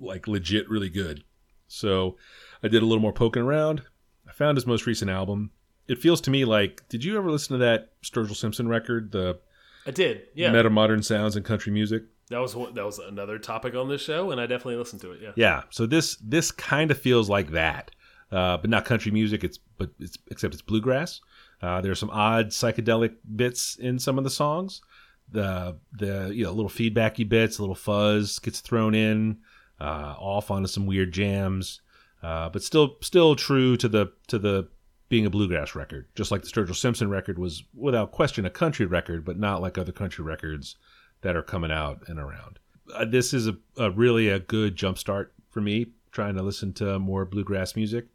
like 0.00 0.26
legit 0.26 0.68
really 0.68 0.88
good. 0.88 1.22
So 1.68 2.16
I 2.62 2.68
did 2.68 2.82
a 2.82 2.86
little 2.86 3.02
more 3.02 3.12
poking 3.12 3.42
around. 3.42 3.82
I 4.28 4.32
found 4.32 4.56
his 4.56 4.66
most 4.66 4.86
recent 4.86 5.10
album. 5.10 5.52
It 5.88 5.98
feels 5.98 6.20
to 6.22 6.30
me 6.30 6.44
like 6.44 6.88
did 6.88 7.04
you 7.04 7.16
ever 7.16 7.30
listen 7.30 7.58
to 7.58 7.64
that 7.64 7.92
Sturgill 8.02 8.36
Simpson 8.36 8.68
record, 8.68 9.12
the 9.12 9.38
I 9.86 9.90
did. 9.90 10.22
Yeah. 10.34 10.52
Meta 10.52 10.68
Modern 10.68 11.02
Sounds 11.02 11.34
and 11.34 11.44
Country 11.44 11.72
Music? 11.72 12.02
That 12.28 12.40
was 12.40 12.52
that 12.52 12.84
was 12.84 12.98
another 12.98 13.38
topic 13.38 13.74
on 13.74 13.88
this 13.88 14.02
show, 14.02 14.30
and 14.30 14.40
I 14.40 14.44
definitely 14.44 14.76
listened 14.76 15.00
to 15.00 15.12
it. 15.12 15.20
Yeah. 15.22 15.32
Yeah. 15.34 15.62
So 15.70 15.86
this 15.86 16.16
this 16.16 16.50
kind 16.50 16.90
of 16.90 16.98
feels 17.00 17.30
like 17.30 17.52
that, 17.52 17.90
uh, 18.30 18.58
but 18.58 18.68
not 18.68 18.84
country 18.84 19.10
music. 19.10 19.44
It's 19.44 19.58
but 19.78 19.90
it's 19.98 20.18
except 20.30 20.52
it's 20.52 20.62
bluegrass. 20.62 21.22
Uh, 21.62 21.80
there's 21.80 21.98
some 21.98 22.10
odd 22.10 22.48
psychedelic 22.48 23.14
bits 23.34 23.76
in 23.76 23.98
some 23.98 24.18
of 24.18 24.24
the 24.24 24.30
songs. 24.30 24.82
The 25.30 25.78
the 25.92 26.30
you 26.34 26.44
know 26.44 26.52
little 26.52 26.70
feedbacky 26.70 27.26
bits, 27.26 27.58
a 27.58 27.62
little 27.62 27.74
fuzz 27.74 28.38
gets 28.38 28.60
thrown 28.60 28.94
in, 28.94 29.38
uh, 29.80 30.14
off 30.18 30.50
onto 30.50 30.68
some 30.68 30.86
weird 30.86 31.12
jams, 31.12 31.80
uh, 32.22 32.50
but 32.50 32.62
still 32.62 32.96
still 33.00 33.36
true 33.36 33.76
to 33.78 33.88
the 33.88 34.12
to 34.26 34.38
the 34.38 34.68
being 35.08 35.26
a 35.26 35.30
bluegrass 35.30 35.74
record. 35.74 36.06
Just 36.14 36.30
like 36.30 36.42
the 36.42 36.48
Sturgill 36.48 36.76
Simpson 36.76 37.08
record 37.08 37.38
was 37.38 37.64
without 37.74 38.12
question 38.12 38.44
a 38.44 38.50
country 38.50 38.86
record, 38.86 39.24
but 39.24 39.38
not 39.38 39.62
like 39.62 39.78
other 39.78 39.92
country 39.92 40.24
records 40.24 40.76
that 41.22 41.36
are 41.36 41.42
coming 41.42 41.72
out 41.72 42.02
and 42.08 42.18
around. 42.18 42.58
Uh, 42.94 43.04
this 43.04 43.32
is 43.34 43.48
a, 43.48 43.56
a 43.76 43.90
really 43.90 44.28
a 44.28 44.38
good 44.38 44.76
jumpstart 44.76 45.28
for 45.50 45.60
me 45.60 45.86
trying 46.12 46.34
to 46.34 46.42
listen 46.42 46.72
to 46.74 46.98
more 46.98 47.24
bluegrass 47.24 47.76
music. 47.76 48.06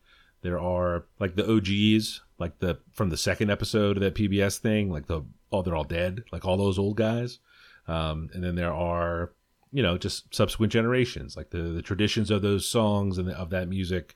There 0.41 0.59
are 0.59 1.05
like 1.19 1.35
the 1.35 1.49
OGs, 1.49 2.21
like 2.37 2.59
the 2.59 2.79
from 2.91 3.09
the 3.09 3.17
second 3.17 3.49
episode 3.49 3.97
of 3.97 4.03
that 4.03 4.15
PBS 4.15 4.57
thing, 4.57 4.91
like 4.91 5.07
the 5.07 5.23
oh 5.51 5.61
they're 5.61 5.75
all 5.75 5.83
dead, 5.83 6.23
like 6.31 6.45
all 6.45 6.57
those 6.57 6.79
old 6.79 6.97
guys. 6.97 7.39
Um, 7.87 8.29
and 8.33 8.43
then 8.43 8.55
there 8.55 8.73
are 8.73 9.31
you 9.71 9.81
know 9.81 9.97
just 9.97 10.33
subsequent 10.33 10.73
generations, 10.73 11.37
like 11.37 11.51
the 11.51 11.59
the 11.59 11.81
traditions 11.81 12.29
of 12.29 12.41
those 12.41 12.67
songs 12.67 13.17
and 13.17 13.29
of 13.31 13.51
that 13.51 13.69
music 13.69 14.15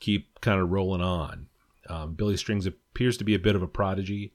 keep 0.00 0.40
kind 0.40 0.60
of 0.60 0.70
rolling 0.70 1.02
on. 1.02 1.46
Um, 1.90 2.14
Billy 2.14 2.36
Strings 2.36 2.66
appears 2.66 3.16
to 3.16 3.24
be 3.24 3.34
a 3.34 3.38
bit 3.38 3.56
of 3.56 3.62
a 3.62 3.68
prodigy. 3.68 4.32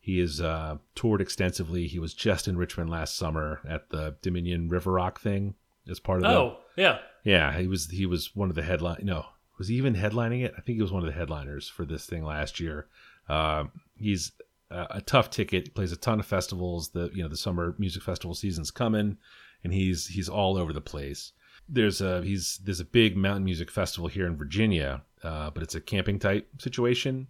He 0.00 0.18
has 0.18 0.40
uh, 0.40 0.76
toured 0.94 1.20
extensively. 1.20 1.86
He 1.86 1.98
was 1.98 2.14
just 2.14 2.48
in 2.48 2.56
Richmond 2.56 2.90
last 2.90 3.16
summer 3.16 3.60
at 3.68 3.90
the 3.90 4.16
Dominion 4.22 4.68
River 4.68 4.92
Rock 4.92 5.20
thing 5.20 5.54
as 5.88 6.00
part 6.00 6.18
of 6.18 6.22
the. 6.24 6.36
Oh, 6.36 6.58
yeah. 6.76 6.98
Yeah, 7.24 7.58
he 7.58 7.66
was 7.66 7.90
he 7.90 8.06
was 8.06 8.34
one 8.36 8.50
of 8.50 8.54
the 8.54 8.62
headline. 8.62 9.00
No, 9.02 9.26
was 9.58 9.68
he 9.68 9.74
even 9.76 9.94
headlining 9.94 10.44
it? 10.44 10.54
I 10.56 10.60
think 10.60 10.76
he 10.76 10.82
was 10.82 10.92
one 10.92 11.02
of 11.02 11.12
the 11.12 11.18
headliners 11.18 11.68
for 11.68 11.84
this 11.84 12.06
thing 12.06 12.24
last 12.24 12.60
year. 12.60 12.86
Um, 13.28 13.72
he's 13.96 14.32
a, 14.70 14.86
a 14.90 15.00
tough 15.00 15.30
ticket. 15.30 15.64
He 15.64 15.70
plays 15.70 15.92
a 15.92 15.96
ton 15.96 16.20
of 16.20 16.26
festivals. 16.26 16.90
The 16.90 17.10
you 17.12 17.22
know 17.22 17.28
the 17.28 17.36
summer 17.36 17.74
music 17.78 18.02
festival 18.02 18.34
season's 18.34 18.70
coming, 18.70 19.16
and 19.64 19.72
he's 19.72 20.06
he's 20.06 20.28
all 20.28 20.56
over 20.56 20.72
the 20.72 20.80
place. 20.80 21.32
There's 21.68 22.00
a 22.00 22.22
he's 22.22 22.58
there's 22.58 22.80
a 22.80 22.84
big 22.84 23.16
mountain 23.16 23.44
music 23.44 23.70
festival 23.70 24.08
here 24.08 24.26
in 24.26 24.36
Virginia, 24.36 25.02
uh, 25.22 25.50
but 25.50 25.62
it's 25.62 25.74
a 25.74 25.80
camping 25.80 26.18
type 26.18 26.48
situation 26.58 27.28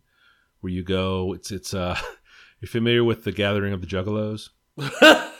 where 0.60 0.72
you 0.72 0.82
go. 0.82 1.32
It's 1.32 1.50
it's 1.50 1.72
uh 1.74 1.98
you're 2.60 2.68
familiar 2.68 3.04
with 3.04 3.24
the 3.24 3.32
Gathering 3.32 3.72
of 3.72 3.80
the 3.80 3.86
Juggalos, 3.86 4.50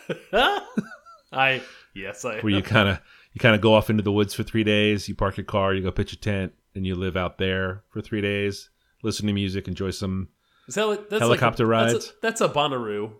I 1.32 1.62
yes, 1.94 2.24
I. 2.24 2.40
where 2.40 2.52
you 2.52 2.62
kind 2.62 2.88
of 2.88 3.00
you 3.32 3.40
kind 3.40 3.54
of 3.54 3.60
go 3.60 3.74
off 3.74 3.90
into 3.90 4.02
the 4.02 4.12
woods 4.12 4.34
for 4.34 4.42
three 4.42 4.64
days. 4.64 5.08
You 5.08 5.14
park 5.14 5.36
your 5.36 5.44
car, 5.44 5.74
you 5.74 5.82
go 5.82 5.90
pitch 5.90 6.12
a 6.12 6.16
tent, 6.16 6.54
and 6.74 6.86
you 6.86 6.94
live 6.94 7.16
out 7.16 7.38
there 7.38 7.82
for 7.90 8.00
three 8.00 8.20
days. 8.22 8.70
Listen 9.02 9.26
to 9.26 9.32
music, 9.32 9.68
enjoy 9.68 9.90
some. 9.90 10.28
Is 10.68 10.74
that 10.76 11.10
that's 11.10 11.20
Helicopter 11.20 11.64
like 11.66 11.68
a, 11.68 11.84
rides? 11.84 11.92
That's 11.92 12.06
a, 12.06 12.12
that's 12.22 12.40
a 12.40 12.48
Bonnaroo 12.48 13.12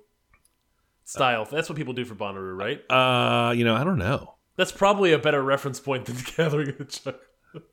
style. 1.04 1.44
That's 1.44 1.68
what 1.68 1.76
people 1.76 1.92
do 1.92 2.04
for 2.04 2.14
Bonnaroo, 2.14 2.56
right? 2.56 2.90
Uh, 2.90 3.52
you 3.52 3.64
know, 3.64 3.74
I 3.74 3.84
don't 3.84 3.98
know. 3.98 4.35
That's 4.56 4.72
probably 4.72 5.12
a 5.12 5.18
better 5.18 5.42
reference 5.42 5.80
point 5.80 6.06
than 6.06 6.16
the 6.20 6.32
Gathering 6.36 6.68
of 6.70 6.78
the 6.78 6.84
Chuck. 6.84 7.16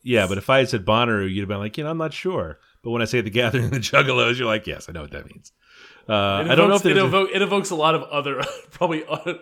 Yeah, 0.01 0.27
but 0.27 0.37
if 0.37 0.49
I 0.49 0.59
had 0.59 0.69
said 0.69 0.85
Bonnaroo, 0.85 1.29
you'd 1.29 1.41
have 1.41 1.49
been 1.49 1.57
like, 1.59 1.77
you 1.77 1.83
know, 1.83 1.89
I'm 1.89 1.97
not 1.97 2.13
sure. 2.13 2.59
But 2.83 2.91
when 2.91 3.01
I 3.01 3.05
say 3.05 3.21
the 3.21 3.29
Gathering 3.29 3.65
of 3.65 3.71
the 3.71 3.79
Juggalos, 3.79 4.37
you're 4.37 4.47
like, 4.47 4.65
yes, 4.67 4.87
I 4.87 4.91
know 4.93 5.01
what 5.01 5.11
that 5.11 5.25
means. 5.25 5.51
Uh, 6.07 6.43
It 6.45 6.51
I 6.51 6.55
don't 6.55 6.69
know 6.69 6.75
if 6.75 6.85
evokes- 6.85 7.29
it, 7.29 7.31
a- 7.31 7.35
it 7.37 7.41
evokes 7.41 7.69
a 7.69 7.75
lot 7.75 7.95
of 7.95 8.03
other 8.03 8.41
probably 8.71 9.05
un, 9.05 9.39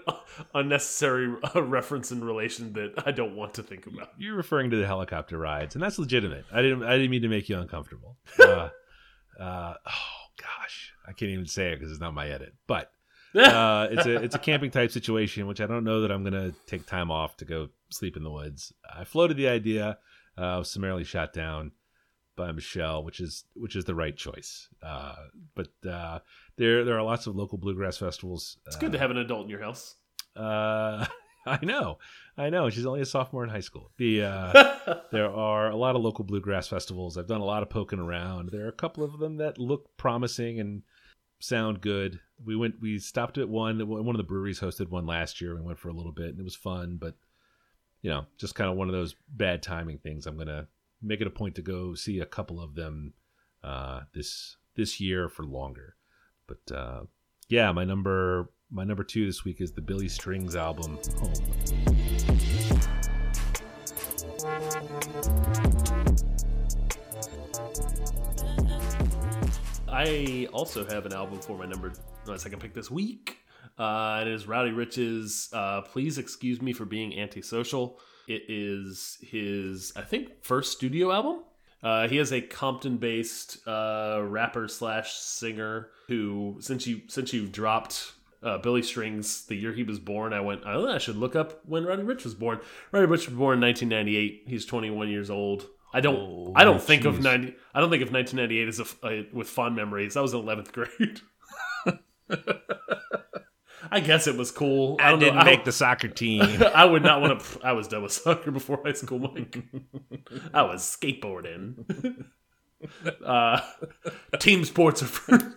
unnecessary 0.53 1.33
uh, 1.55 1.61
reference 1.63 2.11
and 2.11 2.23
relation 2.23 2.73
that 2.73 3.03
I 3.05 3.11
don't 3.11 3.35
want 3.35 3.55
to 3.55 3.63
think 3.63 3.87
about. 3.87 4.09
you're 4.17 4.35
referring 4.35 4.69
to 4.71 4.77
the 4.77 4.85
helicopter 4.87 5.37
rides, 5.37 5.75
and 5.75 5.83
that's 5.83 5.97
legitimate. 5.99 6.45
I 6.51 6.61
didn't. 6.61 6.83
I 6.83 6.93
didn't 6.97 7.11
mean 7.11 7.21
to 7.23 7.27
make 7.29 7.49
you 7.49 7.57
uncomfortable. 7.59 8.17
Uh, 8.39 8.69
uh, 9.39 9.73
oh 9.87 10.27
gosh, 10.37 10.93
I 11.07 11.13
can't 11.13 11.31
even 11.31 11.47
say 11.47 11.71
it 11.71 11.79
because 11.79 11.91
it's 11.91 12.01
not 12.01 12.13
my 12.13 12.27
edit. 12.29 12.53
But 12.67 12.91
uh, 13.35 13.87
it's 13.91 14.05
a 14.05 14.15
it's 14.23 14.35
a 14.35 14.39
camping 14.39 14.71
type 14.71 14.91
situation, 14.91 15.47
which 15.47 15.61
I 15.61 15.67
don't 15.67 15.83
know 15.83 16.01
that 16.01 16.11
I'm 16.11 16.23
gonna 16.23 16.53
take 16.67 16.85
time 16.85 17.11
off 17.11 17.37
to 17.37 17.45
go 17.45 17.69
sleep 17.89 18.17
in 18.17 18.23
the 18.23 18.31
woods. 18.31 18.73
I 18.93 19.03
floated 19.03 19.37
the 19.37 19.47
idea, 19.47 19.97
uh, 20.37 20.55
was 20.59 20.71
summarily 20.71 21.03
shot 21.03 21.33
down 21.33 21.71
by 22.35 22.51
Michelle, 22.51 23.03
which 23.03 23.19
is 23.19 23.45
which 23.55 23.75
is 23.75 23.85
the 23.85 23.95
right 23.95 24.15
choice. 24.15 24.67
Uh, 24.81 25.15
but 25.55 25.69
uh, 25.89 26.19
there 26.57 26.83
there 26.83 26.97
are 26.97 27.03
lots 27.03 27.27
of 27.27 27.35
local 27.35 27.57
bluegrass 27.57 27.97
festivals. 27.97 28.57
It's 28.65 28.77
good 28.77 28.91
to 28.93 28.99
have 28.99 29.11
an 29.11 29.17
adult 29.17 29.45
in 29.45 29.49
your 29.49 29.61
house. 29.61 29.95
Uh, 30.35 31.05
I 31.45 31.59
know, 31.63 31.97
I 32.37 32.49
know. 32.51 32.69
She's 32.69 32.85
only 32.85 33.01
a 33.01 33.05
sophomore 33.05 33.43
in 33.43 33.49
high 33.49 33.61
school. 33.61 33.91
The 33.97 34.23
uh, 34.23 34.99
there 35.11 35.29
are 35.29 35.69
a 35.69 35.75
lot 35.75 35.95
of 35.95 36.01
local 36.01 36.23
bluegrass 36.23 36.67
festivals. 36.67 37.17
I've 37.17 37.27
done 37.27 37.41
a 37.41 37.45
lot 37.45 37.63
of 37.63 37.69
poking 37.69 37.99
around. 37.99 38.49
There 38.51 38.65
are 38.65 38.69
a 38.69 38.73
couple 38.73 39.03
of 39.03 39.19
them 39.19 39.37
that 39.37 39.57
look 39.57 39.97
promising 39.97 40.59
and 40.59 40.83
sound 41.41 41.81
good. 41.81 42.19
We 42.43 42.55
went, 42.55 42.75
we 42.81 42.99
stopped 42.99 43.37
at 43.37 43.49
one. 43.49 43.87
One 43.87 44.15
of 44.15 44.17
the 44.17 44.23
breweries 44.23 44.59
hosted 44.59 44.89
one 44.89 45.05
last 45.05 45.41
year. 45.41 45.55
We 45.55 45.61
went 45.61 45.79
for 45.79 45.89
a 45.89 45.93
little 45.93 46.11
bit, 46.11 46.29
and 46.29 46.39
it 46.39 46.43
was 46.43 46.55
fun. 46.55 46.97
But 46.99 47.15
you 48.01 48.09
know, 48.09 48.25
just 48.37 48.55
kind 48.55 48.69
of 48.69 48.77
one 48.77 48.87
of 48.87 48.93
those 48.93 49.15
bad 49.29 49.61
timing 49.61 49.99
things. 49.99 50.25
I'm 50.25 50.37
gonna 50.37 50.67
make 51.01 51.21
it 51.21 51.27
a 51.27 51.31
point 51.31 51.55
to 51.55 51.61
go 51.61 51.93
see 51.93 52.19
a 52.19 52.25
couple 52.25 52.61
of 52.61 52.75
them 52.75 53.13
uh, 53.63 54.01
this 54.13 54.57
this 54.75 54.99
year 54.99 55.29
for 55.29 55.43
longer. 55.43 55.95
But 56.47 56.75
uh, 56.75 57.01
yeah, 57.49 57.71
my 57.71 57.83
number 57.83 58.49
my 58.71 58.83
number 58.83 59.03
two 59.03 59.25
this 59.25 59.43
week 59.43 59.61
is 59.61 59.73
the 59.73 59.81
Billy 59.81 60.07
Strings 60.07 60.55
album 60.55 60.97
Home. 61.19 61.33
I 70.03 70.47
also 70.51 70.83
have 70.85 71.05
an 71.05 71.13
album 71.13 71.39
for 71.41 71.55
my 71.55 71.67
number 71.67 71.93
my 72.25 72.35
second 72.35 72.59
pick 72.59 72.73
this 72.73 72.89
week. 72.89 73.37
Uh, 73.77 74.21
it 74.23 74.27
is 74.27 74.47
Roddy 74.47 74.71
Ricch's 74.71 75.47
uh, 75.53 75.81
"Please 75.81 76.17
Excuse 76.17 76.59
Me 76.59 76.73
for 76.73 76.85
Being 76.85 77.19
Antisocial." 77.19 77.99
It 78.27 78.41
is 78.47 79.19
his, 79.21 79.93
I 79.95 80.01
think, 80.01 80.43
first 80.43 80.71
studio 80.71 81.11
album. 81.11 81.43
Uh, 81.83 82.07
he 82.07 82.17
is 82.17 82.33
a 82.33 82.41
Compton-based 82.41 83.67
uh, 83.67 84.21
rapper 84.23 84.67
slash 84.67 85.13
singer 85.13 85.89
who, 86.07 86.57
since 86.61 86.87
you 86.87 87.01
since 87.07 87.31
you 87.31 87.45
dropped 87.45 88.13
uh, 88.41 88.57
Billy 88.57 88.81
Strings 88.81 89.45
the 89.45 89.55
year 89.55 89.71
he 89.71 89.83
was 89.83 89.99
born, 89.99 90.33
I 90.33 90.41
went. 90.41 90.63
Oh, 90.65 90.91
I 90.91 90.97
should 90.97 91.17
look 91.17 91.35
up 91.35 91.61
when 91.67 91.85
Roddy 91.85 92.01
Ricch 92.01 92.23
was 92.23 92.33
born. 92.33 92.59
Roddy 92.91 93.05
Ricch 93.05 93.27
was 93.27 93.37
born 93.37 93.59
in 93.59 93.67
1998. 93.67 94.45
He's 94.47 94.65
21 94.65 95.09
years 95.09 95.29
old. 95.29 95.67
I 95.93 95.99
don't. 96.01 96.15
Oh, 96.15 96.53
I 96.55 96.63
don't 96.63 96.81
think 96.81 97.05
of 97.05 97.21
90. 97.21 97.55
I 97.73 97.79
don't 97.79 97.89
think 97.89 98.01
of 98.03 98.11
1998 98.11 98.67
as 98.67 98.79
a, 98.79 98.83
f- 98.83 98.97
a- 99.03 99.27
with 99.35 99.49
fond 99.49 99.75
memories. 99.75 100.13
That 100.13 100.21
was 100.21 100.33
in 100.33 100.41
11th 100.41 100.71
grade. 100.71 101.19
I 103.91 103.99
guess 103.99 104.27
it 104.27 104.37
was 104.37 104.51
cool. 104.51 104.97
I, 104.99 105.07
I 105.07 105.09
don't 105.11 105.19
didn't 105.19 105.35
know. 105.35 105.41
I 105.41 105.45
make 105.45 105.55
don't- 105.59 105.65
the 105.65 105.71
soccer 105.71 106.07
team. 106.07 106.63
I 106.75 106.85
would 106.85 107.03
not 107.03 107.19
want 107.21 107.39
to. 107.41 107.59
I 107.63 107.73
was 107.73 107.87
done 107.87 108.03
with 108.03 108.11
soccer 108.13 108.51
before 108.51 108.79
high 108.85 108.93
school, 108.93 109.19
Mike. 109.19 109.57
I 110.53 110.61
was 110.63 110.81
skateboarding. 110.83 112.25
Uh, 113.25 113.59
team 114.39 114.63
sports 114.65 115.01
are 115.03 115.07
for. 115.07 115.55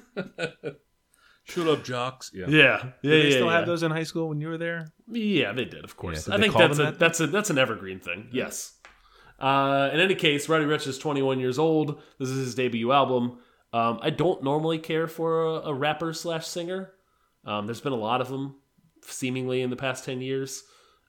Shut 1.46 1.68
up, 1.68 1.84
jocks. 1.84 2.30
Yeah. 2.34 2.46
Yeah, 2.48 2.58
yeah, 2.58 2.82
Did 2.82 2.92
they 3.10 3.24
yeah, 3.28 3.30
still 3.34 3.46
yeah. 3.46 3.52
have 3.58 3.66
those 3.66 3.82
in 3.82 3.90
high 3.90 4.02
school 4.04 4.30
when 4.30 4.40
you 4.40 4.48
were 4.48 4.56
there? 4.58 4.88
Yeah, 5.10 5.52
they 5.52 5.66
did, 5.66 5.84
of 5.84 5.94
course. 5.96 6.26
Yeah, 6.26 6.36
did 6.36 6.40
I 6.40 6.42
think 6.48 6.56
that's 6.58 6.78
a 6.78 6.82
that? 6.84 6.98
that's 6.98 7.20
a 7.20 7.26
that's 7.26 7.50
an 7.50 7.58
evergreen 7.58 8.00
thing. 8.00 8.28
Yes. 8.32 8.72
Uh, 9.44 9.90
in 9.92 10.00
any 10.00 10.14
case, 10.14 10.48
Roddy 10.48 10.64
Ricch 10.64 10.86
is 10.86 10.96
21 10.96 11.38
years 11.38 11.58
old. 11.58 12.00
This 12.18 12.30
is 12.30 12.46
his 12.46 12.54
debut 12.54 12.92
album. 12.92 13.40
Um, 13.74 13.98
I 14.00 14.08
don't 14.08 14.42
normally 14.42 14.78
care 14.78 15.06
for 15.06 15.44
a, 15.44 15.50
a 15.66 15.74
rapper 15.74 16.14
slash 16.14 16.46
singer. 16.46 16.92
Um, 17.44 17.66
there's 17.66 17.82
been 17.82 17.92
a 17.92 17.96
lot 17.96 18.22
of 18.22 18.30
them, 18.30 18.54
seemingly 19.02 19.60
in 19.60 19.68
the 19.68 19.76
past 19.76 20.06
10 20.06 20.22
years. 20.22 20.62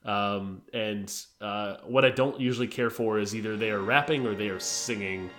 Um, 0.04 0.64
and 0.74 1.10
uh, 1.40 1.78
what 1.86 2.04
I 2.04 2.10
don't 2.10 2.38
usually 2.38 2.68
care 2.68 2.90
for 2.90 3.20
is 3.20 3.34
either 3.34 3.56
they 3.56 3.72
are 3.72 3.80
rapping 3.80 4.26
or 4.28 4.36
they 4.36 4.50
are 4.50 4.60
singing. 4.60 5.30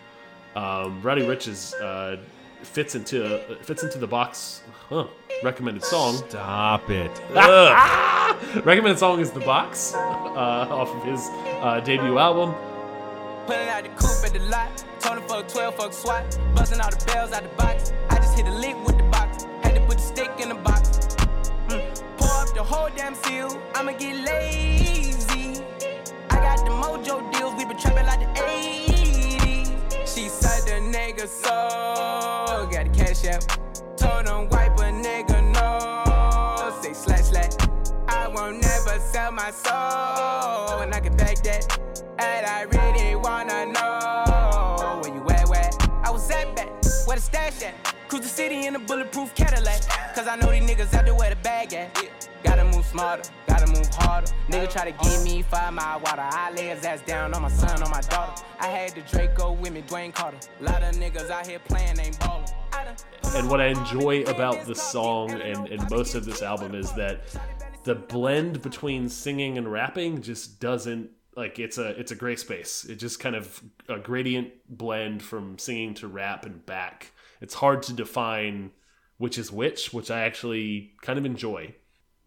Um, 0.54 1.02
Roddy 1.02 1.20
Ricch 1.20 1.48
is 1.48 1.74
uh, 1.74 2.16
fits 2.62 2.94
into 2.94 3.58
fits 3.62 3.82
into 3.82 3.98
the 3.98 4.06
box. 4.06 4.62
Huh. 4.88 5.06
Recommended 5.42 5.84
song. 5.84 6.16
Stop 6.30 6.88
it. 6.88 7.10
Recommended 8.64 8.98
song 8.98 9.20
is 9.20 9.30
The 9.32 9.40
Box 9.40 9.92
uh, 9.94 9.98
off 9.98 10.88
of 10.88 11.04
his 11.04 11.28
uh, 11.60 11.80
debut 11.84 12.16
album. 12.18 12.54
Pulling 13.46 13.68
out 13.68 13.84
the 13.84 13.90
coupe 13.90 14.24
at 14.24 14.32
the 14.32 14.40
lot. 14.50 14.84
Told 14.98 15.18
him 15.18 15.28
fuck 15.28 15.46
12, 15.46 15.76
fuck 15.76 15.92
SWAT. 15.92 16.38
Busting 16.56 16.80
all 16.80 16.90
the 16.90 17.04
bells 17.06 17.30
out 17.30 17.44
the 17.44 17.48
box. 17.50 17.92
I 18.10 18.16
just 18.16 18.36
hit 18.36 18.44
a 18.48 18.50
lick 18.50 18.76
with 18.84 18.98
the 18.98 19.04
box. 19.04 19.44
Had 19.62 19.76
to 19.76 19.80
put 19.82 19.98
the 19.98 20.02
stick 20.02 20.30
in 20.40 20.48
the 20.48 20.56
box. 20.56 20.98
Mm. 21.68 22.02
Pour 22.16 22.28
up 22.42 22.52
the 22.54 22.64
whole 22.64 22.88
damn 22.96 23.14
seal. 23.14 23.56
I'ma 23.76 23.92
get 23.92 24.16
lazy. 24.16 25.62
I 26.30 26.34
got 26.34 26.58
the 26.64 26.72
mojo 26.72 27.32
deals. 27.32 27.54
We 27.54 27.64
been 27.66 27.78
trapping 27.78 28.06
like 28.06 28.18
the 28.18 28.40
80s. 28.40 30.12
She 30.12 30.28
said 30.28 30.62
the 30.66 30.98
nigga 30.98 31.28
so. 31.28 32.68
Got 32.72 32.92
the 32.92 32.98
cash 32.98 33.26
out. 33.26 33.46
Told 33.96 34.26
him 34.26 34.48
wipe 34.48 34.76
a 34.78 34.90
nigga 34.90 35.38
no. 35.54 36.82
Say 36.82 36.94
slash 36.94 37.26
slash. 37.26 37.52
I 38.08 38.26
won't 38.26 38.60
never 38.60 38.98
sell 38.98 39.30
my 39.30 39.52
soul. 39.52 40.80
And 40.80 40.92
I 40.92 40.98
can 40.98 41.16
back 41.16 41.36
that. 41.44 41.85
And 42.18 42.46
I 42.46 42.62
really 42.62 43.14
wanna 43.14 43.66
know 43.66 45.00
where 45.02 45.14
you 45.14 45.22
at, 45.28 45.48
where 45.48 45.70
I 46.02 46.10
was 46.10 46.30
at 46.30 46.56
back, 46.56 46.68
where 47.06 47.16
the 47.16 47.22
stash 47.22 47.62
at. 47.62 47.74
Cruise 48.08 48.22
the 48.22 48.28
city 48.28 48.66
in 48.66 48.74
a 48.74 48.78
bulletproof 48.78 49.34
Cadillac. 49.34 49.82
Cause 50.14 50.26
I 50.26 50.36
know 50.36 50.50
these 50.50 50.62
niggas 50.62 50.94
out 50.94 51.04
there 51.04 51.14
where 51.14 51.30
the 51.30 51.36
bag 51.36 51.74
at. 51.74 52.08
Gotta 52.42 52.64
move 52.64 52.86
smarter, 52.86 53.28
gotta 53.46 53.66
move 53.66 53.86
harder. 53.92 54.32
Nigga 54.48 54.70
try 54.70 54.90
to 54.90 55.04
give 55.04 55.24
me 55.24 55.42
five 55.42 55.74
mile 55.74 56.00
water. 56.00 56.22
I 56.22 56.52
lay 56.52 56.68
his 56.68 56.84
ass 56.84 57.02
down 57.02 57.34
on 57.34 57.42
my 57.42 57.48
son, 57.48 57.82
on 57.82 57.90
my 57.90 58.00
daughter. 58.02 58.42
I 58.60 58.68
had 58.68 58.94
the 58.94 59.02
Draco 59.02 59.52
with 59.52 59.72
me, 59.72 59.82
Dwayne 59.82 60.14
Carter. 60.14 60.38
Lot 60.60 60.82
of 60.84 60.94
niggas 60.94 61.28
out 61.28 61.46
here 61.46 61.58
playing, 61.58 62.00
ain't 62.00 62.18
ballin'. 62.18 62.44
And 63.34 63.50
what 63.50 63.60
I 63.60 63.66
enjoy 63.66 64.22
about 64.22 64.64
this 64.64 64.80
song 64.80 65.32
and, 65.32 65.68
and 65.68 65.90
most 65.90 66.14
of 66.14 66.24
this 66.24 66.40
album 66.40 66.74
is 66.74 66.92
that 66.92 67.24
the 67.82 67.94
blend 67.94 68.62
between 68.62 69.08
singing 69.08 69.58
and 69.58 69.70
rapping 69.70 70.22
just 70.22 70.60
doesn't 70.60 71.10
like 71.36 71.58
it's 71.58 71.78
a 71.78 71.88
it's 72.00 72.12
a 72.12 72.16
gray 72.16 72.36
space. 72.36 72.84
It 72.84 72.96
just 72.96 73.20
kind 73.20 73.36
of 73.36 73.62
a 73.88 73.98
gradient 73.98 74.52
blend 74.68 75.22
from 75.22 75.58
singing 75.58 75.94
to 75.94 76.08
rap 76.08 76.46
and 76.46 76.64
back. 76.64 77.12
It's 77.40 77.54
hard 77.54 77.82
to 77.84 77.92
define 77.92 78.70
which 79.18 79.38
is 79.38 79.50
which, 79.50 79.92
which 79.92 80.10
I 80.10 80.20
actually 80.22 80.92
kind 81.02 81.18
of 81.18 81.24
enjoy. 81.24 81.74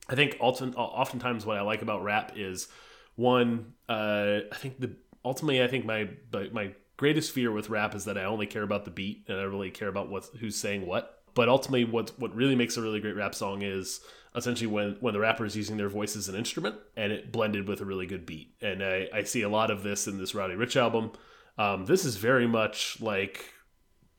I 0.10 0.16
think 0.16 0.38
often, 0.40 0.74
oftentimes 0.74 1.46
what 1.46 1.58
I 1.58 1.62
like 1.62 1.82
about 1.82 2.04
rap 2.04 2.34
is 2.36 2.68
one. 3.16 3.74
Uh, 3.88 4.40
I 4.52 4.56
think 4.56 4.80
the 4.80 4.96
ultimately, 5.24 5.64
I 5.64 5.68
think 5.68 5.86
my 5.86 6.10
my 6.52 6.74
greatest 6.98 7.32
fear 7.32 7.52
with 7.52 7.70
rap 7.70 7.96
is 7.96 8.06
that 8.06 8.18
I 8.18 8.24
only 8.24 8.48
care 8.48 8.64
about 8.64 8.86
the 8.86 8.92
beat 8.92 9.26
and 9.28 9.40
I 9.40 9.44
really 9.44 9.72
care 9.72 9.88
about 9.88 10.10
what 10.10 10.26
who's 10.40 10.56
saying 10.56 10.86
what. 10.86 11.22
But 11.36 11.48
ultimately, 11.48 11.86
what 11.86 12.12
what 12.18 12.36
really 12.36 12.56
makes 12.56 12.76
a 12.76 12.82
really 12.82 13.00
great 13.00 13.16
rap 13.16 13.36
song 13.36 13.62
is 13.62 14.02
essentially 14.40 14.68
when 14.68 14.98
when 15.00 15.14
the 15.14 15.20
rapper 15.20 15.46
is 15.46 15.56
using 15.56 15.78
their 15.78 15.90
voice 15.90 16.16
as 16.16 16.28
an 16.28 16.36
instrument 16.36 16.76
and 16.98 17.12
it 17.12 17.32
blended 17.32 17.68
with 17.68 17.82
a 17.82 17.86
really 17.86 18.08
good 18.08 18.26
beat. 18.26 18.56
And 18.62 18.84
I, 18.84 19.08
I 19.14 19.24
see 19.24 19.44
a 19.44 19.50
lot 19.50 19.70
of 19.70 19.84
this 19.84 20.08
in 20.08 20.18
this 20.18 20.34
Roddy 20.34 20.56
Ricch 20.56 20.76
album. 20.76 21.12
Um, 21.58 21.86
this 21.86 22.06
is 22.06 22.16
very 22.16 22.48
much 22.48 23.00
like 23.02 23.46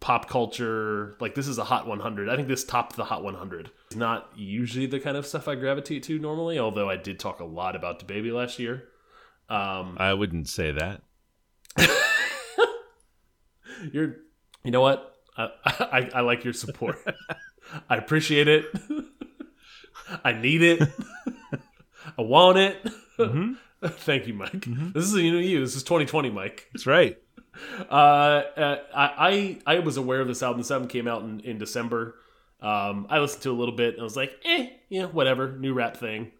pop 0.00 0.28
culture 0.28 1.14
like 1.20 1.34
this 1.34 1.46
is 1.46 1.58
a 1.58 1.64
hot 1.64 1.86
100 1.86 2.30
i 2.30 2.34
think 2.34 2.48
this 2.48 2.64
topped 2.64 2.96
the 2.96 3.04
hot 3.04 3.22
100 3.22 3.70
it's 3.86 3.96
not 3.96 4.30
usually 4.34 4.86
the 4.86 4.98
kind 4.98 5.14
of 5.14 5.26
stuff 5.26 5.46
i 5.46 5.54
gravitate 5.54 6.02
to 6.02 6.18
normally 6.18 6.58
although 6.58 6.88
i 6.88 6.96
did 6.96 7.20
talk 7.20 7.38
a 7.38 7.44
lot 7.44 7.76
about 7.76 8.00
DaBaby 8.00 8.32
last 8.32 8.58
year 8.58 8.84
um 9.50 9.96
I 9.98 10.14
wouldn't 10.14 10.48
say 10.48 10.72
that. 10.72 11.02
you're 13.92 14.16
you 14.64 14.70
know 14.70 14.80
what 14.80 15.16
i 15.36 15.50
i, 15.66 16.10
I 16.14 16.20
like 16.22 16.44
your 16.44 16.54
support 16.54 16.98
i 17.90 17.96
appreciate 17.96 18.48
it 18.48 18.64
i 20.24 20.32
need 20.32 20.62
it 20.62 20.82
i 22.18 22.22
want 22.22 22.58
it 22.58 22.84
thank 23.84 24.26
you 24.26 24.34
mike 24.34 24.64
this 24.92 25.04
is 25.04 25.14
you 25.14 25.32
know 25.32 25.38
you 25.38 25.60
this 25.60 25.76
is 25.76 25.82
2020 25.82 26.30
mike 26.30 26.68
That's 26.72 26.86
right. 26.86 27.18
uh, 27.90 27.92
uh, 27.92 28.76
I 28.94 29.58
I 29.66 29.76
I 29.76 29.78
was 29.80 29.96
aware 29.96 30.20
of 30.20 30.28
this 30.28 30.42
album. 30.42 30.60
This 30.60 30.70
album 30.70 30.88
came 30.88 31.08
out 31.08 31.22
in, 31.22 31.40
in 31.40 31.58
December. 31.58 32.14
Um, 32.60 33.06
I 33.10 33.18
listened 33.18 33.42
to 33.42 33.50
it 33.50 33.54
a 33.54 33.58
little 33.58 33.74
bit 33.74 33.94
and 33.94 34.00
I 34.00 34.04
was 34.04 34.16
like, 34.16 34.32
eh, 34.44 34.68
yeah, 34.88 35.06
whatever, 35.06 35.56
new 35.58 35.74
rap 35.74 35.96
thing. 35.96 36.30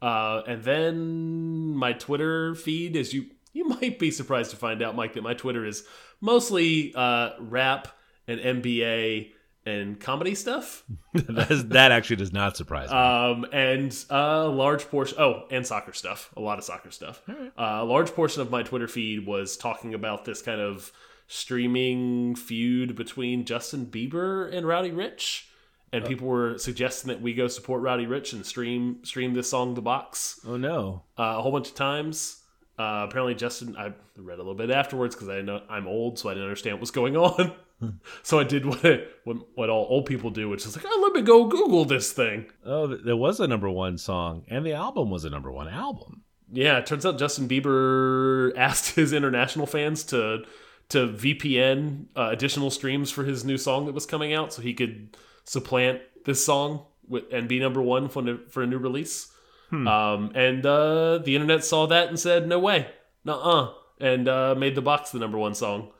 Uh, 0.00 0.42
and 0.46 0.62
then 0.64 1.76
my 1.76 1.92
Twitter 1.92 2.54
feed, 2.54 2.96
as 2.96 3.12
you 3.12 3.26
you 3.52 3.68
might 3.68 3.98
be 3.98 4.10
surprised 4.10 4.50
to 4.50 4.56
find 4.56 4.82
out, 4.82 4.96
Mike, 4.96 5.12
that 5.14 5.22
my 5.22 5.34
Twitter 5.34 5.64
is 5.64 5.84
mostly 6.20 6.92
uh, 6.96 7.30
rap 7.40 7.88
and 8.26 8.40
NBA 8.40 9.32
and 9.66 9.98
comedy 9.98 10.34
stuff. 10.34 10.84
that 11.14 11.88
actually 11.90 12.16
does 12.16 12.32
not 12.32 12.56
surprise 12.56 12.90
me. 12.90 12.96
Um, 12.96 13.46
and 13.52 14.04
a 14.10 14.46
large 14.46 14.88
portion, 14.88 15.18
oh, 15.18 15.44
and 15.50 15.66
soccer 15.66 15.92
stuff, 15.92 16.30
a 16.36 16.40
lot 16.40 16.58
of 16.58 16.64
soccer 16.64 16.90
stuff. 16.90 17.22
Uh, 17.28 17.42
a 17.56 17.84
large 17.84 18.12
portion 18.12 18.42
of 18.42 18.50
my 18.50 18.62
Twitter 18.62 18.88
feed 18.88 19.26
was 19.26 19.56
talking 19.56 19.94
about 19.94 20.24
this 20.24 20.42
kind 20.42 20.60
of 20.60 20.92
streaming 21.26 22.34
feud 22.34 22.94
between 22.94 23.44
Justin 23.44 23.86
Bieber 23.86 24.52
and 24.54 24.66
Roddy 24.66 24.90
Ricch. 24.90 25.44
And 25.92 26.04
people 26.04 26.26
were 26.26 26.58
suggesting 26.58 27.08
that 27.08 27.20
we 27.20 27.34
go 27.34 27.46
support 27.46 27.80
Roddy 27.80 28.04
Ricch 28.04 28.32
and 28.32 28.44
stream 28.44 29.04
stream 29.04 29.32
this 29.32 29.48
song 29.48 29.74
"The 29.74 29.80
Box" 29.80 30.40
oh 30.44 30.56
no. 30.56 31.04
uh, 31.16 31.36
a 31.38 31.42
whole 31.42 31.52
bunch 31.52 31.68
of 31.68 31.76
times. 31.76 32.40
Uh, 32.76 33.06
apparently, 33.08 33.36
Justin, 33.36 33.76
I 33.76 33.92
read 34.16 34.34
a 34.34 34.42
little 34.42 34.56
bit 34.56 34.72
afterwards 34.72 35.14
because 35.14 35.28
I 35.28 35.40
know 35.42 35.62
I'm 35.70 35.86
old, 35.86 36.18
so 36.18 36.28
I 36.28 36.32
didn't 36.34 36.48
understand 36.48 36.74
what 36.74 36.80
was 36.80 36.90
going 36.90 37.16
on. 37.16 37.52
so 38.22 38.38
I 38.38 38.44
did 38.44 38.66
what, 38.66 38.82
what 39.24 39.36
what 39.54 39.70
all 39.70 39.86
old 39.88 40.06
people 40.06 40.30
do, 40.30 40.48
which 40.48 40.66
is 40.66 40.76
like, 40.76 40.84
oh, 40.88 41.00
let 41.02 41.12
me 41.12 41.22
go 41.22 41.46
Google 41.46 41.84
this 41.84 42.12
thing. 42.12 42.46
Oh, 42.64 42.86
there 42.86 43.16
was 43.16 43.40
a 43.40 43.46
number 43.46 43.70
one 43.70 43.98
song, 43.98 44.44
and 44.48 44.64
the 44.64 44.72
album 44.72 45.10
was 45.10 45.24
a 45.24 45.30
number 45.30 45.50
one 45.50 45.68
album. 45.68 46.22
Yeah, 46.52 46.78
it 46.78 46.86
turns 46.86 47.04
out 47.04 47.18
Justin 47.18 47.48
Bieber 47.48 48.52
asked 48.56 48.94
his 48.94 49.12
international 49.12 49.66
fans 49.66 50.04
to 50.04 50.44
to 50.90 51.08
VPN 51.08 52.06
uh, 52.16 52.28
additional 52.30 52.70
streams 52.70 53.10
for 53.10 53.24
his 53.24 53.44
new 53.44 53.56
song 53.56 53.86
that 53.86 53.94
was 53.94 54.06
coming 54.06 54.34
out, 54.34 54.52
so 54.52 54.62
he 54.62 54.74
could 54.74 55.16
supplant 55.44 56.00
this 56.24 56.44
song 56.44 56.84
with, 57.08 57.24
and 57.32 57.48
be 57.48 57.58
number 57.58 57.82
one 57.82 58.08
for, 58.08 58.38
for 58.48 58.62
a 58.62 58.66
new 58.66 58.78
release. 58.78 59.30
Um, 59.72 60.30
and 60.34 60.64
uh, 60.64 61.18
the 61.18 61.34
internet 61.34 61.64
saw 61.64 61.86
that 61.86 62.08
and 62.08 62.20
said, 62.20 62.46
"No 62.46 62.60
way, 62.60 62.86
nuh-uh," 63.24 63.72
and 63.98 64.28
uh, 64.28 64.54
made 64.54 64.76
the 64.76 64.82
box 64.82 65.10
the 65.10 65.18
number 65.18 65.38
one 65.38 65.54
song. 65.54 65.90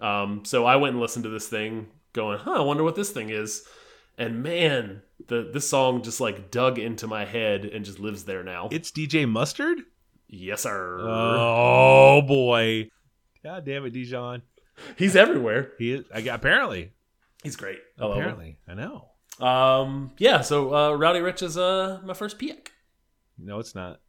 Um, 0.00 0.44
so 0.44 0.64
I 0.64 0.76
went 0.76 0.92
and 0.94 1.00
listened 1.00 1.24
to 1.24 1.30
this 1.30 1.48
thing, 1.48 1.88
going, 2.12 2.38
"Huh, 2.38 2.52
I 2.52 2.60
wonder 2.60 2.84
what 2.84 2.96
this 2.96 3.10
thing 3.10 3.30
is." 3.30 3.66
And 4.18 4.42
man, 4.42 5.02
the 5.28 5.48
this 5.52 5.68
song 5.68 6.02
just 6.02 6.20
like 6.20 6.50
dug 6.50 6.78
into 6.78 7.06
my 7.06 7.24
head 7.24 7.64
and 7.64 7.84
just 7.84 7.98
lives 7.98 8.24
there 8.24 8.42
now. 8.42 8.68
It's 8.70 8.90
DJ 8.90 9.28
Mustard? 9.28 9.80
yes, 10.28 10.62
sir. 10.62 11.00
Oh 11.00 12.22
boy. 12.22 12.88
God 13.42 13.64
damn 13.64 13.84
it, 13.86 13.90
Dijon. 13.90 14.42
He's 14.96 15.16
everywhere. 15.16 15.72
He 15.78 15.92
is 15.92 16.04
I 16.14 16.20
apparently. 16.20 16.92
He's 17.42 17.56
great. 17.56 17.78
I. 17.98 18.06
Apparently. 18.06 18.58
I 18.68 18.74
know. 18.74 19.08
Um, 19.38 20.12
yeah. 20.18 20.42
So 20.42 20.74
uh, 20.74 20.92
Roddy 20.92 21.20
Ricch 21.20 21.42
is 21.42 21.56
uh 21.56 22.00
my 22.04 22.14
first 22.14 22.38
pick. 22.38 22.72
No, 23.38 23.58
it's 23.58 23.74
not. 23.74 24.00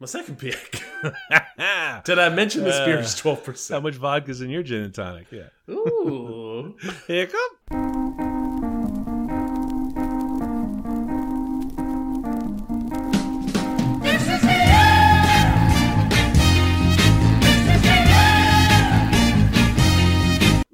My 0.00 0.06
second 0.06 0.38
pick. 0.38 0.82
Did 2.04 2.18
I 2.18 2.28
mention 2.28 2.64
this 2.64 2.78
beer 2.80 2.98
is 2.98 3.14
Uh, 3.14 3.18
twelve 3.18 3.44
percent? 3.44 3.76
How 3.76 3.80
much 3.88 3.94
vodka's 3.94 4.40
in 4.40 4.50
your 4.50 4.62
gin 4.62 4.82
and 4.82 4.94
tonic? 4.94 5.26
Yeah. 5.30 5.48
Ooh. 5.70 6.74
Here 7.06 7.24
it 7.24 7.32
come. 7.32 8.14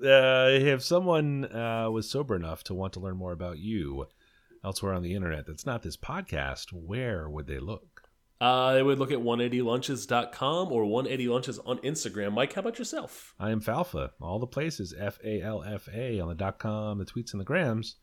Uh, 0.03 0.49
if 0.51 0.83
someone 0.83 1.45
uh, 1.45 1.89
was 1.91 2.09
sober 2.11 2.35
enough 2.35 2.65
to 2.65 2.75
want 2.75 2.95
to 2.95 3.01
learn 3.01 3.17
more 3.19 3.33
about 3.33 3.59
you 3.59 4.07
elsewhere 4.65 4.95
on 4.95 5.03
the 5.03 5.15
internet 5.15 5.47
that's 5.47 5.67
not 5.67 5.83
this 5.83 5.97
podcast, 5.97 6.73
where 6.73 7.29
would 7.29 7.47
they 7.47 7.59
look? 7.59 7.90
Uh, 8.41 8.73
they 8.73 8.83
would 8.83 8.99
look 8.99 9.13
at 9.13 9.19
180lunches.com 9.19 10.73
or 10.73 10.85
180lunches 10.85 11.59
on 11.67 11.79
Instagram. 11.79 12.33
Mike, 12.33 12.55
how 12.55 12.61
about 12.61 12.79
yourself? 12.79 13.35
I 13.39 13.51
am 13.51 13.61
Falfa. 13.61 14.11
All 14.21 14.39
the 14.39 14.47
places 14.47 14.95
F 14.99 15.19
A 15.23 15.43
L 15.43 15.63
F 15.63 15.89
A 15.93 16.21
on 16.21 16.29
the 16.29 16.35
dot 16.35 16.59
com, 16.59 16.99
the 16.99 17.05
tweets, 17.05 17.33
and 17.33 17.41
the 17.41 17.45
grams. 17.45 17.97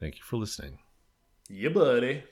Thank 0.00 0.16
you 0.16 0.22
for 0.24 0.36
listening. 0.38 0.78
Yeah, 1.48 1.68
buddy. 1.70 2.24